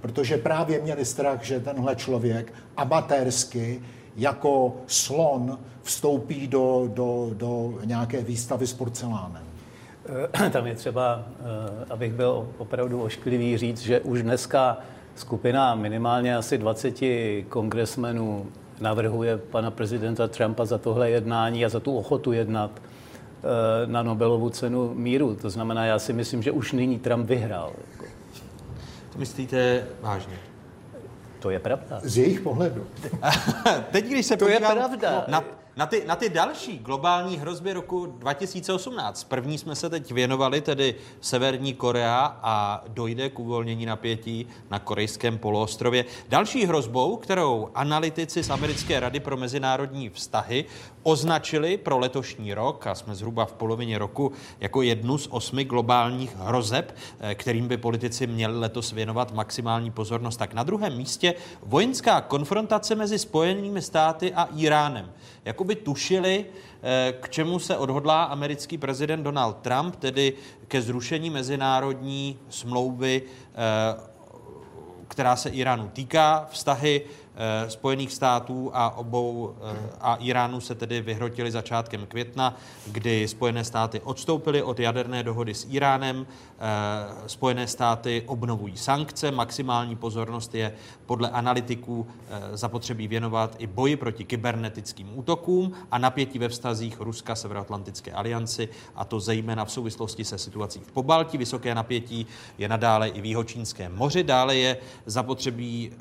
[0.02, 3.82] Protože právě měli strach, že tenhle člověk amatérsky
[4.20, 9.44] jako slon vstoupí do, do, do nějaké výstavy s porcelánem.
[10.46, 14.78] Eh, tam je třeba, eh, abych byl opravdu ošklivý, říct, že už dneska
[15.16, 16.96] skupina minimálně asi 20
[17.50, 18.46] kongresmenů
[18.82, 24.50] navrhuje pana prezidenta Trumpa za tohle jednání a za tu ochotu jednat eh, na Nobelovu
[24.50, 25.36] cenu míru.
[25.36, 27.72] To znamená, já si myslím, že už nyní Trump vyhrál.
[29.14, 30.49] To myslíte vážně?
[31.40, 32.00] To je pravda.
[32.04, 32.88] Z jejich pohledu.
[33.92, 35.26] Teď, když se To je pravda.
[35.28, 35.44] Na,
[35.76, 39.24] na, ty, na ty další globální hrozby roku 2018.
[39.24, 45.38] První jsme se teď věnovali, tedy Severní Korea a dojde k uvolnění napětí na korejském
[45.38, 46.06] poloostrově.
[46.30, 50.66] Další hrozbou, kterou analytici z Americké rady pro mezinárodní vztahy
[51.04, 56.36] označili pro letošní rok, a jsme zhruba v polovině roku, jako jednu z osmi globálních
[56.36, 60.38] hrozeb, eh, kterým by politici měli letos věnovat maximální pozornost.
[60.38, 65.12] Tak na druhém místě vojenská konfrontace mezi Spojenými státy a Iránem.
[65.46, 66.46] Jakoby tušili,
[66.82, 70.34] eh, k čemu se odhodlá americký prezident Donald Trump, tedy
[70.68, 74.10] ke zrušení mezinárodní smlouvy, eh,
[75.08, 76.48] která se Iránu týká.
[76.52, 77.02] Vztahy
[77.68, 82.58] Spojených států a obou eh, a Iránu se tedy vyhrotily začátkem května,
[82.88, 86.28] kdy Spojené státy odstoupily od jaderné dohody s Iránem.
[86.28, 89.32] Eh, Spojené státy obnovují sankce.
[89.32, 90.74] Maximální pozornost je
[91.06, 92.08] podle analytiků
[92.54, 99.06] zapotřebí věnovat i boji proti kybernetickým útokům a napětí ve vztazích Ruska Severoatlantické alianci, a
[99.06, 101.38] to zejména v souvislosti se situací v Pobaltí.
[101.38, 104.24] Vysoké napětí je nadále i v Jihočínském moři.
[104.24, 105.92] Dále je zapotřebí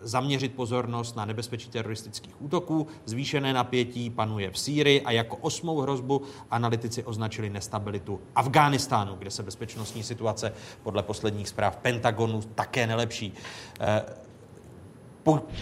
[0.00, 2.86] zaměřit pozornost na nebezpečí teroristických útoků.
[3.04, 9.42] Zvýšené napětí panuje v Sýrii a jako osmou hrozbu analytici označili nestabilitu Afghánistánu, kde se
[9.42, 10.52] bezpečnostní situace
[10.82, 13.32] podle posledních zpráv Pentagonu také nelepší.
[13.80, 14.02] Eh,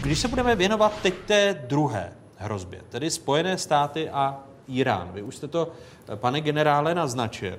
[0.02, 5.36] Když se budeme věnovat teď té druhé hrozbě, tedy Spojené státy a Irán, vy už
[5.36, 5.72] jste to,
[6.08, 7.58] eh, pane generále, naznačil.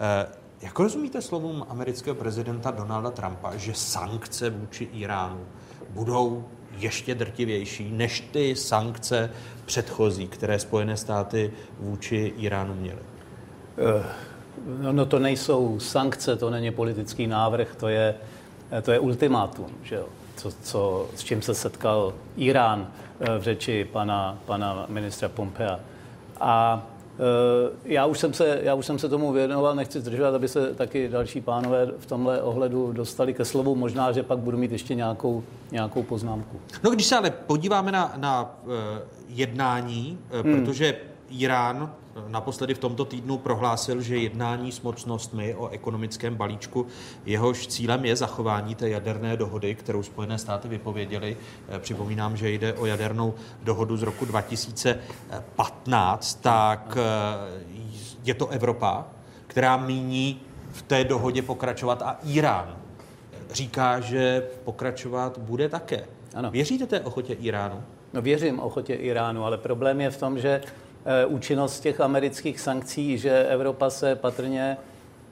[0.00, 5.46] Eh, Jak rozumíte slovům amerického prezidenta Donalda Trumpa, že sankce vůči Iránu
[5.92, 6.44] budou
[6.76, 9.30] ještě drtivější než ty sankce
[9.64, 13.00] předchozí, které Spojené státy vůči Iránu měly?
[13.78, 14.04] Eh,
[14.66, 18.14] No, no to nejsou sankce, to není politický návrh, to je,
[18.82, 20.06] to je ultimátum, že jo?
[20.36, 22.88] Co, co, s čím se setkal Irán
[23.20, 25.80] eh, v řeči pana, pana ministra Pompea.
[26.40, 26.91] A eh,
[27.84, 31.08] já už, jsem se, já už jsem se tomu věnoval, nechci zdržovat, aby se taky
[31.08, 33.74] další pánové v tomhle ohledu dostali ke slovu.
[33.74, 36.60] Možná, že pak budu mít ještě nějakou, nějakou poznámku.
[36.82, 38.70] No, když se ale podíváme na, na uh,
[39.28, 40.64] jednání, uh, Hmm.
[40.64, 40.96] protože
[41.38, 41.92] Irán
[42.28, 46.86] naposledy v tomto týdnu prohlásil, že jednání s mocnostmi o ekonomickém balíčku,
[47.26, 51.36] jehož cílem je zachování té jaderné dohody, kterou Spojené státy vypověděly.
[51.68, 57.00] Eh, Připomínám, že jde o jadernou dohodu z roku 2015, tak eh,
[58.24, 59.06] je to Evropa,
[59.46, 60.40] která míní
[60.70, 62.82] v té dohodě pokračovat a Irán
[63.52, 66.04] říká, že pokračovat bude také.
[66.34, 66.50] Ano.
[66.50, 67.82] Věříte té ochotě Iránu?
[68.12, 70.60] No věřím ochotě Iránu, ale problém je v tom, že
[71.26, 74.76] účinnost těch amerických sankcí, že Evropa se patrně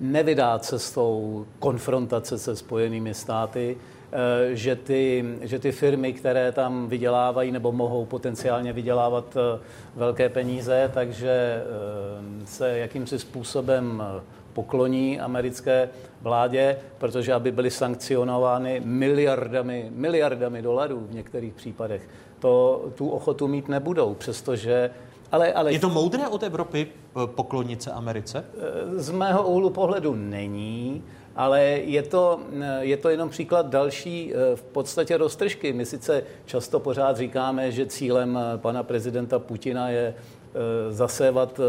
[0.00, 3.76] nevydá cestou konfrontace se spojenými státy,
[4.12, 9.60] eh, že ty, že ty firmy, které tam vydělávají nebo mohou potenciálně vydělávat eh,
[9.96, 14.22] velké peníze, takže eh, se jakýmsi způsobem eh,
[14.52, 15.88] pokloní americké
[16.22, 23.68] vládě, protože aby byly sankcionovány miliardami, miliardami dolarů v některých případech, to tu ochotu mít
[23.68, 24.90] nebudou, přestože
[25.32, 28.44] ale, ale Je to moudré od Evropy eh, poklonit se Americe?
[28.96, 31.02] z mého úhlu pohledu není,
[31.36, 32.40] ale je to,
[32.80, 35.72] je to jenom příklad další eh, v podstatě roztržky.
[35.72, 40.22] My sice často pořád říkáme, že cílem eh, pana prezidenta Putina je eh,
[40.90, 41.62] zasévat eh,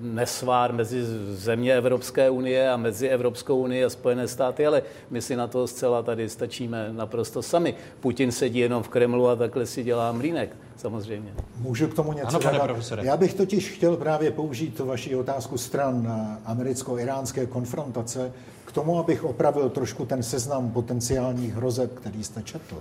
[0.00, 5.36] nesvár mezi země Evropské unie a mezi Evropskou unii a Spojené státy, ale my si
[5.36, 7.74] na to zcela tady stačíme naprosto sami.
[8.00, 11.34] Putin sedí jenom v Kremlu a takhle si dělá mlínek, samozřejmě.
[11.58, 13.04] Můžu k tomu něco Ano, pane profesore.
[13.06, 18.32] Já bych totiž chtěl právě použít vaši otázku stran eh, americko-iránské konfrontace
[18.64, 22.76] k tomu, abych opravil trošku ten seznam potenciálních hrozeb, který jste četl.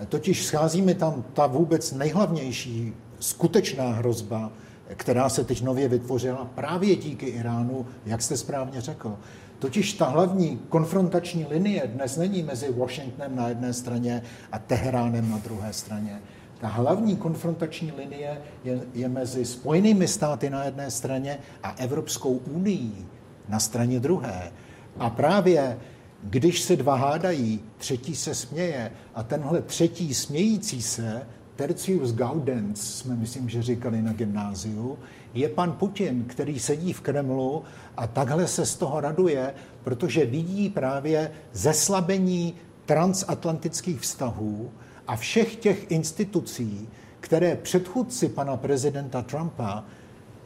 [0.00, 4.52] Eh, Totiž schází mi tam ta vůbec nejhlavnější skutečná hrozba
[4.94, 9.16] která se teď nově vytvořila právě díky Iránu, jak jste správně řekl.
[9.58, 14.22] Totiž ta hlavní konfrontační linie dnes není mezi Washingtonem na jedné straně
[14.52, 16.20] a Teheránem na druhé straně.
[16.60, 23.06] Ta hlavní konfrontační linie je, je mezi Spojenými státy na jedné straně a Evropskou unii
[23.48, 24.52] na straně druhé.
[24.98, 25.78] A právě
[26.22, 31.26] když se dva hádají, třetí se směje a tenhle třetí smějící se,
[31.60, 34.98] tercius gaudens, jsme myslím, že říkali na gymnáziu,
[35.34, 37.64] je pan Putin, který sedí v Kremlu
[37.96, 39.54] a takhle se z toho raduje,
[39.84, 42.54] protože vidí právě zeslabení
[42.86, 44.70] transatlantických vztahů
[45.06, 46.88] a všech těch institucí,
[47.20, 49.84] které předchůdci pana prezidenta Trumpa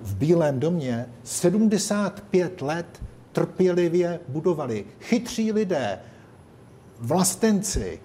[0.00, 4.84] v Bílém domě 75 let trpělivě budovali.
[5.00, 5.98] Chytří lidé,
[6.98, 8.00] vlastenci,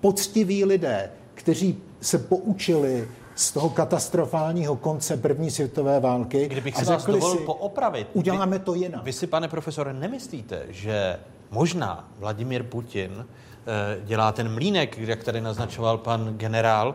[0.00, 6.48] poctiví lidé, kteří se poučili z toho katastrofálního konce první světové války.
[6.48, 8.08] Kdybych si vás dovolil si, poopravit.
[8.12, 9.04] Uděláme vy, to jinak.
[9.04, 11.18] Vy si, pane profesore, nemyslíte, že
[11.50, 16.94] možná Vladimír Putin eh, dělá ten mlínek, jak tady naznačoval pan generál,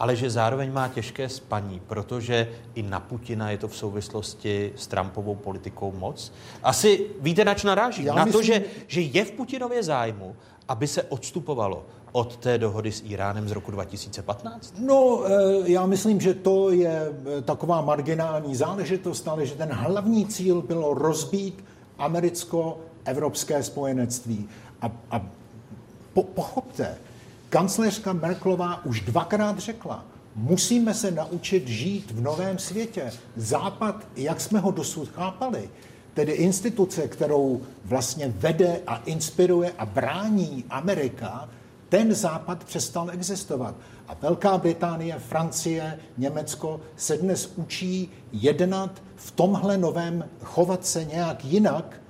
[0.00, 4.86] ale že zároveň má těžké spaní, protože i na Putina je to v souvislosti s
[4.86, 6.32] Trumpovou politikou moc.
[6.62, 8.04] Asi víte, nač naráží?
[8.04, 10.36] Já na myslím- to, že, že je v Putinově zájmu,
[10.68, 11.86] aby se odstupovalo
[12.16, 14.74] od té dohody s Iránem z roku 2015?
[14.78, 20.26] No, eh, já myslím, že to je eh, taková marginální záležitost, ale že ten hlavní
[20.26, 21.64] cíl bylo rozbít
[21.98, 24.48] americko-evropské spojenectví.
[24.82, 25.26] A, a
[26.12, 26.96] po, pochopte,
[27.48, 30.04] kancléřka Merklová už dvakrát řekla,
[30.36, 33.12] musíme se naučit žít v novém světě.
[33.36, 35.68] Západ, jak jsme ho dosud chápali,
[36.14, 41.48] tedy instituce, kterou vlastně vede a inspiruje a brání Amerika,
[41.94, 43.74] ten západ přestal existovat.
[44.08, 51.44] A Velká Británie, Francie, Německo se dnes učí jednat v tomhle novém, chovat se nějak
[51.44, 52.00] jinak,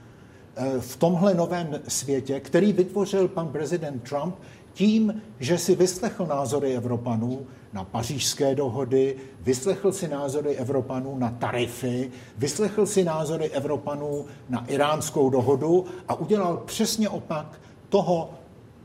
[0.57, 4.35] eh, v tomhle novém světě, který vytvořil pan prezident Trump
[4.73, 12.11] tím, že si vyslechl názory Evropanů na pařížské dohody, vyslechl si názory Evropanů na tarify,
[12.39, 18.31] vyslechl si názory Evropanů na iránskou dohodu a udělal přesně opak toho,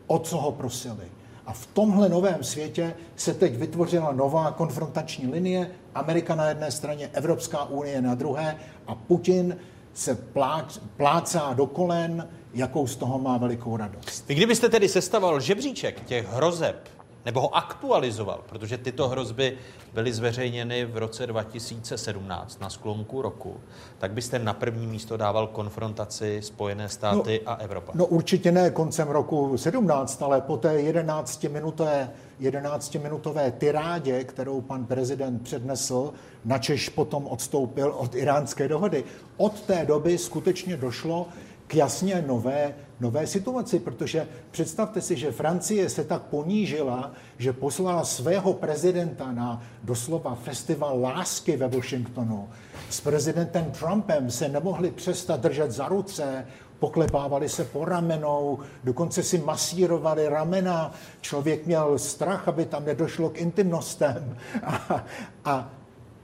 [0.10, 1.06] o co ho prosili.
[1.46, 7.10] A v tomhle novém světě se teď vytvořila nová konfrontační linie, Amerika na jedné straně,
[7.14, 8.58] Evropská unie na druhé
[8.88, 9.58] a Putin
[9.94, 14.28] se plác, plácá do kolen, jakou z toho má velikou radost.
[14.28, 16.90] Vy kdybyste tedy sestavoval žebříček těch hrozeb,
[17.26, 19.58] nebo ho aktualizoval, protože tyto hrozby
[19.94, 23.58] byly zveřejněny v roce 2017 na sklonku roku,
[23.98, 27.92] tak byste na první místo dával konfrontaci Spojené státy a Evropa.
[27.96, 32.10] No určitě ne koncem roku 17, ale po té 11-minutové
[32.42, 36.14] 11-minutové tyrádě, kterou pan prezident přednesl,
[36.46, 39.04] načež potom odstoupil od iránské dohody.
[39.38, 41.28] Od té doby skutečně došlo
[41.68, 48.06] k jasně nové, nové situaci, protože představte si, že Francie se tak ponížila, že poslala
[48.06, 52.50] svého prezidenta na doslova festival lásky ve Washingtonu.
[52.90, 56.46] S prezidentem Trumpem se nemohli přestat držet za ruce,
[56.80, 60.92] poklepávali se po ramenou, dokonce si masírovali ramena.
[61.22, 64.38] Člověk měl strach, aby tam nedošlo k intimnostem.
[64.64, 65.06] A,
[65.46, 65.70] a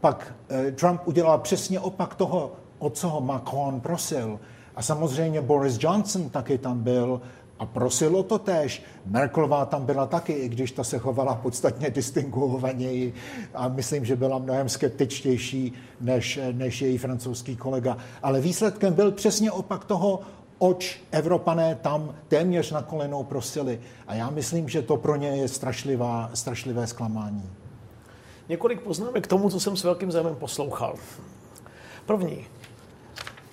[0.01, 4.39] pak eh, Trump udělal přesně opak toho, o co ho Macron prosil.
[4.75, 7.21] A samozřejmě Boris Johnson taky tam byl
[7.59, 8.83] a prosilo to též.
[9.05, 13.13] Merkelová tam byla taky, i když ta se chovala podstatně distinguovaněji
[13.53, 17.97] a myslím, že byla mnohem skeptičtější než, než její francouzský kolega.
[18.23, 20.19] Ale výsledkem byl přesně opak toho,
[20.57, 23.79] oč Evropané tam téměř na kolenou prosili.
[24.07, 27.49] A já myslím, že to pro ně je strašlivá, strašlivé zklamání.
[28.49, 30.95] Několik poznámek k tomu, co jsem s velkým zájmem poslouchal.
[32.05, 32.45] První,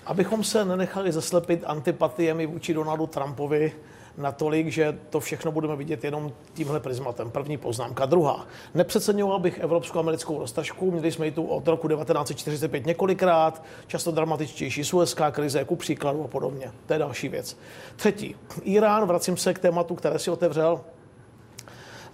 [0.07, 3.73] abychom se nenechali zaslepit antipatiemi vůči Donaldu Trumpovi
[4.17, 7.31] natolik, že to všechno budeme vidět jenom tímhle prismatem.
[7.31, 8.07] První poznámka.
[8.07, 8.47] Druhá.
[8.75, 10.91] Nepřeceňoval bych evropsko-americkou roztažku.
[10.91, 16.29] Měli jsme ji tu od roku 1945 několikrát, často dramatičtější suezká krize, ku příkladu a
[16.29, 16.73] podobně.
[16.87, 17.57] To je další věc.
[17.97, 18.37] Třetí.
[18.63, 20.81] Irán, vracím se k tématu, které si otevřel.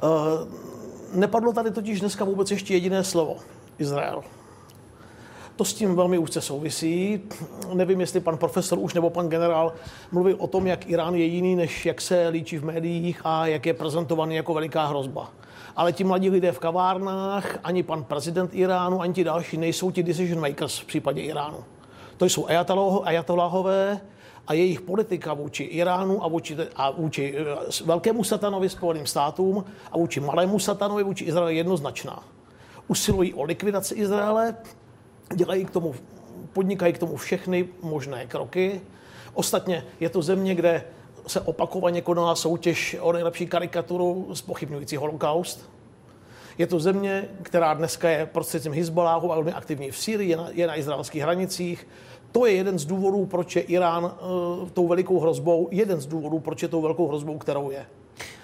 [0.03, 0.09] Uh,
[1.15, 3.37] nepadlo tady totiž dneska vůbec ještě jediné slovo.
[3.79, 4.25] Izrael.
[5.59, 7.21] To s tím velmi úzce souvisí.
[7.75, 9.73] Nevím, jestli pan profesor už nebo pan generál
[10.13, 13.67] mluví o tom, jak Irán je jiný, než jak se líčí v médiích a jak
[13.67, 15.31] je prezentovaný jako veliká hrozba.
[15.77, 20.03] Ale ti mladí lidé v kavárnách, ani pan prezident Iránu, ani ti další nejsou ti
[20.03, 21.65] decision makers v případě Iránu.
[22.17, 22.47] To jsou
[23.05, 24.01] ajatoláhové
[24.47, 29.99] a jejich politika vůči Iránu a vůči, a vůči eh, velkému satanovi Spojeným státům a
[29.99, 32.23] vůči malému satanovi, vůči Izraeli jednoznačná.
[32.89, 34.55] Usilují o likvidaci Izraele,
[35.35, 35.95] dělají k tomu,
[36.53, 38.81] podnikají k tomu všechny možné kroky.
[39.35, 40.85] Ostatně je to země, kde
[41.27, 45.71] se opakovaně konala soutěž o nejlepší karikaturu spochybňující holokaust.
[46.59, 50.67] Je to země, která dneska je prostřednictvím Hezbollahu velmi aktivní v Sýrii, je na, je
[50.67, 51.89] na izraelských hranicích.
[52.33, 56.39] To je jeden z důvodů, proč je Irán uh, tou velikou hrozbou, jeden z důvodů,
[56.39, 57.87] proč je tou velkou hrozbou, kterou je.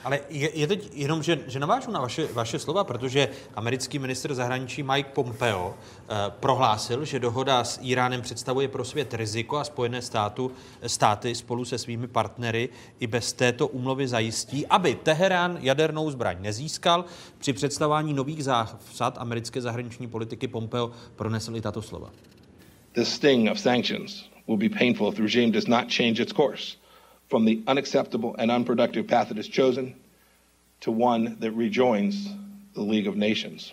[0.04, 4.34] Ale je, je teď jenom, že, že navážu na vaše, vaše slova, protože americký minister
[4.34, 10.02] zahraničí Mike Pompeo eh, prohlásil, že dohoda s Iránem představuje pro svět riziko a Spojené
[10.02, 10.52] státu,
[10.86, 12.68] státy spolu se svými partnery
[13.00, 17.04] i bez této úmluvy zajistí, aby Teherán jadernou zbraň nezískal.
[17.38, 22.10] Při představování nových zásad americké zahraniční politiky Pompeo pronesl i tato slova.
[22.94, 26.83] The sting of sanctions will be painful if the regime does not change its course
[27.28, 29.94] from the unacceptable and unproductive path it has chosen
[30.80, 32.28] to one that rejoins
[32.74, 33.72] the League of Nations.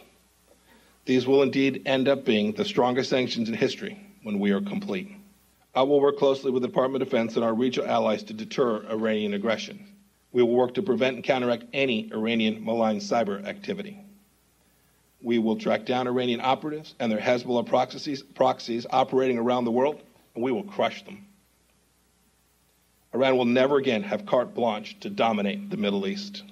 [1.05, 5.11] These will indeed end up being the strongest sanctions in history when we are complete.
[5.73, 8.85] I will work closely with the Department of Defense and our regional allies to deter
[8.89, 9.87] Iranian aggression.
[10.31, 13.99] We will work to prevent and counteract any Iranian malign cyber activity.
[15.21, 20.01] We will track down Iranian operatives and their Hezbollah proxies, proxies operating around the world,
[20.35, 21.25] and we will crush them.
[23.13, 26.45] Iran will never again have carte blanche to dominate the Middle East.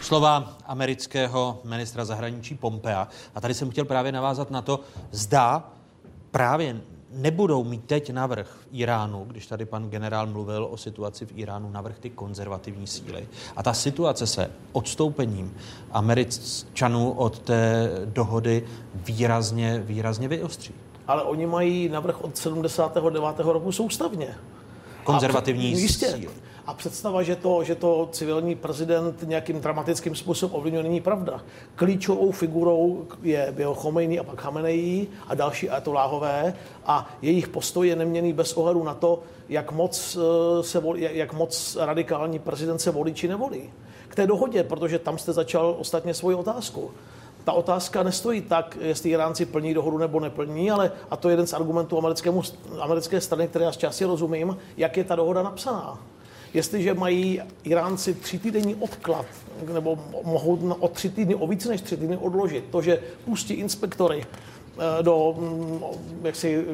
[0.00, 3.08] Slova amerického ministra zahraničí Pompea.
[3.34, 4.80] A tady jsem chtěl právě navázat na to,
[5.10, 5.70] zda
[6.30, 6.80] právě
[7.12, 11.98] nebudou mít teď navrh Iránu, když tady pan generál mluvil o situaci v Iránu, navrh
[11.98, 13.28] ty konzervativní síly.
[13.56, 15.56] A ta situace se odstoupením
[15.90, 18.64] Američanů od té dohody
[18.94, 20.74] výrazně, výrazně vyostří.
[21.06, 23.38] Ale oni mají navrh od 79.
[23.38, 24.34] roku soustavně
[25.12, 26.06] konzervativní a, jistě.
[26.06, 26.28] síly.
[26.66, 31.40] A představa, že to, že to civilní prezident nějakým dramatickým způsobem ovlivňuje, není pravda.
[31.74, 36.54] Klíčovou figurou je byl Chomejný a pak Hamenejí a další atoláhové
[36.86, 41.32] a jejich postoj je neměný bez ohledu na to, jak moc, eh, se volí, jak
[41.32, 43.70] moc radikální prezident se volí či nevolí.
[44.08, 46.90] K té dohodě, protože tam jste začal ostatně svoji otázku
[47.48, 51.46] ta otázka nestojí tak, jestli Iránci plní dohodu nebo neplní, ale, a to je jeden
[51.46, 52.42] z argumentů americkému,
[52.80, 55.98] americké strany, které já z části rozumím, jak je ta dohoda napsaná.
[56.54, 59.26] Jestliže mají Iránci tři týdenní odklad,
[59.72, 64.26] nebo mohou o tři týdny, o více než tři týdny odložit, to, že pustí inspektory
[64.26, 65.80] eh, do mm,
[66.22, 66.64] jaksi,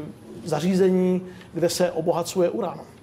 [0.45, 1.23] zařízení,
[1.53, 2.94] kde se obohacuje uran, Eh,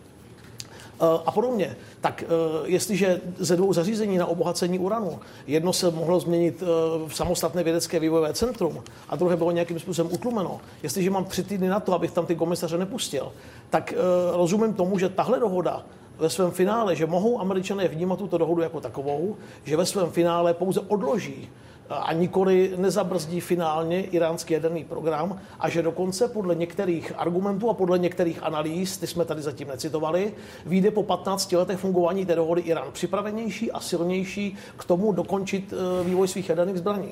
[1.26, 1.76] a podobně.
[2.02, 2.28] Tak eh,
[2.65, 6.65] jestliže ze dvou zařízení na obohacení uranu, jedno se mohlo změnit eh,
[7.07, 11.68] v samostatné vědecké vývojové centrum a druhé bylo nějakým způsobem utlumeno, jestliže mám tři týdny
[11.68, 13.32] na to, abych tam ty komisaře nepustil,
[13.69, 13.94] tak
[14.34, 15.86] rozumím tomu, že tahle dohoda
[16.19, 20.53] ve svém finále, že mohou američané vnímat tuto dohodu jako takovou, že ve svém finále
[20.53, 21.49] pouze odloží
[21.91, 27.99] a nikoli nezabrzdí finálně iránský jaderný program a že dokonce podle některých argumentů a podle
[27.99, 30.34] některých analýz, ty jsme tady zatím necitovali,
[30.65, 36.03] vyjde po 15 letech fungování té dohody Irán připravenější a silnější k tomu dokončit eh,
[36.03, 37.11] vývoj svých jaderných zbraní.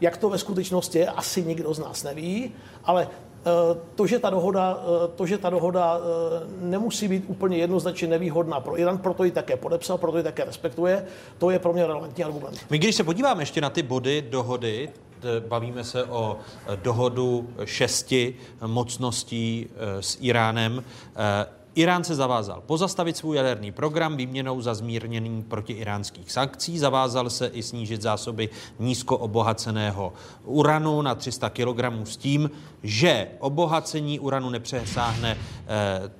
[0.00, 2.52] Jak to ve skutečnosti je, asi nikdo z nás neví,
[2.84, 3.08] ale
[3.94, 8.60] to, že ta dohoda, eh, to, že ta dohoda eh, nemusí být úplně jednoznačně nevýhodná
[8.60, 11.06] pro Irán, proto ji také podepsal, proto ji také respektuje,
[11.38, 12.58] to je pro mě relevantní argument.
[12.70, 14.90] My když se podíváme ještě na ty body dohody,
[15.48, 16.36] bavíme se o
[16.82, 18.34] dohodu šesti
[18.66, 19.70] mocností
[20.00, 20.84] s Iránem.
[21.78, 26.78] Irán se zavázal pozastavit svůj jaderný program výměnou za zmírnění protiiránských sankcí.
[26.78, 28.48] Zavázal se i snížit zásoby
[28.78, 30.12] nízko obohaceného
[30.44, 32.50] uranu na 300 kg s tím,
[32.82, 35.36] že obohacení uranu nepřesáhne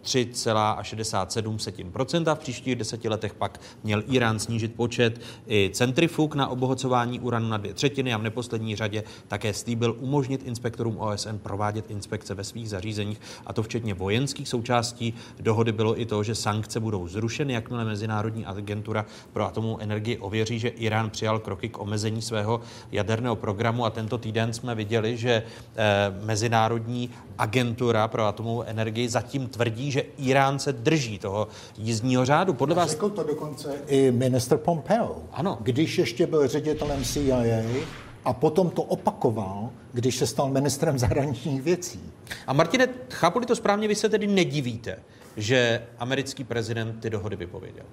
[0.02, 2.32] 3,67%.
[2.32, 7.48] Eh, v příštích deseti letech pak měl Irán snížit počet i centrifug na obohacování uranu
[7.48, 12.44] na dvě třetiny a v neposlední řadě také slíbil umožnit inspektorům OSN provádět inspekce ve
[12.44, 17.52] svých zařízeních, a to včetně vojenských součástí dohody bylo i to, že sankce budou zrušeny,
[17.52, 22.60] jakmile Mezinárodní agentura pro atomovou energii ověří, že Irán přijal kroky k omezení svého
[22.93, 25.43] jaderného programu a tento týden jsme viděli, že
[25.76, 26.14] eh,
[26.48, 31.48] Mezinárodní agentura pro atomovou energii zatím tvrdí, že Irán se drží toho
[31.78, 32.54] jízdního řádu.
[32.54, 32.90] Podle vás...
[32.90, 35.16] Řekl to dokonce i minister Pompeo.
[35.32, 35.58] Ano.
[35.60, 37.62] Když ještě byl ředitelem CIA,
[38.24, 42.00] a potom to opakoval, když se stal ministrem zahraničních věcí.
[42.46, 44.98] A Martine, chápu to správně, vy se tedy nedivíte,
[45.36, 47.84] že americký prezident ty dohody vypověděl?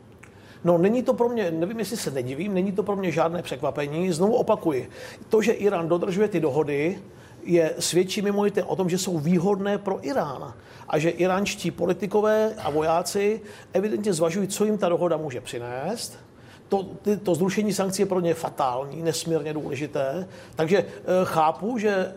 [0.64, 4.11] No, není to pro mě, nevím, jestli se nedivím, není to pro mě žádné překvapení.
[4.11, 4.90] Znovu opakuji,
[5.30, 6.99] to, že Irán dodržuje ty dohody,
[7.46, 10.54] je svědčí mimo jiné o tom, že jsou výhodné pro Irán
[10.88, 13.42] a že iránští politikové a vojáci
[13.74, 16.26] evidentně zvažují, co jim ta dohoda může přinést
[16.70, 20.28] to, ty, to zrušení sankcí je pro ně fatální, nesmírně důležité.
[20.56, 20.86] Takže e,
[21.24, 22.14] chápu, že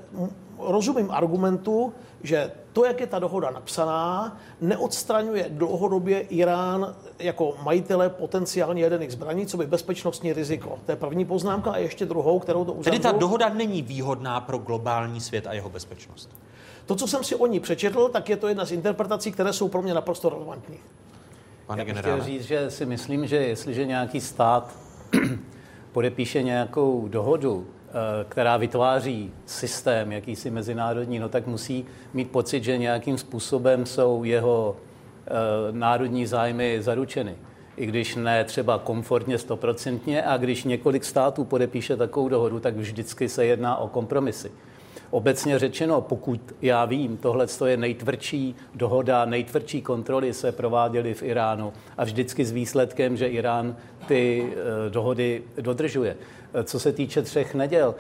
[0.59, 1.93] rozumím argumentu,
[2.23, 9.47] že to, jak je ta dohoda napsaná, neodstraňuje dlouhodobě Irán jako majitele potenciálně jaderných zbraní,
[9.47, 10.79] co by bezpečnostní riziko.
[10.87, 12.91] To je první poznámka a ještě druhou, kterou to uzavřu.
[12.91, 16.31] Tedy ta dohoda není výhodná pro globální svět a jeho bezpečnost.
[16.87, 19.69] To, co jsem si o ní přečetl, tak je to jedna z interpretací, které jsou
[19.69, 20.79] pro mě naprosto relevantní.
[21.67, 24.75] Pane Já bych chtěl říct, že si myslím, že jestliže nějaký stát
[25.93, 27.67] podepíše nějakou dohodu,
[28.29, 34.77] která vytváří systém, jakýsi mezinárodní, no tak musí mít pocit, že nějakým způsobem jsou jeho
[34.77, 35.31] eh,
[35.71, 37.37] národní zájmy zaručeny.
[37.77, 43.29] I když ne třeba komfortně, stoprocentně, a když několik států podepíše takovou dohodu, tak vždycky
[43.29, 44.51] se jedná o kompromisy.
[45.11, 51.73] Obecně řečeno, pokud já vím, tohle je nejtvrdší dohoda, nejtvrdší kontroly se prováděly v Iránu
[51.99, 56.17] a vždycky s výsledkem, že Irán ty eh, dohody dodržuje.
[56.65, 57.95] Co se týče třech neděl,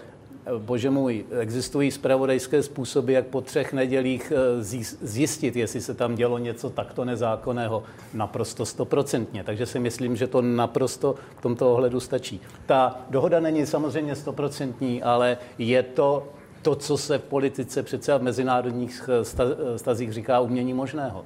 [0.59, 4.62] bože můj, existují spravodajské způsoby, jak po třech nedělích eh,
[5.03, 7.83] zjistit, jestli se tam dělo něco takto nezákonného,
[8.15, 9.45] naprosto stoprocentně.
[9.45, 12.41] Takže si myslím, že to naprosto v tomto ohledu stačí.
[12.66, 16.29] Ta dohoda není samozřejmě stoprocentní, ale je to
[16.62, 21.25] to, co se v politice přece v mezinárodních eh, stazích říká umění možného.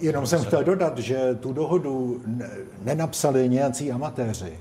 [0.00, 2.20] Jenom jsem chtěl dodat, že tu dohodu
[2.82, 4.58] nenapsali nějací amatéři.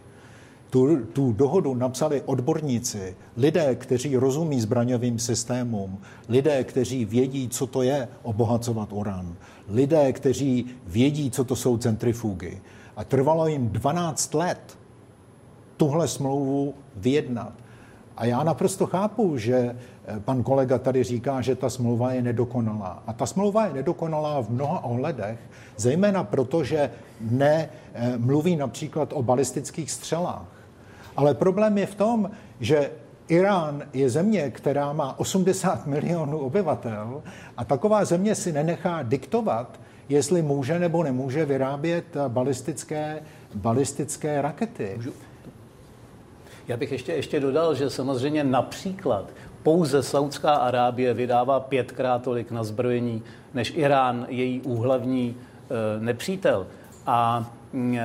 [0.69, 5.97] Tu, tu dohodu napsali odborníci, lidé, kteří rozumí zbraňovým systémům,
[6.29, 9.35] lidé, kteří vědí, co to je obohacovat uran,
[9.69, 12.61] lidé, kteří vědí, co to jsou centrifugy.
[12.95, 14.77] A trvalo jim 12 let
[15.77, 17.53] tuhle smlouvu vyjednat.
[18.17, 23.03] A já naprosto chápu, že eh, pan kolega tady říká, že ta smlouva je nedokonalá.
[23.07, 25.39] A ta smlouva je nedokonalá v mnoha ohledech,
[25.77, 26.91] zejména proto, že
[27.21, 30.56] nemluví například o balistických střelách.
[31.17, 32.91] Ale problém je v tom, že
[33.27, 37.23] Irán je země, která má 80 milionů obyvatel
[37.57, 39.79] a taková země si nenechá diktovat,
[40.09, 43.19] jestli může nebo nemůže vyrábět balistické,
[43.55, 44.99] balistické rakety.
[46.67, 49.29] Já bych ještě, ještě dodal, že samozřejmě například
[49.63, 53.23] pouze Saudská Arábie vydává pětkrát tolik na zbrojení
[53.53, 56.67] než Irán, její úhlavní e, nepřítel.
[57.05, 58.01] A e,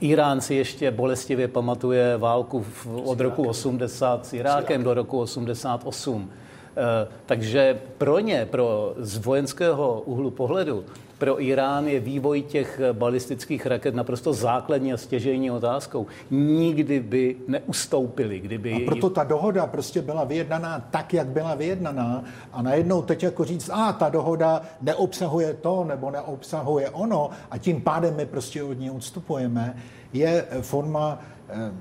[0.00, 6.30] Irán si ještě bolestivě pamatuje válku v, od roku 80 s Irákem do roku 88.
[6.76, 10.84] E, takže pro ně, pro z vojenského úhlu pohledu,
[11.18, 16.06] pro Irán je vývoj těch balistických raket naprosto základní a stěžejní otázkou.
[16.30, 18.72] Nikdy by neustoupili, kdyby...
[18.72, 23.44] A proto ta dohoda prostě byla vyjednaná tak, jak byla vyjednaná a najednou teď jako
[23.44, 28.78] říct, a ta dohoda neobsahuje to nebo neobsahuje ono a tím pádem my prostě od
[28.78, 29.76] ní odstupujeme,
[30.12, 31.18] je forma
[31.48, 31.72] eh,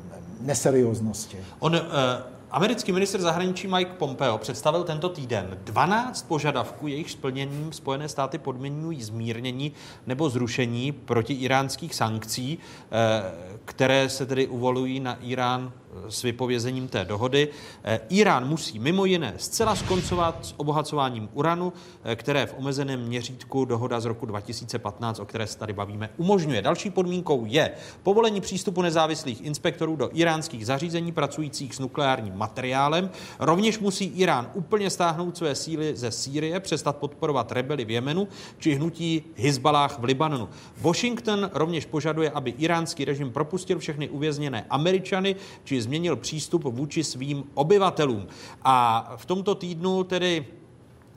[0.41, 1.37] neserióznosti.
[1.59, 8.09] On, uh Americký minister zahraničí Mike Pompeo představil tento týden 12 požadavků, jejich splněním Spojené
[8.09, 9.71] státy podmiňují zmírnění
[10.07, 12.59] nebo zrušení protiiránských sankcí,
[12.91, 15.71] eh, které se tedy uvolují na Irán
[16.09, 17.47] s vypovězením té dohody.
[17.83, 23.65] Eh, Irán musí mimo jiné zcela skoncovat s obohacováním uranu, eh, které v omezeném měřítku
[23.65, 26.61] dohoda z roku 2015, o které se tady bavíme, umožňuje.
[26.61, 27.71] Další podmínkou je
[28.03, 33.09] povolení přístupu nezávislých inspektorů do iránských zařízení pracujících s nukleárním materiálem.
[33.39, 38.27] Rovněž musí Irán úplně stáhnout své síly ze Sýrie, přestat podporovat rebely v Jemenu
[38.59, 40.49] či hnutí Hizbalách v Libanonu.
[40.81, 47.43] Washington rovněž požaduje, aby iránský režim propustil všechny uvězněné Američany či změnil přístup vůči svým
[47.53, 48.27] obyvatelům.
[48.63, 50.45] A v tomto týdnu tedy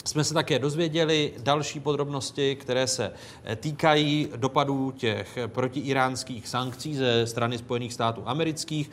[0.05, 3.13] jsme se také dozvěděli další podrobnosti, které se
[3.57, 8.91] týkají dopadů těch protiiránských sankcí ze strany Spojených států amerických.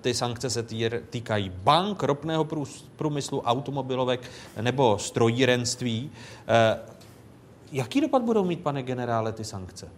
[0.00, 0.66] Ty sankce se
[1.10, 2.46] týkají bank, ropného
[2.96, 4.30] průmyslu, automobilovek
[4.60, 6.10] nebo strojírenství.
[7.72, 9.88] Jaký dopad budou mít, pane generále, ty sankce?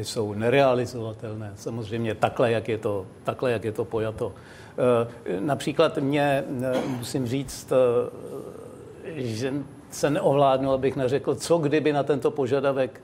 [0.00, 1.52] Ty jsou nerealizovatelné.
[1.54, 4.32] Samozřejmě takhle, jak je to, takhle, jak je to pojato.
[4.32, 9.54] Eh, například mě, eh, musím říct, eh, že
[9.90, 13.00] se neohládnu, abych neřekl, co kdyby na tento požadavek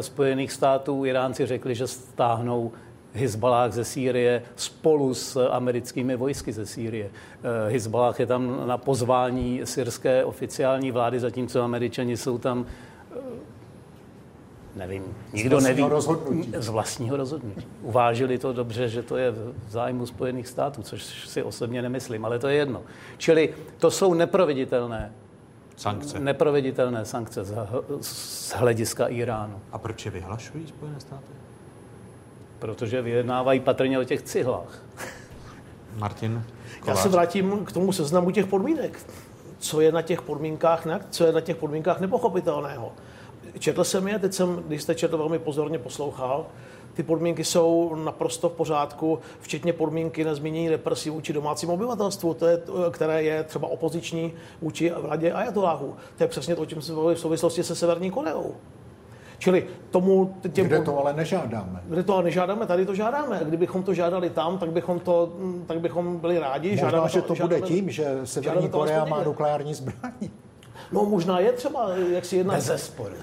[0.00, 2.72] Spojených států Iránci řekli, že stáhnou
[3.14, 7.10] Hezbalách ze Sýrie spolu s americkými vojsky ze Sýrie.
[7.70, 12.66] Hezbalách je tam na pozvání syrské oficiální vlády, zatímco američani jsou tam
[14.76, 15.82] nevím, nikdo neví.
[15.82, 16.52] Rozhodnutí.
[16.56, 17.66] Z vlastního rozhodnutí.
[17.82, 22.38] Uvážili to dobře, že to je v zájmu Spojených států, což si osobně nemyslím, ale
[22.38, 22.82] to je jedno.
[23.18, 25.12] Čili to jsou neproveditelné
[25.76, 26.20] sankce.
[26.20, 27.54] Neproveditelné sankce z,
[28.00, 29.60] z hlediska Iránu.
[29.72, 31.32] A proč je vyhlašují Spojené státy?
[32.58, 34.82] protože vyjednávají patrně o těch cihlách.
[35.96, 36.44] Martin
[36.86, 39.00] Já se vrátím k tomu seznamu těch podmínek.
[39.58, 42.92] Co je na těch podmínkách, ne, co je na těch podmínkách nepochopitelného.
[43.58, 46.46] Četl jsem je, teď jsem, když jste četl, velmi pozorně poslouchal.
[46.94, 52.46] Ty podmínky jsou naprosto v pořádku, včetně podmínky na zmínění represí vůči domácímu obyvatelstvu, to
[52.46, 55.94] je, které je třeba opoziční vůči vládě Ajatoláhu.
[56.16, 58.54] To je přesně to, o čem se bavili v souvislosti se Severní Koreou.
[59.38, 60.66] Čili tomu těm...
[60.66, 61.82] Kde to ale nežádáme.
[61.86, 63.40] Kde to ale nežádáme, tady to žádáme.
[63.44, 65.32] Kdybychom to žádali tam, tak bychom, to,
[65.66, 66.70] tak bychom byli rádi.
[66.70, 70.30] Možná, žádáme že to bude žádáme, tím, že Severní to Korea má nukleární zbraně.
[70.92, 72.54] No možná je třeba, jak si jedna...
[72.54, 73.14] Bezesporu.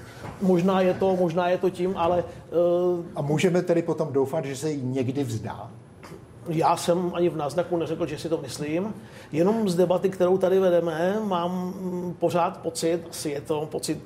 [0.42, 4.56] Možná je to, možná je to tím, ale uh, A můžeme tedy potom doufat, že
[4.56, 5.70] se jí někdy vzdá?
[6.48, 8.94] Já jsem ani v náznaku neřekl, že si to myslím.
[9.32, 11.74] Jenom z debaty, kterou tady vedeme, mám
[12.18, 13.98] pořád pocit, asi je to pocit,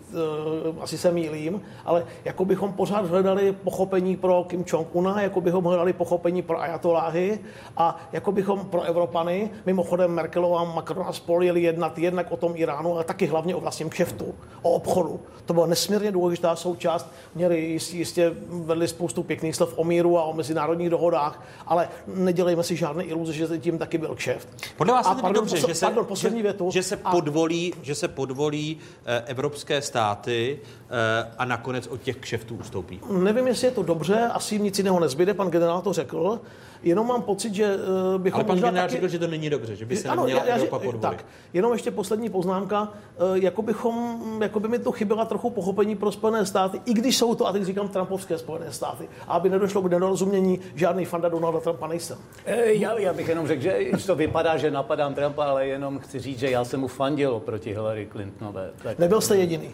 [0.73, 5.65] uh, asi se mýlím, ale jako bychom pořád hledali pochopení pro Kim Jong-una, jako bychom
[5.65, 7.39] hledali pochopení pro ajatoláhy
[7.77, 12.37] a jako bychom pro Evropany, mimochodem Merkelová a Macron a spol jeli jednat jednak o
[12.37, 15.21] tom Iránu, ale taky hlavně o vlastním kšeftu, o obchodu.
[15.45, 17.07] To byla nesmírně důležitá součást.
[17.35, 21.89] Měli jistě, jistě vedli spoustu pěkných slov o míru a o mezinárodních dohodách, ale
[22.29, 24.49] nedělejme si žádné iluze, že tím taky byl kšeft.
[24.77, 26.71] Podle vás A pardon, dobře, posl- že se, pardon, poslední že, větu.
[26.73, 32.55] že se podvolí, že se podvolí eh, evropské státy eh, a nakonec od těch kšeftů
[32.57, 33.01] ustoupí.
[33.11, 36.41] Nevím, jestli je to dobře, asi jim nic jiného nezbyde, pan generál to řekl.
[36.83, 38.91] Jenom mám pocit, že uh, bychom Ale pan možná taky...
[38.93, 41.01] řekl, že to není dobře, že by se Ano, neměla já- já- Evropa podvolit.
[41.01, 42.93] Tak, jenom ještě poslední poznámka.
[43.17, 47.17] Eh, Jako, bychom, jako by mi to chyběla trochu pochopení pro Spojené státy, i když
[47.19, 49.09] jsou to, a teď říkám, Trumpovské Spojené státy.
[49.29, 52.19] A aby nedošlo k nedorozumění, žádný fanda Donalda Trumpa nejsem.
[52.47, 56.19] Eh, Já, já bych jenom řekl, že to vypadá, že napadám Trumpa, ale jenom chci
[56.21, 58.71] říct, že já jsem mu fandil proti Hillary Clintonové.
[58.83, 58.99] Tak...
[58.99, 59.69] Nebyl jste jediný.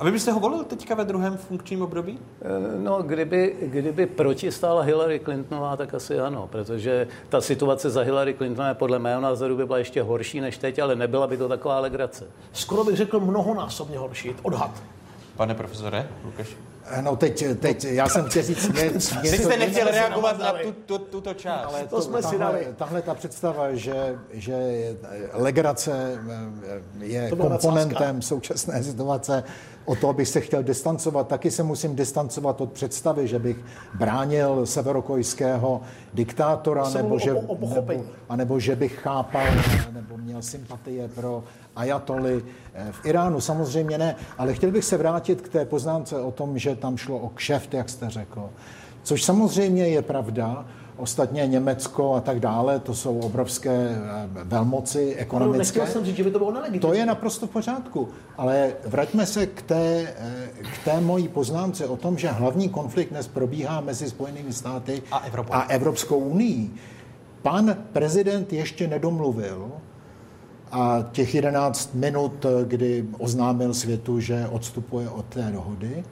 [0.00, 2.18] A vy byste ho volil teďka ve druhém funkčním období?
[2.42, 8.02] Eh, No, kdyby, kdyby proti stála Hillary Clintonová, tak asi ano, protože ta situace za
[8.02, 11.48] Hillary Clintonové podle mého názoru by byla ještě horší než teď, ale nebyla by to
[11.48, 12.24] taková legrace.
[12.52, 14.34] Skoro bych řekl mnohonásobně horší.
[14.42, 14.82] Odhad.
[15.36, 16.48] Pane profesore, Lukáš.
[17.00, 19.14] No teď, teď já jsem chtěl říct ně, něco...
[19.22, 21.64] Vy jste nechtěl jsme si reagovat na tu, tu, tuto část.
[21.64, 22.68] Ale To jsme si tahle, dali.
[22.76, 24.54] tahle ta představa, že, že
[25.32, 26.20] legrace
[26.68, 29.44] eh, je To byla komponentem současné situace,
[29.84, 33.56] o to, abych se chtěl distancovat, taky se musím distancovat od představy, že bych
[33.94, 35.80] bránil severokojského
[36.14, 39.46] diktátora, nebo že, o- o nebo, anebo že bych chápal
[39.92, 41.44] nebo měl sympatie pro
[41.76, 42.44] ajatoly
[42.74, 43.40] eh, v Iránu.
[43.40, 47.18] Samozřejmě ne, ale chtěl bych se vrátit k té poznámce o tom, že tam šlo
[47.18, 48.50] o kšeft, jak jste řekl.
[49.02, 50.66] Což samozřejmě je pravda,
[50.96, 55.58] Ostatně Německo a tak dále, to jsou obrovské eh, velmoci ekonomické.
[55.58, 56.80] Nechtěl jsem říct, že by to bylo nelegitimní.
[56.80, 61.86] To je naprosto v pořádku, ale vraťme se k té, eh, k té mojí poznámce
[61.86, 65.52] o tom, že hlavní konflikt dnes probíhá mezi Spojenými státy A Evropou.
[65.52, 66.70] a Evropskou unii.
[67.42, 69.72] Pan prezident ještě nedomluvil
[70.72, 76.04] a těch 11 minut, eh, kdy oznámil světu, že odstupuje od té dohody.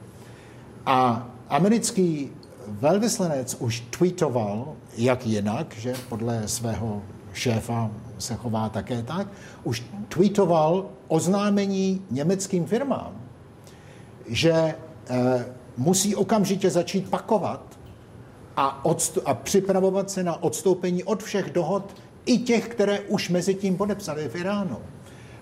[0.85, 2.31] A americký
[2.79, 7.01] velvyslanec už tweetoval, jak jinak, že podle svého
[7.33, 9.27] šéfa se chová také tak,
[9.63, 13.13] už tweetoval oznámení německým firmám,
[14.27, 15.45] že eh,
[15.77, 17.79] musí okamžitě začít pakovat
[18.57, 21.95] a, odstu- a připravovat se na odstoupení od všech dohod,
[22.25, 24.77] i těch, které už mezi tím podepsali v Iránu.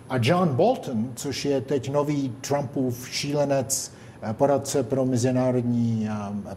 [0.09, 3.91] A John Bolton, což je teď nový Trumpův šílenec,
[4.34, 6.10] poradce pro mezinárodní,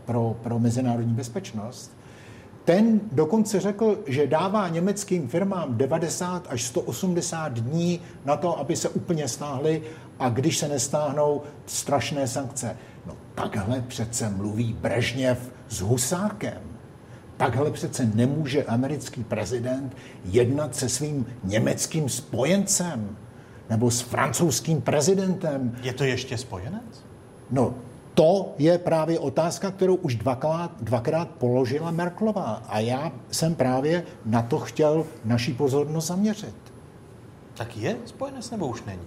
[0.04, 1.92] pro, pro mezinárodní bezpečnost,
[2.64, 8.88] ten dokonce řekl, že dává německým firmám 90 až 180 dní na to, aby se
[8.88, 9.82] úplně stáhly
[10.18, 12.76] a když se nestáhnou, strašné sankce.
[13.06, 16.58] No takhle přece mluví Brežněv s Husákem.
[17.36, 23.16] Takhle přece nemůže americký prezident jednat se svým německým spojencem
[23.70, 25.76] nebo s francouzským prezidentem.
[25.82, 27.03] Je to ještě spojenec?
[27.54, 27.74] No,
[28.14, 32.62] to je právě otázka, kterou už dvakrát, dvakrát položila Merklová.
[32.68, 36.54] A já jsem právě na to chtěl naší pozornost zaměřit.
[37.54, 39.02] Tak je spojenec nebo už není?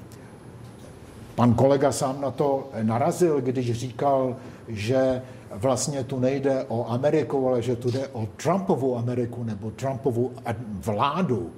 [1.35, 4.35] Pan kolega sám na to narazil, když říkal,
[4.67, 5.21] že
[5.51, 10.31] vlastně tu nejde o Ameriku, ale že tu jde o Trumpovu Ameriku nebo Trumpovu
[10.69, 11.51] vládu.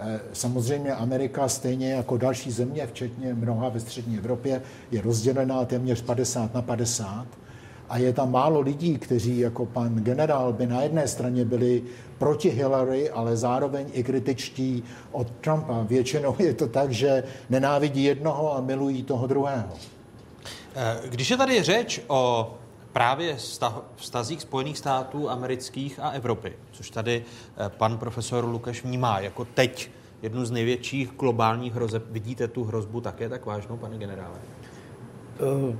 [0.00, 6.02] Eh, Samozřejmě Amerika, stejně jako další země, včetně mnoha ve střední Evropě, je rozdělená téměř
[6.02, 7.26] 50 na 50.
[7.88, 11.82] A je tam málo lidí, kteří jako pan generál by na jedné straně byli
[12.18, 15.82] proti Hillary, ale zároveň i kritičtí od Trumpa.
[15.82, 19.68] Většinou je to tak, že nenávidí jednoho a milují toho druhého.
[20.76, 22.54] Eh, Když je tady řeč o
[22.92, 23.36] právě
[23.96, 27.24] vztazích Spojených států amerických a Evropy, což tady
[27.56, 29.90] eh, pan profesor Lukáš vnímá jako teď
[30.22, 32.02] jednu z největších globálních hrozeb.
[32.10, 34.38] Vidíte tu hrozbu také tak vážnou, pane generále?
[35.40, 35.76] Uh,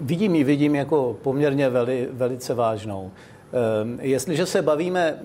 [0.00, 3.02] vidím ji, vidím jako poměrně veli, velice vážnou.
[3.02, 5.18] Uh, jestliže se bavíme,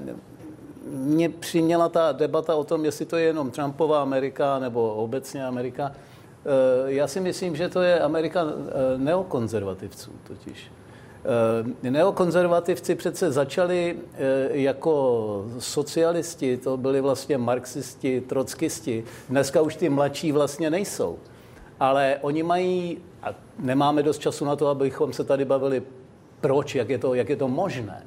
[0.91, 5.85] mě přiměla ta debata o tom, jestli to je jenom Trumpova Amerika nebo obecně Amerika.
[5.85, 6.06] Uh,
[6.85, 8.45] já si myslím, že to je Amerika
[8.97, 10.71] neokonzervativců totiž.
[11.27, 19.03] Eh, neokonzervativci přece začali eh, jako socialisti, to byli vlastně marxisti, trockisti.
[19.29, 21.19] Dneska už ty mladší vlastně nejsou.
[21.79, 25.83] Ale oni mají, a nemáme dost času na to, abychom se tady bavili,
[26.41, 28.05] proč, jak je to, jak je to možné.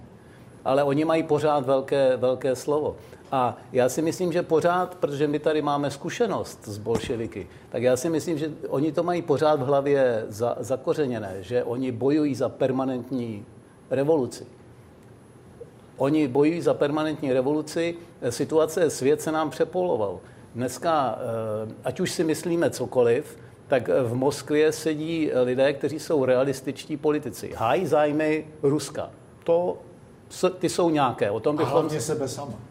[0.65, 2.97] Ale oni mají pořád velké, velké slovo.
[3.33, 7.97] A já si myslím, že pořád, protože my tady máme zkušenost s bolševiky, tak já
[7.97, 12.49] si myslím, že oni to mají pořád v hlavě za, zakořeněné, že oni bojují za
[12.49, 13.47] permanentní
[13.91, 14.47] revoluci.
[15.97, 17.97] Oni bojují za permanentní revoluci,
[18.31, 20.21] situace, svět se nám přepoloval.
[20.55, 23.39] Dneska, eh, ať už si myslíme cokoliv,
[23.69, 27.53] tak v Moskvě sedí lidé, kteří jsou realističtí politici.
[27.57, 29.11] Hájí zájmy Ruska.
[29.45, 29.79] To,
[30.59, 31.31] ty jsou nějaké.
[31.31, 31.73] O tom bychom...
[31.73, 32.70] A hlavně sebe sama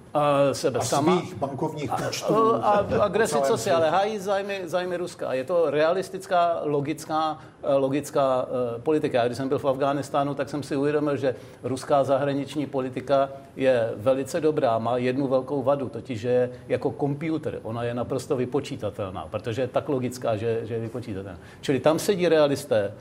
[0.51, 1.19] sebe a sama.
[1.19, 2.55] svých bankovních účtů.
[2.55, 5.33] A, a agresi co si, ale hájí zájmy, zájmy Ruska.
[5.33, 9.25] Je to realistická, logická, eh, logická uh, politika.
[9.25, 14.41] Když jsem byl v Afghánistánu, tak jsem si uvědomil, že ruská zahraniční politika je velice
[14.41, 14.77] dobrá.
[14.77, 17.53] Má jednu velkou vadu, totiž že je jako počítač.
[17.63, 21.39] Ona je naprosto vypočítatelná, protože je tak logická, že, že je vypočítatelná.
[21.61, 22.93] Čili tam sedí realisté,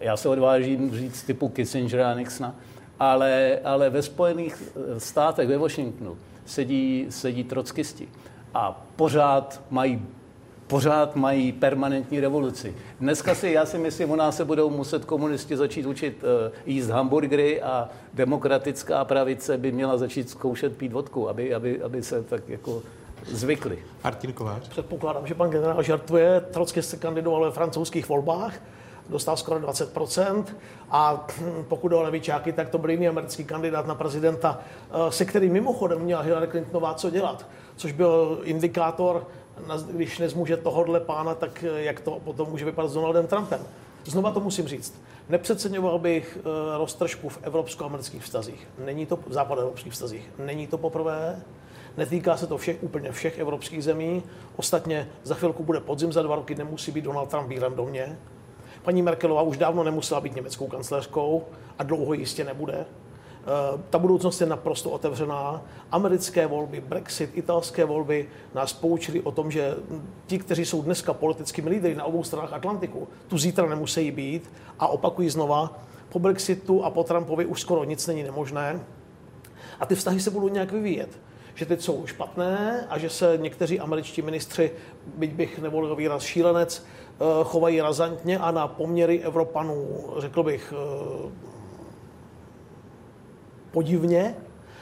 [0.00, 2.54] já se odvážím říct typu Kissingera a Nixona,
[3.00, 4.62] ale, ale ve Spojených
[4.98, 6.16] státech, ve Washingtonu,
[6.48, 8.08] sedí, sedí trockisti.
[8.54, 10.02] A pořád mají
[10.66, 12.74] pořád mají permanentní revoluci.
[13.00, 16.88] Dneska si, já si myslím, u nás se budou muset komunisti začít učit uh, jíst
[16.88, 22.48] hamburgery a demokratická pravice by měla začít zkoušet pít vodku, aby, aby, aby se tak
[22.48, 22.82] jako
[23.26, 23.78] zvykli.
[24.04, 24.68] Martin Kovář.
[24.68, 26.40] Předpokládám, že pan generál žartuje.
[26.40, 28.54] Trocky se kandidoval ve francouzských volbách
[29.08, 30.44] dostal skoro 20%.
[30.90, 31.26] A
[31.68, 34.60] pokud o levičáky, tak to byl jiný americký kandidát na prezidenta,
[34.90, 39.26] eh, se kterým mimochodem měla Hillary Clintonová co dělat, což byl indikátor,
[39.90, 43.60] když nezmůže tohohle pána, tak eh, jak to potom může vypadat s Donaldem Trumpem.
[44.04, 45.02] Znova to musím říct.
[45.28, 48.68] Nepřeceňoval bych eh, roztržku v evropsko-amerických vztazích.
[48.84, 50.30] Není to v západoevropských vztazích.
[50.38, 51.42] Není to poprvé.
[51.96, 54.22] Netýká se to všech, úplně všech evropských zemí.
[54.56, 58.18] Ostatně za chvilku bude podzim, za dva roky nemusí být Donald Trump v Bílém domě.
[58.88, 61.44] Paní Merkelová už dávno nemusela být německou kancléřkou
[61.78, 62.74] a dlouho jistě nebude.
[62.74, 65.62] Eh, ta budoucnost je naprosto otevřená.
[65.90, 69.74] Americké volby, Brexit, italské volby nás poučili o tom, že
[70.26, 74.50] ti, kteří jsou dneska politickými lídry na obou stranách Atlantiku, tu zítra nemusí být.
[74.78, 75.78] A opakují znova,
[76.08, 78.80] po Brexitu a po Trumpovi už skoro nic není nemožné.
[79.80, 81.10] A ty vztahy se budou nějak vyvíjet
[81.58, 84.70] že teď jsou špatné a že se někteří američtí ministři,
[85.16, 86.86] byť bych nevolil výraz šílenec,
[87.44, 89.86] chovají razantně a na poměry Evropanů,
[90.18, 91.30] řekl bych, eh,
[93.70, 94.34] podivně,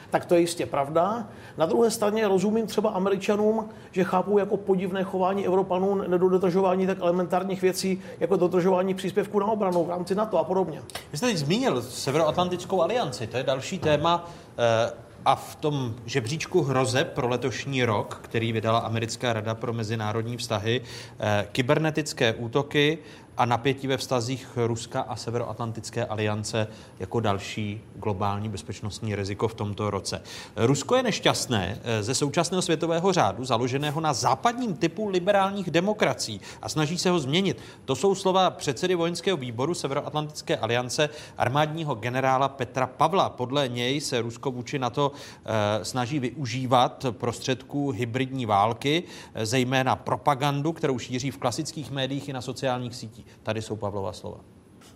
[0.09, 1.27] tak to je jistě pravda.
[1.57, 7.61] Na druhé straně rozumím třeba Američanům, že chápou jako podivné chování Evropanů nedodržování tak elementárních
[7.61, 10.81] věcí, jako dodržování příspěvků na obranu v rámci NATO a podobně.
[11.11, 14.29] Vy jste teď zmínil Severoatlantickou alianci, to je další téma.
[14.57, 20.37] Eh, a v tom žebříčku hroze pro letošní rok, který vydala Americká rada pro mezinárodní
[20.37, 20.81] vztahy,
[21.19, 22.97] eh, kybernetické útoky
[23.37, 26.67] a napětí ve vztazích Ruska a Severoatlantické aliance
[26.99, 30.21] jako další globální bezpečnostní riziko v tomto roce.
[30.55, 36.69] Rusko je nešťastné eh, ze současného světového řádu, založeného na západním typu liberálních demokracií a
[36.69, 37.61] snaží se ho změnit.
[37.85, 43.29] To jsou slova předsedy vojenského výboru Severoatlantické aliance armádního generála Petra Pavla.
[43.29, 45.11] Podle něj se Rusko vůči NATO
[45.45, 49.03] eh, snaží využívat prostředků hybridní války,
[49.33, 53.26] eh, zejména propagandu, kterou šíří v klasických médiích i na sociálních sítích.
[53.43, 54.39] Tady jsou Pavlova slova.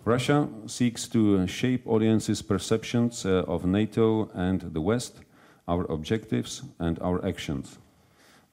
[0.05, 5.21] Russia seeks to shape audiences' perceptions uh, of NATO and the West,
[5.67, 7.79] our objectives and our actions.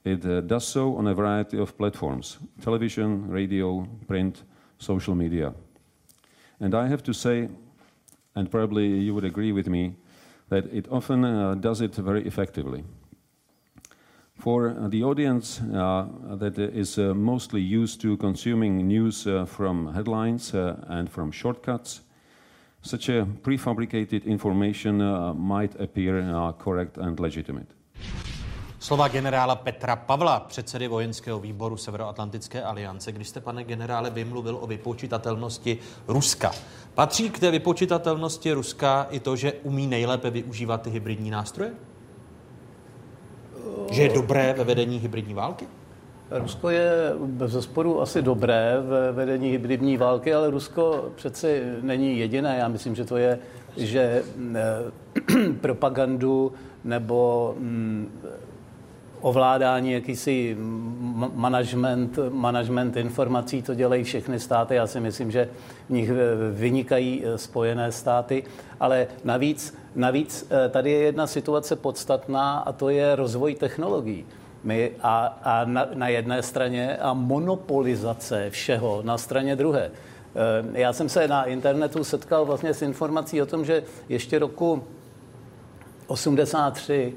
[0.05, 4.42] It uh, does so on a variety of platforms television, radio, print,
[4.78, 5.55] social media.
[6.60, 7.48] And I have to say,
[8.34, 9.96] and probably you would agree with me,
[10.48, 12.84] that it often uh, does it very effectively.
[14.48, 16.06] For the audience uh,
[16.38, 20.54] that is uh, mostly used to consuming news uh, from headlines
[20.88, 22.00] and from shortcuts,
[22.82, 24.96] such a prefabricated information
[25.36, 26.24] might appear
[26.58, 27.66] correct and legitimate.
[28.78, 34.66] Slova generála Petra Pavla, předsedy vojenského výboru Severoatlantické aliance, když jste, pane generále, vymluvil o
[34.66, 36.52] vypočitatelnosti Ruska.
[36.94, 41.74] Patří k té vypočitatelnosti Ruska i to, že umí nejlépe využívat ty hybridní nástroje?
[43.90, 45.66] Že je dobré ve vedení hybridní války?
[46.30, 46.90] Rusko je
[47.26, 52.56] bez zesporu asi dobré ve vedení hybridní války, ale Rusko přeci není jediné.
[52.59, 53.39] Já myslím, že to je,
[53.76, 54.22] že
[54.55, 56.52] eh, propagandu
[56.85, 58.20] nebo mm,
[59.20, 60.56] ovládání, jakýsi
[61.34, 64.74] management, management informací, to dělají všechny státy.
[64.74, 65.48] Já si myslím, že
[65.88, 66.10] v nich
[66.52, 68.44] vynikají eh, spojené státy,
[68.80, 74.26] ale navíc, navíc eh, tady je jedna situace podstatná a to je rozvoj technologií.
[74.64, 79.90] My a, a na, na jedné straně a monopolizace všeho na straně druhé.
[79.90, 84.84] Eh, já jsem se na internetu setkal vlastně s informací o tom, že ještě roku
[86.06, 87.14] 83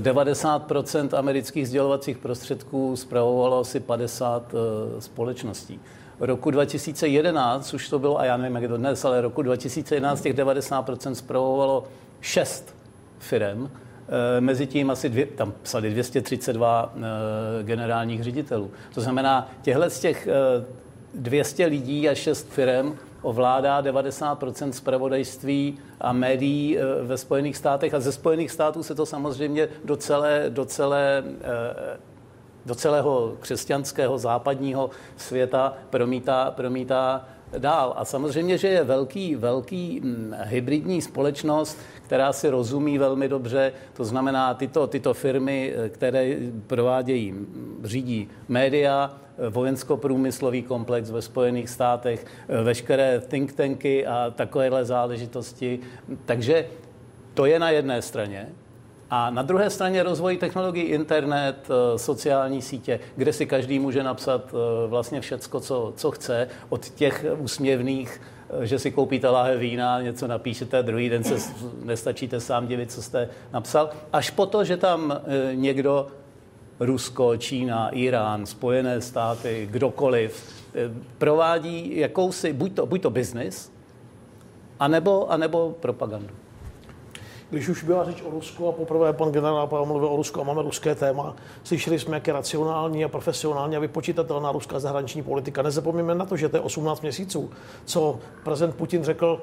[0.00, 5.80] 90% amerických sdělovacích prostředků zpravovalo asi 50 eh, společností.
[6.20, 10.34] Roku 2011 už to bylo, a já nevím, jak to dnes, ale roku 2011 těch
[10.34, 11.84] 90% zpravovalo
[12.20, 12.74] 6
[13.18, 13.70] firm,
[14.36, 18.70] eh, mezi tím asi dvě, tam psali 232 eh, generálních ředitelů.
[18.94, 20.28] To znamená, těchto z těch
[21.14, 28.00] 200 lidí a 6 firm ovládá 90% zpravodajství a médií eh, ve Spojených státech a
[28.00, 31.98] ze Spojených států se to samozřejmě do, celé, do, celé, eh,
[32.66, 37.24] do celého křesťanského západního světa promítá, promítá
[37.58, 37.94] dál.
[37.96, 44.04] A samozřejmě, že je velký, velký hm, hybridní společnost, která si rozumí velmi dobře, to
[44.04, 46.36] znamená tyto, tyto firmy, eh, které
[46.66, 47.34] provádějí,
[47.84, 49.14] řídí média,
[49.50, 52.26] vojensko-průmyslový komplex ve Spojených státech,
[52.62, 55.80] veškeré think tanky a takovéhle záležitosti.
[56.24, 56.66] Takže
[57.34, 58.48] to je na jedné straně.
[59.10, 64.54] A na druhé straně rozvoj technologií internet, eh, sociální sítě, kde si každý může napsat
[64.54, 70.02] eh, vlastně všecko, co, co chce, od těch úsměvných eh, že si koupíte láhe vína,
[70.02, 71.52] něco napíšete, druhý den se
[71.84, 75.20] nestačíte sám divit, co jste napsal, až po to, že tam
[75.54, 76.06] někdo
[76.80, 83.72] Rusko, Čína, Irán, Spojené státy, kdokoliv, eh, provádí jakousi, buď to, buď to biznis,
[84.80, 86.34] anebo, anebo propagandu.
[87.50, 90.44] Když už byla řeč o Rusku a poprvé pan generál Pavel mluvil o Rusku a
[90.44, 95.62] máme ruské téma, slyšeli jsme, jak je racionální a profesionální a vypočítatelná ruská zahraniční politika.
[95.62, 97.50] Nezapomeňme na to, že to je 18 měsíců,
[97.84, 99.40] co prezident Putin řekl,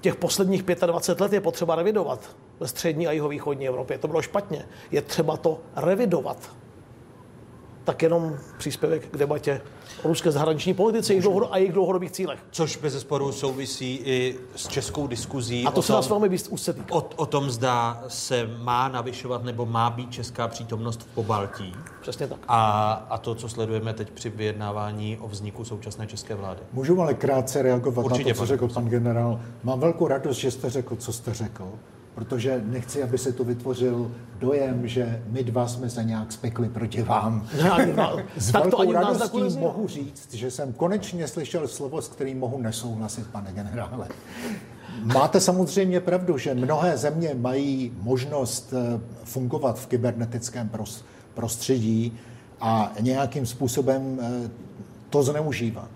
[0.00, 3.98] těch posledních 25 let je potřeba revidovat ve střední a jihovýchodní Evropě.
[3.98, 4.68] To bylo špatně.
[4.90, 6.50] Je třeba to revidovat.
[7.86, 9.60] Tak jenom příspěvek k debatě
[10.02, 11.14] o ruské zahraniční politice
[11.50, 12.38] a jejich dlouhodobých cílech.
[12.50, 15.64] Což bez sporu souvisí i s českou diskuzí.
[15.66, 19.90] A to se nás velmi úzce O, o tom, zda se má navyšovat nebo má
[19.90, 21.74] být česká přítomnost v Pobaltí.
[22.00, 22.38] Přesně tak.
[22.48, 26.60] A, a to, co sledujeme teď při vyjednávání o vzniku současné české vlády.
[26.72, 29.40] Můžu ale krátce reagovat Určitě, na to, co řekl pan generál.
[29.64, 31.72] Mám velkou radost, že jste řekl, co jste řekl
[32.16, 37.02] protože nechci, aby se tu vytvořil dojem, že my dva jsme se nějak spekli proti
[37.02, 37.48] vám.
[38.36, 43.52] S velkou radostí mohu říct, že jsem konečně slyšel slovo, s kterým mohu nesouhlasit, pane
[43.52, 44.08] generále.
[45.02, 50.70] Máte samozřejmě pravdu, že mnohé země mají možnost eh, fungovat v kybernetickém
[51.34, 52.18] prostředí
[52.60, 54.50] a nějakým způsobem eh,
[55.10, 55.90] to zneužívat.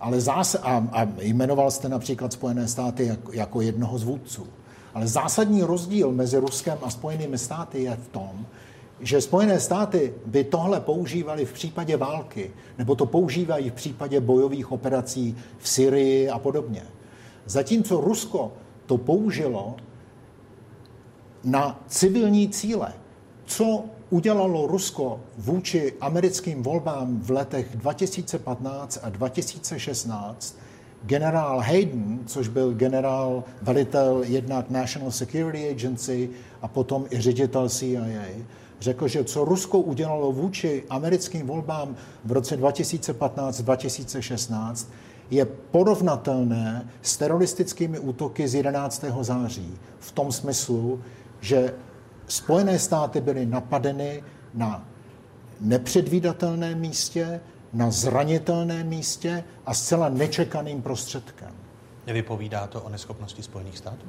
[0.00, 4.46] Ale zase, a, a jmenoval jste například Spojené státy jako, jako jednoho z vůdců.
[4.94, 8.46] Ale zásadní rozdíl mezi Ruskem a Spojenými státy je v tom,
[9.00, 14.72] že Spojené státy by tohle používali v případě války, nebo to používají v případě bojových
[14.72, 16.82] operací v Syrii a podobně.
[17.46, 18.52] Zatímco Rusko
[18.86, 19.76] to použilo
[21.44, 22.92] na civilní cíle.
[23.46, 30.56] Co udělalo Rusko vůči americkým volbám v letech 2015 a 2016,
[31.06, 36.30] generál Hayden, což byl generál, velitel jednak National Security Agency
[36.62, 38.24] a potom i ředitel CIA,
[38.80, 44.86] řekl, že co Rusko udělalo vůči americkým volbám v roce 2015-2016,
[45.30, 49.04] je porovnatelné s teroristickými útoky z 11.
[49.20, 49.78] září.
[49.98, 51.00] V tom smyslu,
[51.40, 51.74] že
[52.26, 54.22] Spojené státy byly napadeny
[54.54, 54.84] na
[55.60, 57.40] nepředvídatelném místě,
[57.72, 61.50] na zranitelném místě a zcela nečekaným prostředkem.
[62.06, 64.06] Nevypovídá to o neschopnosti Spojených států?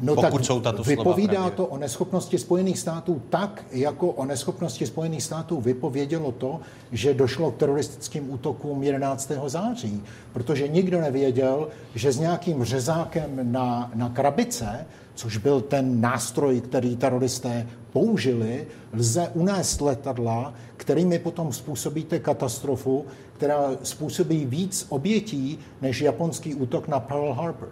[0.00, 4.24] No pokud tak jsou tato vypovídá slova to o neschopnosti Spojených států tak, jako o
[4.24, 6.60] neschopnosti Spojených států vypovědělo to,
[6.92, 9.32] že došlo k teroristickým útokům 11.
[9.46, 10.02] září,
[10.32, 16.96] protože nikdo nevěděl, že s nějakým řezákem na, na krabice, což byl ten nástroj, který
[16.96, 26.54] teroristé použili, lze unést letadla, kterými potom způsobíte katastrofu, která způsobí víc obětí než japonský
[26.54, 27.68] útok na Pearl Harbor.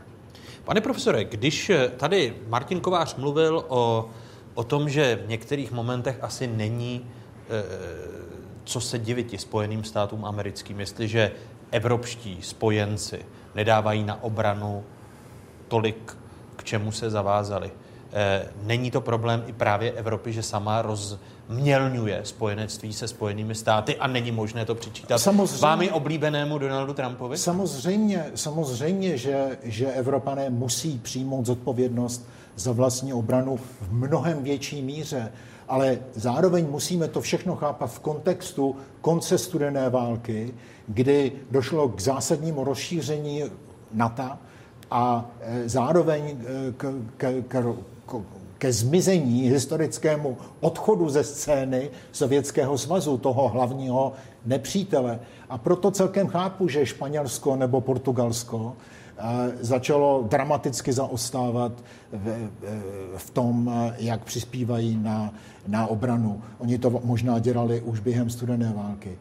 [0.64, 4.10] Pane profesore, když tady Martin Kovář mluvil o,
[4.54, 7.06] o tom, že v některých momentech asi není
[7.48, 7.64] e,
[8.64, 11.32] co se divit Spojeným státům americkým, jestliže
[11.70, 14.84] evropští spojenci nedávají na obranu
[15.68, 16.16] tolik,
[16.60, 17.70] k čemu se zavázali.
[18.12, 24.06] E, není to problém i právě Evropy, že sama rozmělňuje spojenectví se spojenými státy a
[24.06, 25.62] není možné to přičítat Samozřejmě.
[25.62, 27.38] vámi oblíbenému Donaldu Trumpovi?
[27.38, 35.32] Samozřejmě, samozřejmě že, že Evropané musí přijmout zodpovědnost za vlastní obranu v mnohem větší míře,
[35.68, 40.54] ale zároveň musíme to všechno chápat v kontextu konce studené války,
[40.88, 43.42] kdy došlo k zásadnímu rozšíření
[43.92, 44.49] NATO
[44.90, 46.36] a e, zároveň e,
[46.72, 47.76] k, k, k,
[48.06, 48.16] k,
[48.58, 54.12] ke zmizení historickému odchodu ze scény Sovětského svazu, toho hlavního
[54.46, 55.20] nepřítele.
[55.48, 58.76] A proto celkem chápu, že Španělsko nebo Portugalsko
[59.18, 61.72] e, začalo dramaticky zaostávat
[62.12, 62.48] v,
[63.16, 65.34] v tom, jak přispívají na,
[65.66, 66.42] na obranu.
[66.58, 69.18] Oni to možná dělali už během studené války.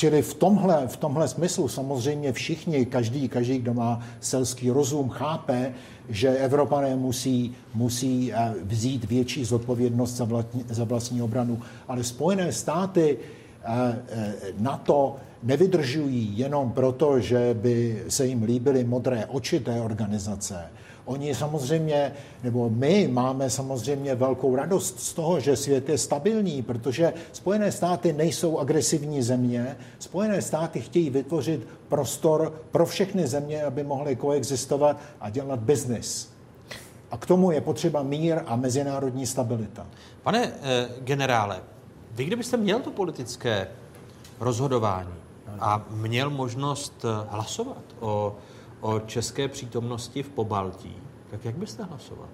[0.00, 5.74] Čili v tomhle, v tomhle smyslu samozřejmě všichni, každý, každý, kdo má selský rozum, chápe,
[6.08, 11.60] že Evropané musí, musí eh, vzít větší zodpovědnost za vlastní, za vlastní obranu.
[11.88, 13.68] Ale Spojené státy eh,
[14.08, 20.70] eh, na to nevydržují jenom proto, že by se jim líbily modré oči té organizace,
[21.10, 22.12] Oni samozřejmě,
[22.42, 28.12] nebo my máme samozřejmě velkou radost z toho, že svět je stabilní, protože Spojené státy
[28.12, 29.76] nejsou agresivní země.
[29.98, 36.32] Spojené státy chtějí vytvořit prostor pro všechny země, aby mohly koexistovat a dělat biznis.
[37.10, 39.86] A k tomu je potřeba mír a mezinárodní stabilita.
[40.22, 41.60] Pane eh, generále,
[42.12, 43.68] vy kdybyste měl to politické
[44.40, 45.19] rozhodování
[45.60, 48.36] a měl možnost eh, hlasovat o
[48.80, 50.96] o české přítomnosti v Pobaltí,
[51.30, 52.28] tak jak byste hlasoval?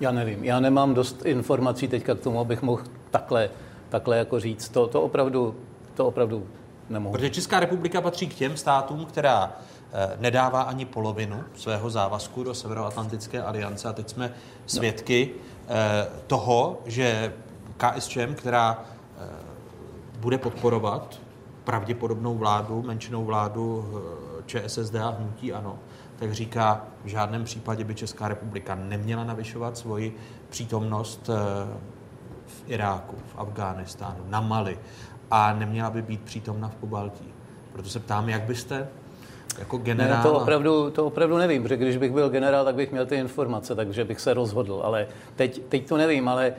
[0.00, 3.50] Já nevím, já nemám dost informací teďka k tomu, abych mohl takhle,
[3.88, 4.68] takhle jako říct.
[4.68, 5.56] To, to, opravdu,
[5.94, 6.46] to opravdu
[6.88, 7.12] nemohu.
[7.12, 9.52] Protože Česká republika patří k těm státům, která
[9.92, 14.32] eh, nedává ani polovinu svého závazku do Severoatlantické aliance a teď jsme
[14.66, 15.30] svědky
[15.68, 15.74] no.
[16.26, 17.32] toho, že
[17.76, 18.84] KSČM, která
[20.20, 21.20] bude podporovat
[21.66, 23.84] pravděpodobnou vládu, menšinou vládu
[24.46, 25.78] ČSSD a hnutí ANO,
[26.18, 30.16] tak říká, v žádném případě by Česká republika neměla navyšovat svoji
[30.48, 31.78] přítomnost eh,
[32.46, 34.78] v Iráku, v Afghánistánu, na Mali
[35.30, 37.34] a neměla by být přítomna v Pobaltí.
[37.72, 38.88] Proto se ptám, jak byste
[39.58, 40.16] jako generál...
[40.16, 43.16] Ne, to, opravdu, to opravdu nevím, protože když bych byl generál, tak bych měl ty
[43.16, 44.80] informace, takže bych se rozhodl.
[44.84, 45.06] Ale
[45.36, 46.54] teď, teď to nevím, ale,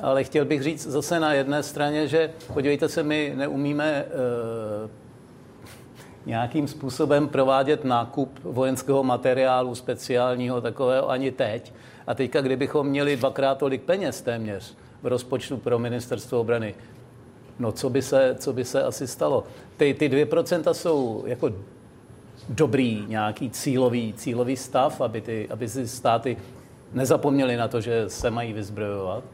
[0.00, 4.90] ale chtěl bych říct zase na jedné straně, že podívejte se, my neumíme uh,
[6.26, 11.72] nějakým způsobem provádět nákup vojenského materiálu speciálního takového ani teď.
[12.06, 16.74] A teďka, kdybychom měli dvakrát tolik peněz téměř v rozpočtu pro ministerstvo obrany,
[17.58, 19.44] no co by se, co by se asi stalo?
[19.76, 21.52] Ty, ty 2% jsou jako
[22.48, 26.36] dobrý nějaký cílový, cílový stav, aby, ty, aby si státy
[26.92, 29.24] nezapomněli na to, že se mají vyzbrojovat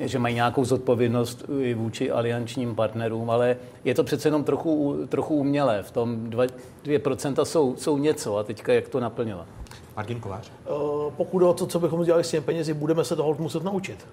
[0.00, 5.34] že mají nějakou zodpovědnost i vůči aliančním partnerům, ale je to přece jenom trochu, trochu
[5.34, 5.82] umělé.
[5.82, 6.48] V tom 2%,
[6.84, 9.46] 2% jsou, jsou něco a teďka jak to naplňovat.
[9.96, 10.50] Martin Kovář.
[10.50, 10.70] Eh,
[11.16, 14.06] pokud o to, co bychom dělali s těmi penězi, budeme se toho muset naučit.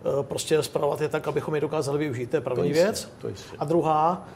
[0.00, 2.30] Eh, prostě zpravovat je tak, abychom je dokázali využít.
[2.30, 3.08] To je první to věc.
[3.18, 4.26] To a druhá...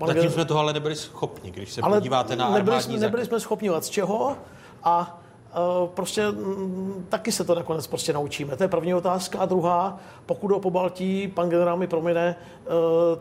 [0.00, 3.26] Uh, Zatím jsme toho ale nebyli schopni, když se ale podíváte na nebyli jsme, nebyli
[3.26, 4.36] jsme schopni z čeho
[4.84, 5.27] a Eh,
[5.94, 8.56] prostě mm, taky se to nakonec prostě naučíme.
[8.56, 9.38] To je první otázka.
[9.38, 12.70] A druhá, pokud o pobaltí, pan generál mi promine, eh,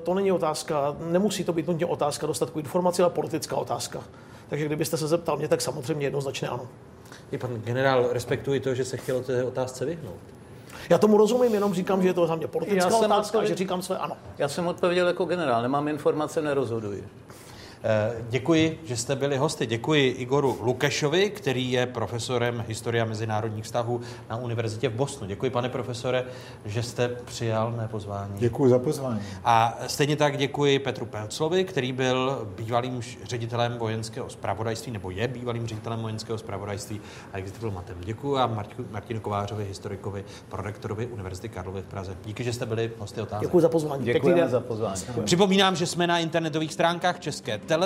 [0.04, 4.04] to není otázka, nemusí to být nutně otázka dostatku informací, ale politická otázka.
[4.50, 6.68] Takže kdybyste se zeptal mě, tak samozřejmě jednoznačně ano.
[7.32, 10.20] Je pan generál, respektuji to, že se chtěl té otázce vyhnout.
[10.90, 13.46] Já tomu rozumím, jenom říkám, že je to za mě politická Já otázka odpověd...
[13.46, 14.18] a že říkám své ano.
[14.38, 17.08] Já jsem odpověděl jako generál, nemám informace, nerozhoduji.
[17.84, 19.66] Eh, děkuji, že jste byli hosty.
[19.66, 25.28] Děkuji Igoru Lukešovi, který je profesorem historie a mezinárodních vztahů na univerzitě v Bostonu.
[25.28, 26.26] Děkuji, pane profesore,
[26.66, 28.34] že jste přijal mé pozvání.
[28.38, 29.22] Děkuji za pozvání.
[29.46, 35.68] A stejně tak děkuji Petru Pelclovi, který byl bývalým ředitelem vojenského zpravodajství, nebo je bývalým
[35.68, 37.02] ředitelem vojenského zpravodajství
[37.34, 37.98] a ex-diplomatem.
[38.00, 42.18] Děkuji a Martinu Kovářovi, historikovi, prorektorovi Univerzity Karlovy v Praze.
[42.26, 43.48] Díky, že jste byli hosty otázek.
[43.48, 44.06] Děkuji za pozvání.
[44.06, 45.02] Děkujeme za pozvání.
[45.24, 47.77] Připomínám, že jsme na internetových stránkách České televize,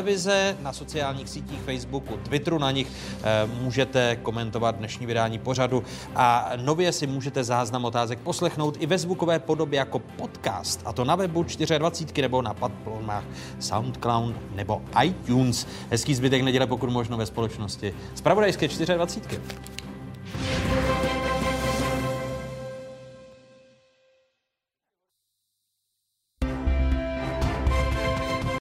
[0.62, 5.84] na sociálních sítích Facebooku, Twitteru, na nich e, můžete komentovat dnešní vydání pořadu
[6.16, 11.06] a nově si můžete záznam otázek poslechnout i ve zvukové podobě jako podcast, a to
[11.06, 11.44] na webu
[11.78, 13.24] 24 nebo na platformách
[13.60, 15.68] SoundCloud nebo iTunes.
[15.90, 17.94] Hezký zbytek neděle, pokud možno ve společnosti.
[18.16, 19.42] Spravodajské 24.